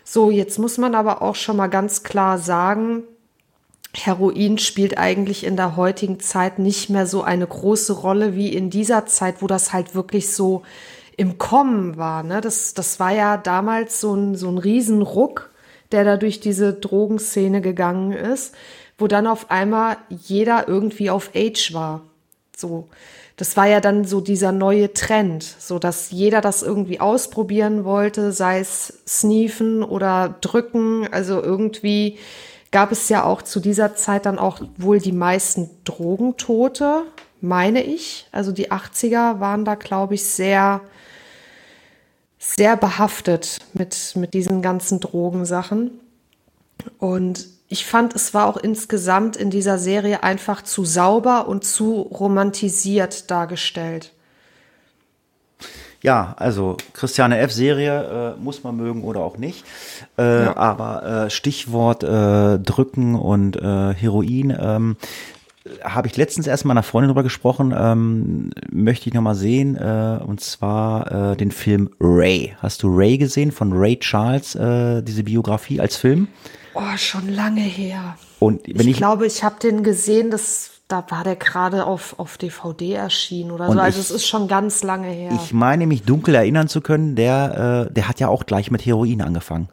[0.05, 3.03] So, jetzt muss man aber auch schon mal ganz klar sagen,
[3.97, 8.71] Heroin spielt eigentlich in der heutigen Zeit nicht mehr so eine große Rolle wie in
[8.71, 10.63] dieser Zeit, wo das halt wirklich so
[11.17, 12.23] im Kommen war.
[12.23, 12.41] Ne?
[12.41, 15.51] Das, das war ja damals so ein, so ein Riesenruck,
[15.93, 18.55] der da durch diese Drogenszene gegangen ist,
[18.99, 22.03] wo dann auf einmal jeder irgendwie auf Age war.
[22.57, 22.89] So.
[23.37, 28.31] Das war ja dann so dieser neue Trend, so dass jeder das irgendwie ausprobieren wollte,
[28.31, 32.19] sei es sneefen oder drücken, also irgendwie
[32.75, 37.05] gab es ja auch zu dieser Zeit dann auch wohl die meisten Drogentote,
[37.41, 38.27] meine ich.
[38.33, 40.81] Also die 80er waren da, glaube ich, sehr,
[42.41, 46.01] sehr behaftet mit, mit diesen ganzen Drogensachen.
[46.99, 52.01] Und ich fand, es war auch insgesamt in dieser Serie einfach zu sauber und zu
[52.01, 54.13] romantisiert dargestellt.
[56.05, 57.51] Ja, also Christiane F.
[57.51, 59.65] Serie äh, muss man mögen oder auch nicht.
[60.19, 60.57] Äh, ja.
[60.59, 64.55] Aber äh, Stichwort äh, Drücken und äh, Heroin.
[64.61, 64.97] Ähm,
[65.83, 70.19] habe ich letztens erst mal einer Freundin drüber gesprochen, ähm, möchte ich nochmal sehen, äh,
[70.23, 72.55] und zwar äh, den Film Ray.
[72.59, 76.29] Hast du Ray gesehen von Ray Charles, äh, diese Biografie als Film?
[76.75, 78.19] Oh, schon lange her.
[78.41, 82.19] Und wenn ich, ich glaube, ich habe den gesehen, das da war der gerade auf,
[82.19, 83.79] auf DVD erschienen oder so.
[83.79, 85.33] Also ich, es ist schon ganz lange her.
[85.35, 88.85] Ich meine mich dunkel erinnern zu können, der, äh, der hat ja auch gleich mit
[88.85, 89.69] Heroin angefangen.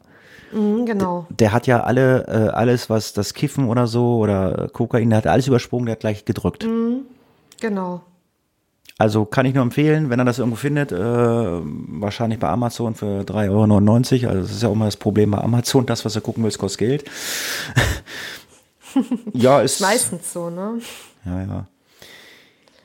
[0.52, 1.26] Mhm, genau.
[1.30, 5.18] Der, der, hat ja alle, äh, alles, was das Kiffen oder so oder Kokain, der
[5.18, 6.64] hat alles übersprungen, der hat gleich gedrückt.
[6.64, 7.02] Mhm,
[7.60, 8.02] genau.
[8.98, 13.22] Also kann ich nur empfehlen, wenn er das irgendwo findet, äh, wahrscheinlich bei Amazon für
[13.22, 14.28] 3,99 Euro.
[14.28, 16.58] Also das ist ja auch immer das Problem bei Amazon, das, was du gucken willst,
[16.58, 17.04] kostet Geld.
[19.32, 20.80] ja, ist meistens so, ne?
[21.24, 21.66] Ja, ja.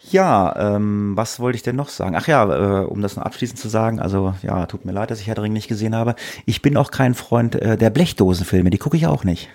[0.10, 2.16] Ja, ähm, was wollte ich denn noch sagen?
[2.16, 5.20] Ach ja, äh, um das noch abschließend zu sagen, also ja, tut mir leid, dass
[5.20, 6.16] ich Herr Ring nicht gesehen habe.
[6.46, 9.50] Ich bin auch kein Freund äh, der Blechdosenfilme, die gucke ich auch nicht.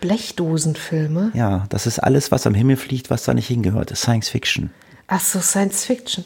[0.00, 1.32] Blechdosenfilme?
[1.34, 3.94] Ja, das ist alles, was am Himmel fliegt, was da nicht hingehört.
[3.96, 4.70] Science Fiction.
[5.08, 6.24] Ach so, Science Fiction.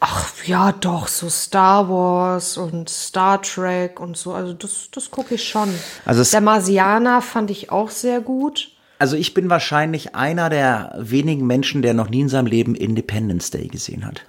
[0.00, 4.34] Ach ja, doch, so Star Wars und Star Trek und so.
[4.34, 5.74] Also das, das gucke ich schon.
[6.04, 8.70] Also Der Marsianer fand ich auch sehr gut.
[8.98, 13.50] Also ich bin wahrscheinlich einer der wenigen Menschen, der noch nie in seinem Leben Independence
[13.50, 14.22] Day gesehen hat.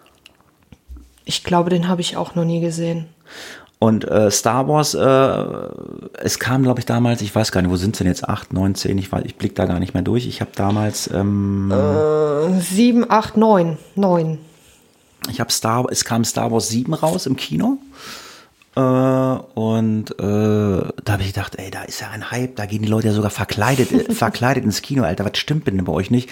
[1.26, 3.08] Ich glaube, den habe ich auch noch nie gesehen.
[3.82, 7.78] Und äh, Star Wars, äh, es kam, glaube ich, damals, ich weiß gar nicht, wo
[7.78, 8.28] sind sie denn jetzt?
[8.28, 10.28] Acht, neun, zehn, ich, ich blick da gar nicht mehr durch.
[10.28, 14.40] Ich habe damals ähm, äh, sieben, acht, neun, neun.
[15.30, 17.78] Ich habe Star, es kam Star Wars 7 raus im Kino.
[18.76, 20.24] Äh, und äh,
[21.04, 23.14] da habe ich gedacht, ey, da ist ja ein Hype, da gehen die Leute ja
[23.14, 26.30] sogar verkleidet, äh, verkleidet ins Kino, Alter, was stimmt denn bei euch nicht?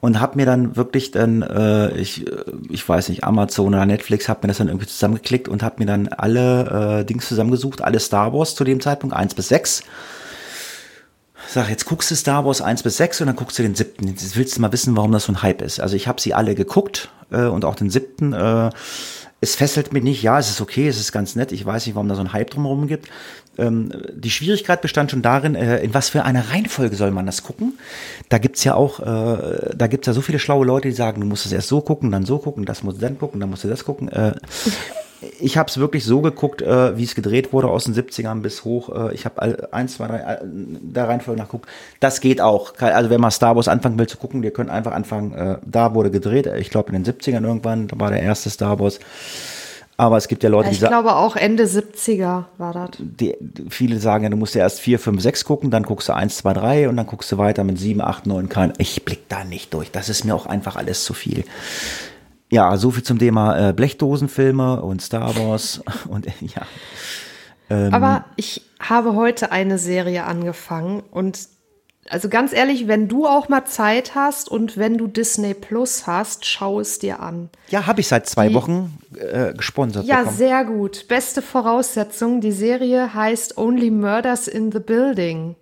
[0.00, 2.24] Und habe mir dann wirklich dann, äh, ich,
[2.68, 5.86] ich weiß nicht, Amazon oder Netflix, habe mir das dann irgendwie zusammengeklickt und habe mir
[5.86, 9.82] dann alle äh, Dings zusammengesucht, alle Star Wars zu dem Zeitpunkt, eins bis sechs
[11.56, 14.08] sag, jetzt guckst du Star Wars 1 bis 6 und dann guckst du den siebten.
[14.08, 15.80] Jetzt willst du mal wissen, warum das so ein Hype ist.
[15.80, 18.32] Also ich habe sie alle geguckt äh, und auch den siebten.
[18.32, 18.70] Äh,
[19.40, 21.94] es fesselt mich nicht, ja, es ist okay, es ist ganz nett, ich weiß nicht,
[21.94, 23.08] warum da so ein Hype drumherum gibt.
[23.58, 27.42] Ähm, die Schwierigkeit bestand schon darin, äh, in was für einer Reihenfolge soll man das
[27.42, 27.78] gucken.
[28.28, 31.26] Da gibt's ja auch, äh, da gibt's ja so viele schlaue Leute, die sagen, du
[31.26, 33.64] musst es erst so gucken, dann so gucken, das musst du dann gucken, dann musst
[33.64, 34.08] du das gucken.
[34.08, 34.34] Äh,
[35.40, 38.64] ich habe es wirklich so geguckt, äh, wie es gedreht wurde aus den 70ern bis
[38.64, 38.94] hoch.
[38.94, 41.68] Äh, ich habe eins, zwei, drei, äh, der Reihenfolge nachguckt.
[42.00, 42.74] Das geht auch.
[42.78, 45.94] Also wenn man Star Wars anfangen will zu gucken, ihr könnt einfach anfangen, äh, da
[45.94, 46.46] wurde gedreht.
[46.58, 48.98] Ich glaube in den 70ern irgendwann, da war der erste Star Wars.
[49.98, 50.92] Aber es gibt ja Leute, die sagen.
[50.92, 52.90] Ich glaube auch Ende 70er war das.
[52.98, 53.34] Die,
[53.70, 56.36] viele sagen ja, du musst ja erst 4, 5, 6 gucken, dann guckst du 1,
[56.36, 58.72] 2, 3 und dann guckst du weiter mit 7, 8, 9, kein.
[58.78, 59.90] Ich blick da nicht durch.
[59.90, 61.44] Das ist mir auch einfach alles zu viel.
[62.50, 66.62] Ja, so viel zum Thema äh, Blechdosenfilme und Star Wars und ja.
[67.70, 71.38] Ähm, Aber ich habe heute eine Serie angefangen und
[72.10, 76.44] also ganz ehrlich, wenn du auch mal Zeit hast und wenn du Disney Plus hast,
[76.46, 77.50] schau es dir an.
[77.68, 80.04] Ja, habe ich seit zwei die, Wochen äh, gesponsert.
[80.04, 80.36] Ja, bekommen.
[80.36, 81.08] sehr gut.
[81.08, 82.40] Beste Voraussetzung.
[82.40, 85.56] Die Serie heißt Only Murders in the Building.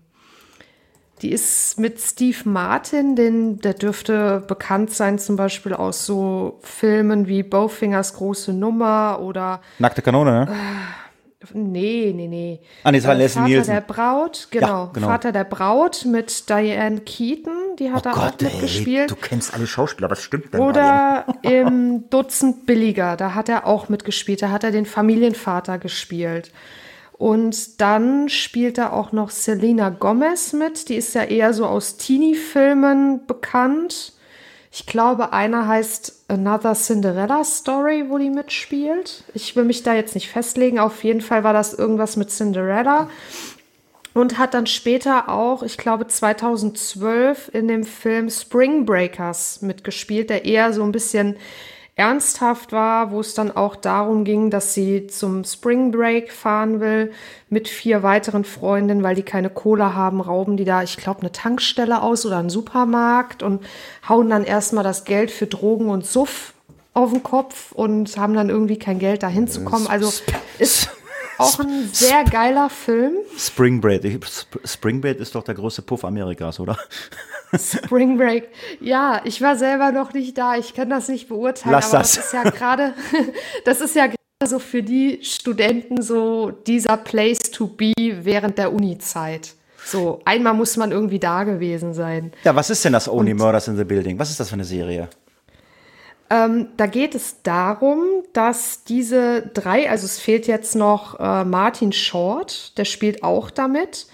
[1.23, 7.29] Die ist mit Steve Martin, den, der dürfte bekannt sein, zum Beispiel aus so Filmen
[7.29, 9.61] wie Bowfingers große Nummer oder.
[9.79, 10.53] Nackte Kanone, ne?
[10.53, 11.04] Äh,
[11.53, 12.61] nee, nee, nee.
[12.83, 13.75] Ah, nee, das war äh, Leslie Vater Nielsen.
[13.75, 18.13] der Braut, genau, ja, genau, Vater der Braut mit Diane Keaton, die hat oh da
[18.13, 19.11] Gott, auch mitgespielt.
[19.11, 23.67] Ey, du kennst alle Schauspieler, was stimmt denn Oder im Dutzend Billiger, da hat er
[23.67, 26.51] auch mitgespielt, da hat er den Familienvater gespielt.
[27.17, 30.89] Und dann spielt da auch noch Selena Gomez mit.
[30.89, 34.14] Die ist ja eher so aus Teenie-Filmen bekannt.
[34.77, 39.23] Ich glaube, einer heißt Another Cinderella Story, wo die mitspielt.
[39.33, 40.81] Ich will mich da jetzt nicht festlegen.
[40.81, 43.09] Auf jeden Fall war das irgendwas mit Cinderella.
[44.15, 50.45] Und hat dann später auch, ich glaube 2012, in dem Film Spring Breakers mitgespielt, der
[50.45, 51.37] eher so ein bisschen
[51.97, 57.13] ernsthaft war, wo es dann auch darum ging, dass sie zum Spring Break fahren will
[57.49, 61.31] mit vier weiteren Freundinnen, weil die keine Cola haben, rauben die da, ich glaube, eine
[61.31, 63.65] Tankstelle aus oder einen Supermarkt und
[64.09, 66.55] hauen dann erstmal das Geld für Drogen und Suff
[66.95, 69.87] auf den Kopf und haben dann irgendwie kein Geld da hinzukommen.
[69.87, 70.13] Also
[70.59, 70.91] ist
[71.39, 73.15] auch ein sehr geiler Film.
[73.37, 74.25] Spring Break.
[74.65, 76.77] Spring Break ist doch der größte Puff Amerikas, oder?
[77.59, 78.49] Spring Break.
[78.81, 80.57] Ja, ich war selber noch nicht da.
[80.57, 81.73] Ich kann das nicht beurteilen.
[81.73, 82.17] Lass aber das.
[82.17, 82.95] das ist ja gerade,
[83.65, 88.73] das ist ja gerade so für die Studenten so dieser Place to be während der
[88.73, 89.55] Uni-Zeit.
[89.85, 92.33] So, einmal muss man irgendwie da gewesen sein.
[92.43, 94.19] Ja, was ist denn das Only Und, Murders in the Building?
[94.19, 95.09] Was ist das für eine Serie?
[96.31, 98.03] Ähm, da geht es darum,
[98.33, 104.07] dass diese drei, also es fehlt jetzt noch äh, Martin Short, der spielt auch damit.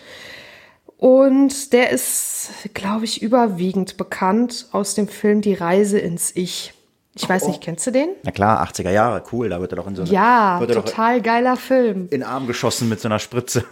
[1.01, 6.75] Und der ist, glaube ich, überwiegend bekannt aus dem Film Die Reise ins Ich.
[7.15, 7.49] Ich weiß oh.
[7.49, 8.11] nicht, kennst du den?
[8.23, 11.57] Na klar, 80er Jahre, cool, da wird er doch in so eine, Ja, total geiler
[11.57, 12.03] Film.
[12.03, 13.65] In den Arm geschossen mit so einer Spritze.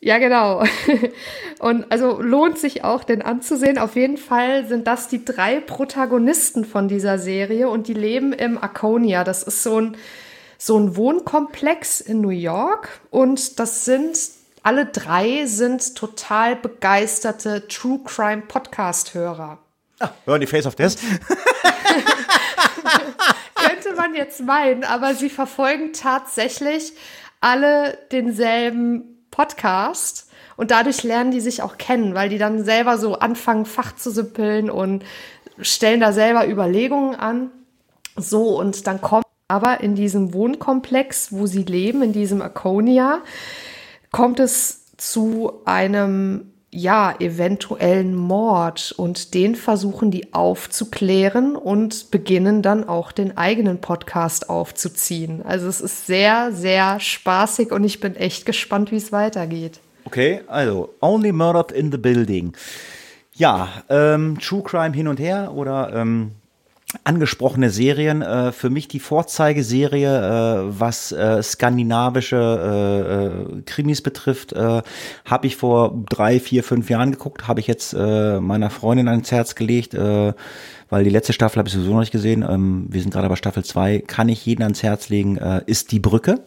[0.00, 0.62] Ja, genau.
[1.58, 3.78] Und also lohnt sich auch, den anzusehen.
[3.78, 8.58] Auf jeden Fall sind das die drei Protagonisten von dieser Serie und die leben im
[8.58, 9.24] Arconia.
[9.24, 9.96] Das ist so ein,
[10.58, 14.18] so ein Wohnkomplex in New York und das sind
[14.62, 19.58] alle drei sind total begeisterte True Crime Podcast-Hörer.
[20.00, 20.96] Ah, hören die Face of Death?
[23.54, 26.92] Könnte man jetzt meinen, aber sie verfolgen tatsächlich
[27.40, 33.14] alle denselben Podcast und dadurch lernen die sich auch kennen, weil die dann selber so
[33.18, 35.04] anfangen, Fach zu simpeln und
[35.60, 37.50] stellen da selber Überlegungen an.
[38.16, 43.22] So, und dann kommt aber in diesem Wohnkomplex, wo sie leben, in diesem Akonia,
[44.10, 52.88] kommt es zu einem ja, eventuellen Mord und den versuchen die aufzuklären und beginnen dann
[52.88, 55.42] auch den eigenen Podcast aufzuziehen.
[55.44, 59.80] Also es ist sehr, sehr spaßig und ich bin echt gespannt, wie es weitergeht.
[60.04, 62.52] Okay, also Only Murdered in the Building.
[63.34, 66.32] Ja, ähm, True Crime hin und her oder ähm,
[67.04, 68.22] angesprochene Serien.
[68.22, 74.82] Äh, für mich die Vorzeigeserie, äh, was äh, skandinavische äh, äh, Krimis betrifft, äh,
[75.24, 77.48] habe ich vor drei, vier, fünf Jahren geguckt.
[77.48, 80.32] Habe ich jetzt äh, meiner Freundin ans Herz gelegt, äh,
[80.88, 82.44] weil die letzte Staffel habe ich sowieso noch nicht gesehen.
[82.48, 84.00] Ähm, wir sind gerade bei Staffel zwei.
[84.00, 86.40] Kann ich jeden ans Herz legen, äh, ist die Brücke.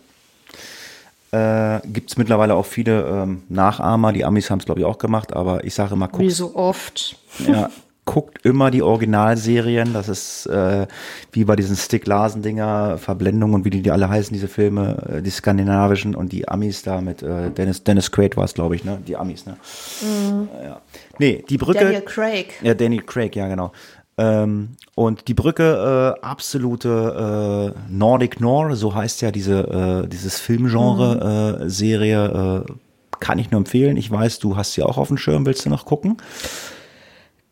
[1.31, 4.13] Äh, Gibt es mittlerweile auch viele ähm, Nachahmer.
[4.13, 5.33] Die Amis haben es, glaube ich, auch gemacht.
[5.33, 6.19] Aber ich sage immer, guck.
[6.19, 7.15] Wie so oft.
[7.39, 7.71] Ja,
[8.05, 9.93] guckt immer die Originalserien.
[9.93, 10.87] Das ist äh,
[11.31, 15.21] wie bei diesen Stick Larsen-Dinger, Verblendung und wie die, die alle heißen, diese Filme, äh,
[15.21, 18.83] die skandinavischen und die Amis da mit äh, Dennis, Dennis Quaid war es, glaube ich,
[18.83, 18.99] ne?
[19.07, 19.57] Die Amis, ne?
[20.01, 20.49] Mhm.
[20.63, 20.81] Ja.
[21.17, 21.79] Nee, die Brücke.
[21.79, 22.53] Daniel Craig.
[22.61, 23.71] Ja, Daniel Craig, ja, genau.
[24.17, 30.39] Ähm, und die Brücke, äh, absolute äh, Nordic Noir, so heißt ja diese, äh, dieses
[30.39, 32.73] Filmgenre-Serie, mhm.
[32.73, 33.97] äh, kann ich nur empfehlen.
[33.97, 36.17] Ich weiß, du hast sie auch auf dem Schirm, willst du noch gucken?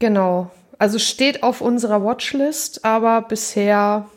[0.02, 0.50] Genau.
[0.80, 4.08] Also steht auf unserer Watchlist, aber bisher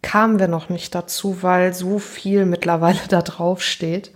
[0.00, 4.10] kamen wir noch nicht dazu, weil so viel mittlerweile da drauf steht.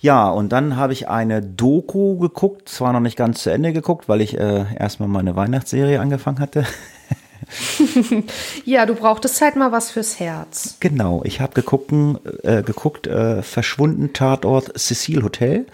[0.00, 4.08] Ja, und dann habe ich eine Doku geguckt, zwar noch nicht ganz zu Ende geguckt,
[4.08, 6.64] weil ich äh, erstmal meine Weihnachtsserie angefangen hatte.
[8.64, 10.76] ja, du brauchtest halt mal was fürs Herz.
[10.78, 11.92] Genau, ich habe geguckt,
[12.44, 15.66] äh, geguckt äh, Verschwunden Tatort Cecil Hotel.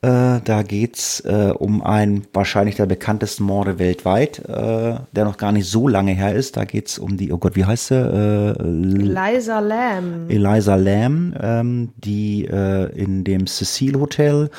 [0.00, 5.50] Äh, da geht's äh, um einen wahrscheinlich der bekanntesten Morde weltweit, äh, der noch gar
[5.50, 6.56] nicht so lange her ist.
[6.56, 7.96] Da geht's um die, oh Gott, wie heißt sie?
[7.96, 10.30] Äh, Eliza Lamb.
[10.30, 14.50] Eliza Lamb, ähm, die äh, in dem Cecil Hotel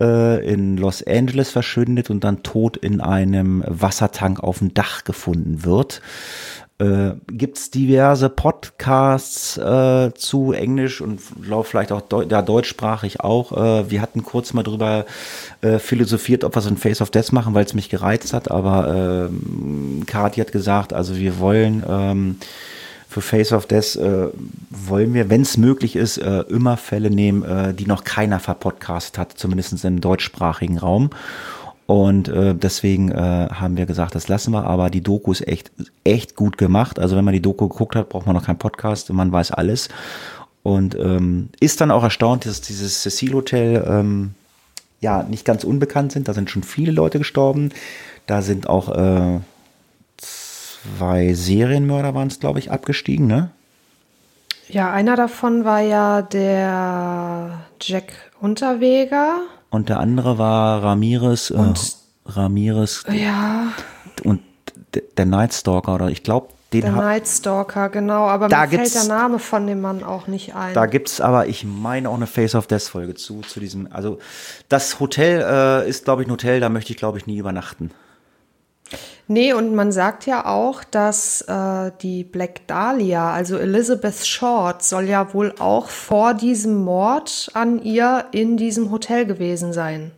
[0.00, 5.64] äh, in Los Angeles verschwindet und dann tot in einem Wassertank auf dem Dach gefunden
[5.64, 6.00] wird
[6.80, 13.52] äh, gibt diverse Podcasts äh, zu Englisch und glaub, vielleicht auch Deu ja, deutschsprachig auch.
[13.52, 15.04] Äh, wir hatten kurz mal drüber
[15.60, 18.50] äh, philosophiert, ob wir so ein Face of Death machen, weil es mich gereizt hat,
[18.50, 22.36] aber äh, Kati hat gesagt, also wir wollen ähm,
[23.10, 24.28] für Face of Death äh,
[24.70, 29.18] wollen wir, wenn es möglich ist, äh, immer Fälle nehmen, äh, die noch keiner verpodcastet
[29.18, 31.10] hat, zumindest im deutschsprachigen Raum.
[31.90, 34.62] Und äh, deswegen äh, haben wir gesagt, das lassen wir.
[34.62, 35.72] Aber die Doku ist echt,
[36.04, 37.00] echt gut gemacht.
[37.00, 39.12] Also wenn man die Doku geguckt hat, braucht man noch keinen Podcast.
[39.12, 39.88] Man weiß alles.
[40.62, 44.34] Und ähm, ist dann auch erstaunt, dass dieses Cecil Hotel ähm,
[45.00, 46.28] ja nicht ganz unbekannt sind.
[46.28, 47.70] Da sind schon viele Leute gestorben.
[48.28, 49.40] Da sind auch äh,
[50.16, 53.50] zwei Serienmörder waren es, glaube ich, abgestiegen, ne?
[54.68, 59.40] Ja, einer davon war ja der Jack Unterweger.
[59.70, 61.50] Und der andere war Ramirez.
[61.50, 63.04] Äh, und, äh, Ramirez.
[63.10, 63.72] Ja.
[64.24, 64.40] Und
[65.16, 68.26] der Night Stalker, oder ich glaube, den Der Night Stalker, genau.
[68.26, 70.72] Aber da mir fällt der Name von dem Mann auch nicht ein.
[70.74, 73.88] Da gibt es aber, ich meine, auch eine Face of Death Folge zu, zu diesem.
[73.90, 74.18] Also,
[74.68, 77.90] das Hotel äh, ist, glaube ich, ein Hotel, da möchte ich, glaube ich, nie übernachten.
[79.28, 85.04] Nee, und man sagt ja auch, dass äh, die Black Dahlia, also Elizabeth Short, soll
[85.04, 90.10] ja wohl auch vor diesem Mord an ihr in diesem Hotel gewesen sein.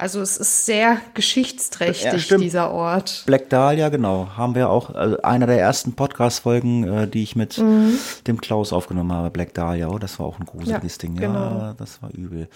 [0.00, 3.22] Also es ist sehr geschichtsträchtig, ja, dieser Ort.
[3.26, 4.28] Black Dahlia, genau.
[4.34, 7.98] Haben wir auch, also einer der ersten Podcast-Folgen, äh, die ich mit mhm.
[8.26, 9.88] dem Klaus aufgenommen habe, Black Dahlia.
[9.88, 11.20] Oh, das war auch ein gruseliges ja, Ding.
[11.20, 11.74] Ja, genau.
[11.76, 12.48] das war übel.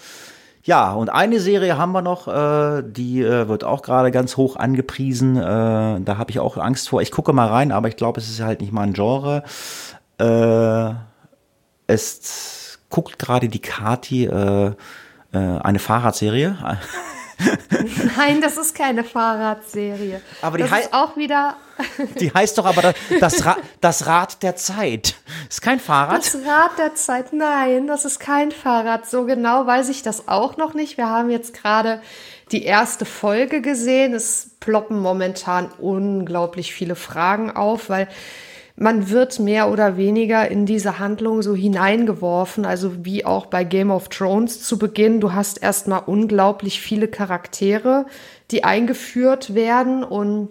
[0.65, 4.55] Ja, und eine Serie haben wir noch, äh, die äh, wird auch gerade ganz hoch
[4.55, 5.37] angepriesen.
[5.37, 5.41] Äh,
[6.01, 7.03] da habe ich auch Angst vor.
[7.03, 9.43] Ich gucke mal rein, aber ich glaube, es ist halt nicht mein Genre.
[10.17, 10.95] Äh,
[11.85, 14.73] es guckt gerade die Kati äh, äh,
[15.33, 16.57] eine Fahrradserie.
[18.17, 20.21] Nein, das ist keine Fahrradserie.
[20.41, 21.57] Aber die das ist auch wieder.
[22.19, 25.15] die heißt doch aber das, Ra das Rad der Zeit.
[25.49, 26.19] Ist kein Fahrrad?
[26.19, 29.05] Das Rad der Zeit, nein, das ist kein Fahrrad.
[29.09, 30.97] So genau weiß ich das auch noch nicht.
[30.97, 32.01] Wir haben jetzt gerade
[32.51, 34.13] die erste Folge gesehen.
[34.13, 38.07] Es ploppen momentan unglaublich viele Fragen auf, weil
[38.77, 43.89] man wird mehr oder weniger in diese Handlung so hineingeworfen, also wie auch bei Game
[43.89, 45.21] of Thrones zu Beginn.
[45.21, 48.05] Du hast erstmal unglaublich viele Charaktere,
[48.51, 50.49] die eingeführt werden und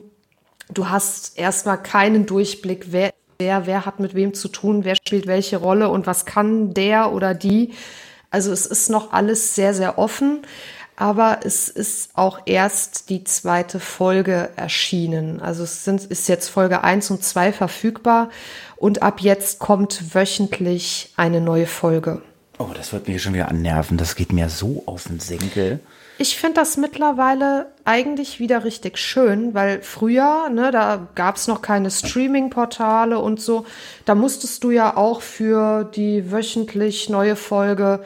[0.73, 5.27] du hast erstmal keinen Durchblick, wer, wer, wer hat mit wem zu tun, wer spielt
[5.27, 7.75] welche Rolle und was kann der oder die.
[8.31, 10.41] Also es ist noch alles sehr, sehr offen
[10.97, 15.41] aber es ist auch erst die zweite Folge erschienen.
[15.41, 18.31] Also es sind, ist jetzt Folge 1 und 2 verfügbar
[18.77, 22.23] und ab jetzt kommt wöchentlich eine neue Folge.
[22.59, 23.99] Oh, das wird mir schon wieder annerven.
[23.99, 25.81] Das geht mir so auf den Senkel.
[26.17, 31.61] Ich finde das mittlerweile eigentlich wieder richtig schön, weil früher, ne, da gab es noch
[31.61, 33.67] keine Streaming-Portale und so.
[34.05, 38.05] Da musstest du ja auch für die wöchentlich neue Folge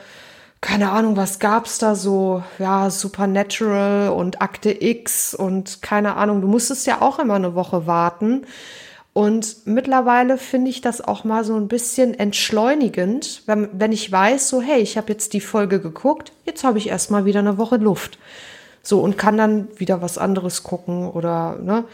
[0.61, 2.43] keine Ahnung, was gab's da so?
[2.59, 6.41] Ja, Supernatural und Akte X und keine Ahnung.
[6.41, 8.45] Du musstest ja auch immer eine Woche warten.
[9.13, 14.49] Und mittlerweile finde ich das auch mal so ein bisschen entschleunigend, wenn, wenn ich weiß,
[14.49, 17.77] so, hey, ich habe jetzt die Folge geguckt, jetzt habe ich erstmal wieder eine Woche
[17.77, 18.19] Luft.
[18.83, 21.85] So, und kann dann wieder was anderes gucken oder, ne?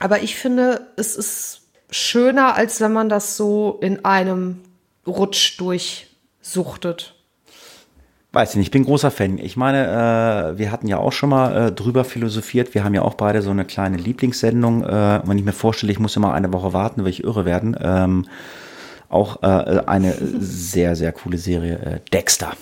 [0.00, 4.62] Aber ich finde, es ist schöner, als wenn man das so in einem
[5.06, 7.13] Rutsch durchsuchtet.
[8.34, 9.38] Weiß ich nicht, ich bin großer Fan.
[9.38, 12.74] Ich meine, äh, wir hatten ja auch schon mal äh, drüber philosophiert.
[12.74, 14.82] Wir haben ja auch beide so eine kleine Lieblingssendung.
[14.82, 17.76] Äh, wenn ich mir vorstelle, ich muss immer eine Woche warten, will ich irre werden.
[17.80, 18.26] Ähm,
[19.08, 22.54] auch äh, eine sehr, sehr coole Serie, äh, Dexter.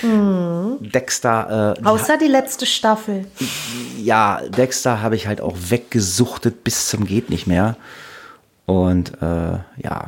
[0.00, 0.78] Mhm.
[0.80, 1.76] Dexter.
[1.78, 3.26] Äh, Außer die letzte Staffel.
[4.02, 7.76] ja, Dexter habe ich halt auch weggesuchtet bis zum geht nicht mehr.
[8.64, 10.06] Und äh, ja,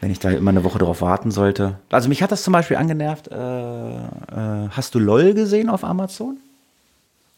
[0.00, 1.76] wenn ich da immer eine Woche drauf warten sollte.
[1.90, 3.28] Also mich hat das zum Beispiel angenervt.
[3.28, 6.38] Äh, äh, hast du LOL gesehen auf Amazon?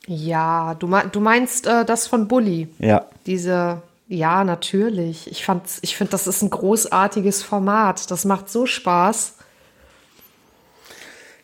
[0.06, 2.68] Ja, du, du meinst äh, das von Bully.
[2.78, 3.06] Ja.
[3.26, 5.30] Diese, ja, natürlich.
[5.30, 8.10] Ich, fand's- ich finde, das ist ein großartiges Format.
[8.10, 9.34] Das macht so Spaß.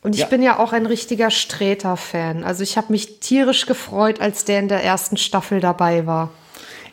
[0.03, 0.27] Und ich Ja.
[0.27, 2.45] bin ja auch ein richtiger Sträter-Fan.
[2.45, 6.31] Also ich habe mich tierisch gefreut, als der in der ersten Staffel dabei war.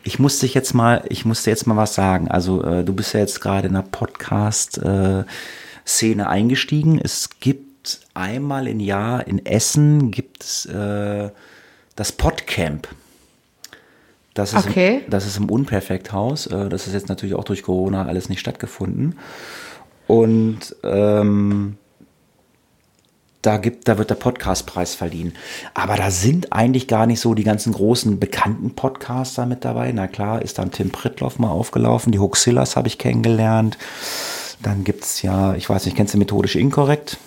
[0.06, 2.28] Ich muss dich jetzt mal, ich muss dir jetzt mal was sagen.
[2.30, 5.26] Also äh, du bist ja jetzt gerade in der Podcast-Szene
[6.28, 7.00] eingestiegen.
[7.02, 11.30] Es gibt einmal im Jahr in Essen gibt es äh,
[11.96, 12.86] das Podcamp.
[14.34, 15.02] Das ist, Okay.
[15.04, 16.46] im, das ist im Unperfekthaus.
[16.46, 19.18] Äh, das ist jetzt natürlich auch durch Corona alles nicht stattgefunden.
[20.06, 21.78] Und ähm,
[23.46, 25.32] da gibt, da wird der Podcastpreis verliehen.
[25.72, 29.92] Aber da sind eigentlich gar nicht so die ganzen großen bekannten Podcaster mit dabei.
[29.92, 32.12] Na klar, ist dann Tim Pritloff mal aufgelaufen.
[32.12, 33.78] Die Hoaxillas habe ich kennengelernt.
[34.62, 37.18] Dann gibt's ja, ich weiß nicht, kennst du methodisch inkorrekt?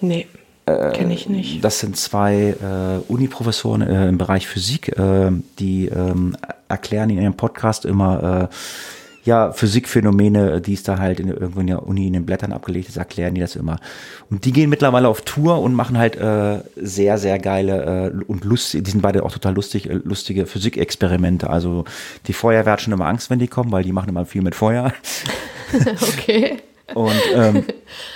[0.00, 0.26] Nee,
[0.66, 1.64] kenne ich nicht.
[1.64, 6.36] Das sind zwei äh, Uniprofessoren äh, im Bereich Physik, äh, die ähm,
[6.68, 8.54] erklären in ihrem Podcast immer äh,
[9.24, 12.88] ja Physikphänomene, die es da halt in, irgendwo in der Uni in den Blättern abgelegt
[12.88, 13.78] ist, erklären die das immer.
[14.30, 18.44] Und die gehen mittlerweile auf Tour und machen halt äh, sehr, sehr geile äh, und
[18.44, 21.50] lustig, die sind beide auch total lustig, äh, lustige Physikexperimente.
[21.50, 21.84] Also
[22.26, 24.54] die Feuerwehr hat schon immer Angst, wenn die kommen, weil die machen immer viel mit
[24.54, 24.92] Feuer.
[25.72, 26.58] Okay.
[26.94, 27.64] Und ähm,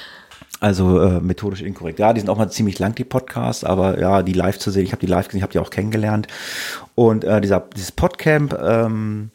[0.60, 1.98] also äh, methodisch inkorrekt.
[1.98, 4.84] Ja, die sind auch mal ziemlich lang, die Podcasts, aber ja, die live zu sehen,
[4.84, 6.26] ich habe die live gesehen, ich habe die auch kennengelernt.
[6.94, 9.30] Und äh, dieser, dieses Podcamp, ähm,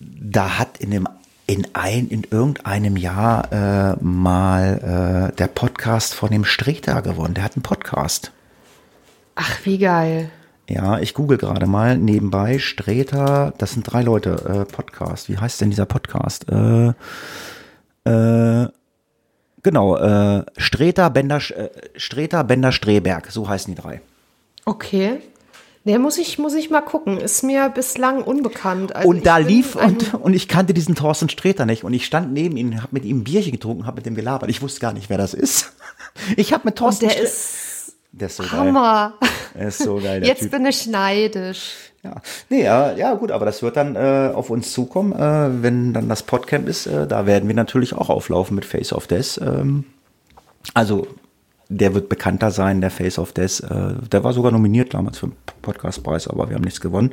[0.00, 1.08] da hat in dem
[1.46, 7.34] in ein, in irgendeinem Jahr äh, mal äh, der Podcast von dem Streter gewonnen.
[7.34, 8.32] Der hat einen Podcast.
[9.34, 10.30] Ach, wie geil.
[10.68, 15.28] Ja, ich google gerade mal nebenbei Streter, das sind drei Leute, äh, Podcast.
[15.28, 16.46] Wie heißt denn dieser Podcast?
[16.48, 16.94] Äh,
[18.04, 18.68] äh,
[19.62, 24.00] genau, äh, Streter, Bender, äh, Streter, Bender, Streberg, so heißen die drei.
[24.64, 25.20] Okay.
[25.86, 27.18] Der muss ich, muss ich mal gucken.
[27.18, 28.96] Ist mir bislang unbekannt.
[28.96, 31.84] Also und da lief, und, und ich kannte diesen Thorsten Streter nicht.
[31.84, 34.48] Und ich stand neben ihm, habe mit ihm ein Bierchen getrunken, habe mit dem gelabert.
[34.48, 35.72] Ich wusste gar nicht, wer das ist.
[36.36, 38.52] Ich habe mit und Thorsten der Stre- ist der ist so geil.
[38.52, 39.14] Hammer.
[39.54, 40.50] Er ist so geil, der Jetzt Typ.
[40.52, 41.72] bin ich neidisch.
[42.04, 42.16] Ja,
[42.50, 46.08] nee, ja, ja, gut, aber das wird dann äh, auf uns zukommen, äh, wenn dann
[46.08, 46.86] das Podcamp ist.
[46.86, 49.40] Äh, da werden wir natürlich auch auflaufen mit Face of Death.
[49.42, 49.84] Ähm,
[50.74, 51.06] also,
[51.76, 53.60] der wird bekannter sein, der Face of Death.
[53.60, 57.12] Äh, der war sogar nominiert damals für den Podcastpreis, aber wir haben nichts gewonnen.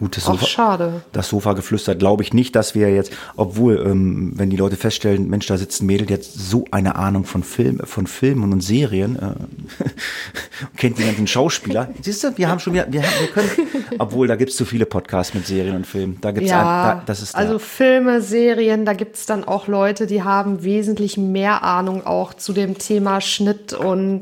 [0.00, 1.02] Gutes Auch schade.
[1.12, 5.28] das Sofa geflüstert, glaube ich nicht, dass wir jetzt, obwohl, ähm, wenn die Leute feststellen,
[5.28, 8.62] Mensch, da sitzt ein Mädel, die hat so eine Ahnung von Film, von Filmen und
[8.62, 9.84] Serien, äh,
[10.78, 11.90] kennt die ganzen Schauspieler.
[12.00, 13.50] Siehst du, wir haben schon wieder, wir, haben, wir können,
[13.98, 16.16] obwohl, da gibt es zu viele Podcasts mit Serien und Filmen.
[16.22, 19.68] Da gibt's Ja, ein, da, das ist also Filme, Serien, da gibt es dann auch
[19.68, 24.20] Leute, die haben wesentlich mehr Ahnung auch zu dem Thema Schnitt und,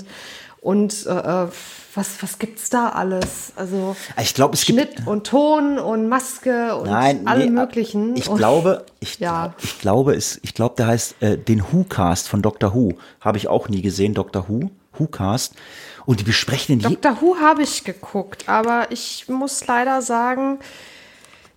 [0.61, 1.47] und äh,
[1.94, 3.52] was, was gibt's da alles?
[3.56, 8.16] Also ich glaube, es gibt, Schnitt und Ton und Maske und Nein, alle nee, möglichen.
[8.16, 9.55] Ich Und- glaube, ich, Ja.
[9.62, 12.94] ich glaube, es, ich glaube, der heißt äh, den Who-Cast von Doctor Who.
[13.20, 15.55] Habe ich auch nie gesehen, Doctor Who, Who-Cast.
[16.06, 20.59] Und die besprechen den Doctor Who habe ich geguckt, aber ich muss leider sagen,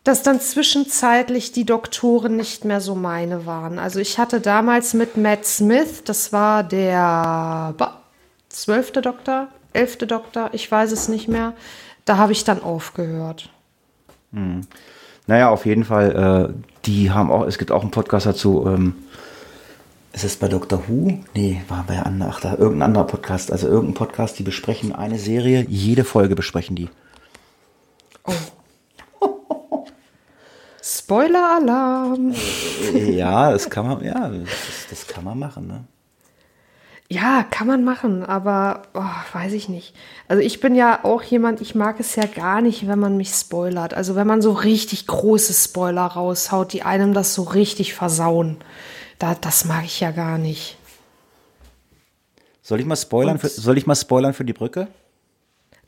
[0.04, 3.78] dass dann zwischenzeitlich die Doktoren nicht mehr so meine waren.
[3.80, 7.76] Also ich hatte damals mit Matt Smith, das war der
[8.50, 11.54] zwölfte Doktor, elfte Doktor, ich weiß es nicht mehr,
[12.06, 13.50] da habe ich dann aufgehört.
[15.28, 18.96] Naja, auf jeden Fall, äh, die haben auch, es gibt auch einen Podcast dazu, ähm,
[20.14, 21.20] ist es bei Doctor Who?
[21.34, 25.18] Nee, war bei ander- ach, da, irgendein anderer Podcast, also irgendein Podcast, die besprechen eine
[25.20, 26.90] Serie, jede Folge besprechen die.
[30.82, 32.34] Spoiler-Alarm!
[32.94, 35.84] ja, das kann man, ja, das, das kann man machen, ne?
[37.12, 39.94] Ja, kann man machen, aber oh, weiß ich nicht.
[40.30, 43.32] Also ich bin ja auch jemand, ich mag es ja gar nicht, wenn man mich
[43.32, 43.94] spoilert.
[43.94, 48.56] Also wenn man so richtig große Spoiler raushaut, die einem das so richtig versauen.
[49.20, 50.78] Da, das mag ich ja gar nicht.
[52.62, 54.88] Soll ich mal spoilern, für, soll ich mal spoilern für die Brücke?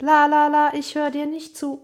[0.00, 1.80] La la la, ich höre dir nicht zu.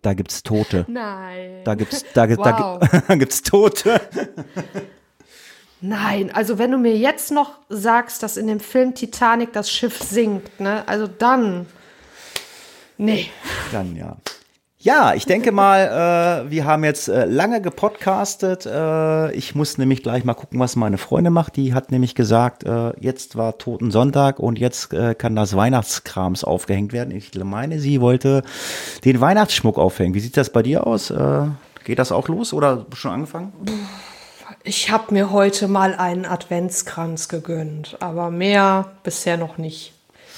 [0.00, 0.86] Da gibt's Tote.
[0.88, 1.60] Nein.
[1.64, 2.78] Da gibt's, da, gibt- Wow.
[2.80, 4.00] da, da gibt's Tote.
[5.84, 10.00] Nein, also wenn du mir jetzt noch sagst, dass in dem Film Titanic das Schiff
[10.00, 11.66] sinkt, ne, also dann.
[12.98, 13.28] Nee.
[13.72, 14.16] Dann ja.
[14.78, 18.66] Ja, ich denke mal, äh, wir haben jetzt äh, lange gepodcastet.
[18.66, 21.56] Äh, ich muss nämlich gleich mal gucken, was meine Freundin macht.
[21.56, 26.42] Die hat nämlich gesagt, äh, jetzt war Toten Sonntag und jetzt äh, kann das Weihnachtskrams
[26.42, 27.12] aufgehängt werden.
[27.12, 28.42] Ich meine, sie wollte
[29.04, 30.14] den Weihnachtsschmuck aufhängen.
[30.14, 31.10] Wie sieht das bei dir aus?
[31.10, 31.46] Äh,
[31.84, 33.52] geht das auch los oder schon angefangen?
[34.64, 39.92] Ich habe mir heute mal einen Adventskranz gegönnt, aber mehr bisher noch nicht.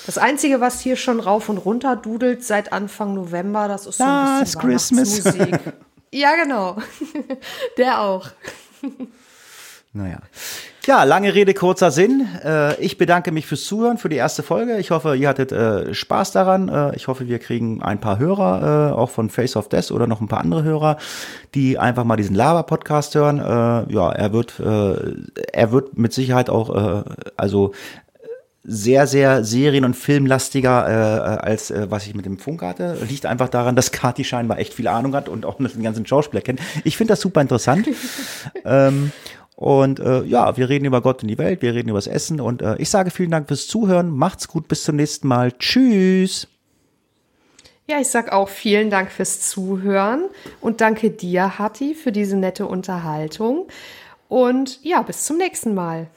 [0.06, 4.04] Das Einzige, was hier schon rauf und runter dudelt seit Anfang November, das ist so
[4.04, 5.24] ein bisschen Christmas.
[6.14, 6.76] Ja, genau.
[7.76, 8.28] Der auch.
[9.92, 10.20] Naja.
[10.86, 12.28] Ja, lange Rede, kurzer Sinn.
[12.44, 14.76] Äh, ich bedanke mich fürs Zuhören, für die erste Folge.
[14.76, 16.68] Ich hoffe, ihr hattet äh, Spaß daran.
[16.68, 20.20] Äh, ich hoffe, wir kriegen ein paar Hörer, auch von Face of Death oder noch
[20.20, 20.98] ein paar andere Hörer,
[21.54, 23.38] die einfach mal diesen Lava-Podcast hören.
[23.88, 27.04] Ja, er wird, er wird mit Sicherheit auch,
[27.36, 27.72] also
[28.66, 32.96] sehr, sehr serien- und filmlastiger, äh, als äh, was ich mit dem Funk hatte.
[33.06, 36.40] Liegt einfach daran, dass Kati scheinbar echt viel Ahnung hat und auch den ganzen Schauspieler
[36.40, 36.60] kennt.
[36.82, 37.88] Ich finde das super interessant.
[38.64, 39.12] ähm,
[39.56, 42.40] und äh, ja, wir reden über Gott und die Welt, wir reden über das Essen
[42.40, 44.10] und äh, ich sage vielen Dank fürs Zuhören.
[44.10, 45.52] Macht's gut, bis zum nächsten Mal.
[45.52, 46.48] Tschüss.
[47.86, 50.24] Ja, ich sag auch vielen Dank fürs Zuhören
[50.60, 53.68] und danke dir, Hatti, für diese nette Unterhaltung.
[54.28, 56.08] Und ja, bis zum nächsten Mal.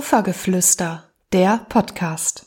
[0.00, 2.46] Sofageflüster, der Podcast.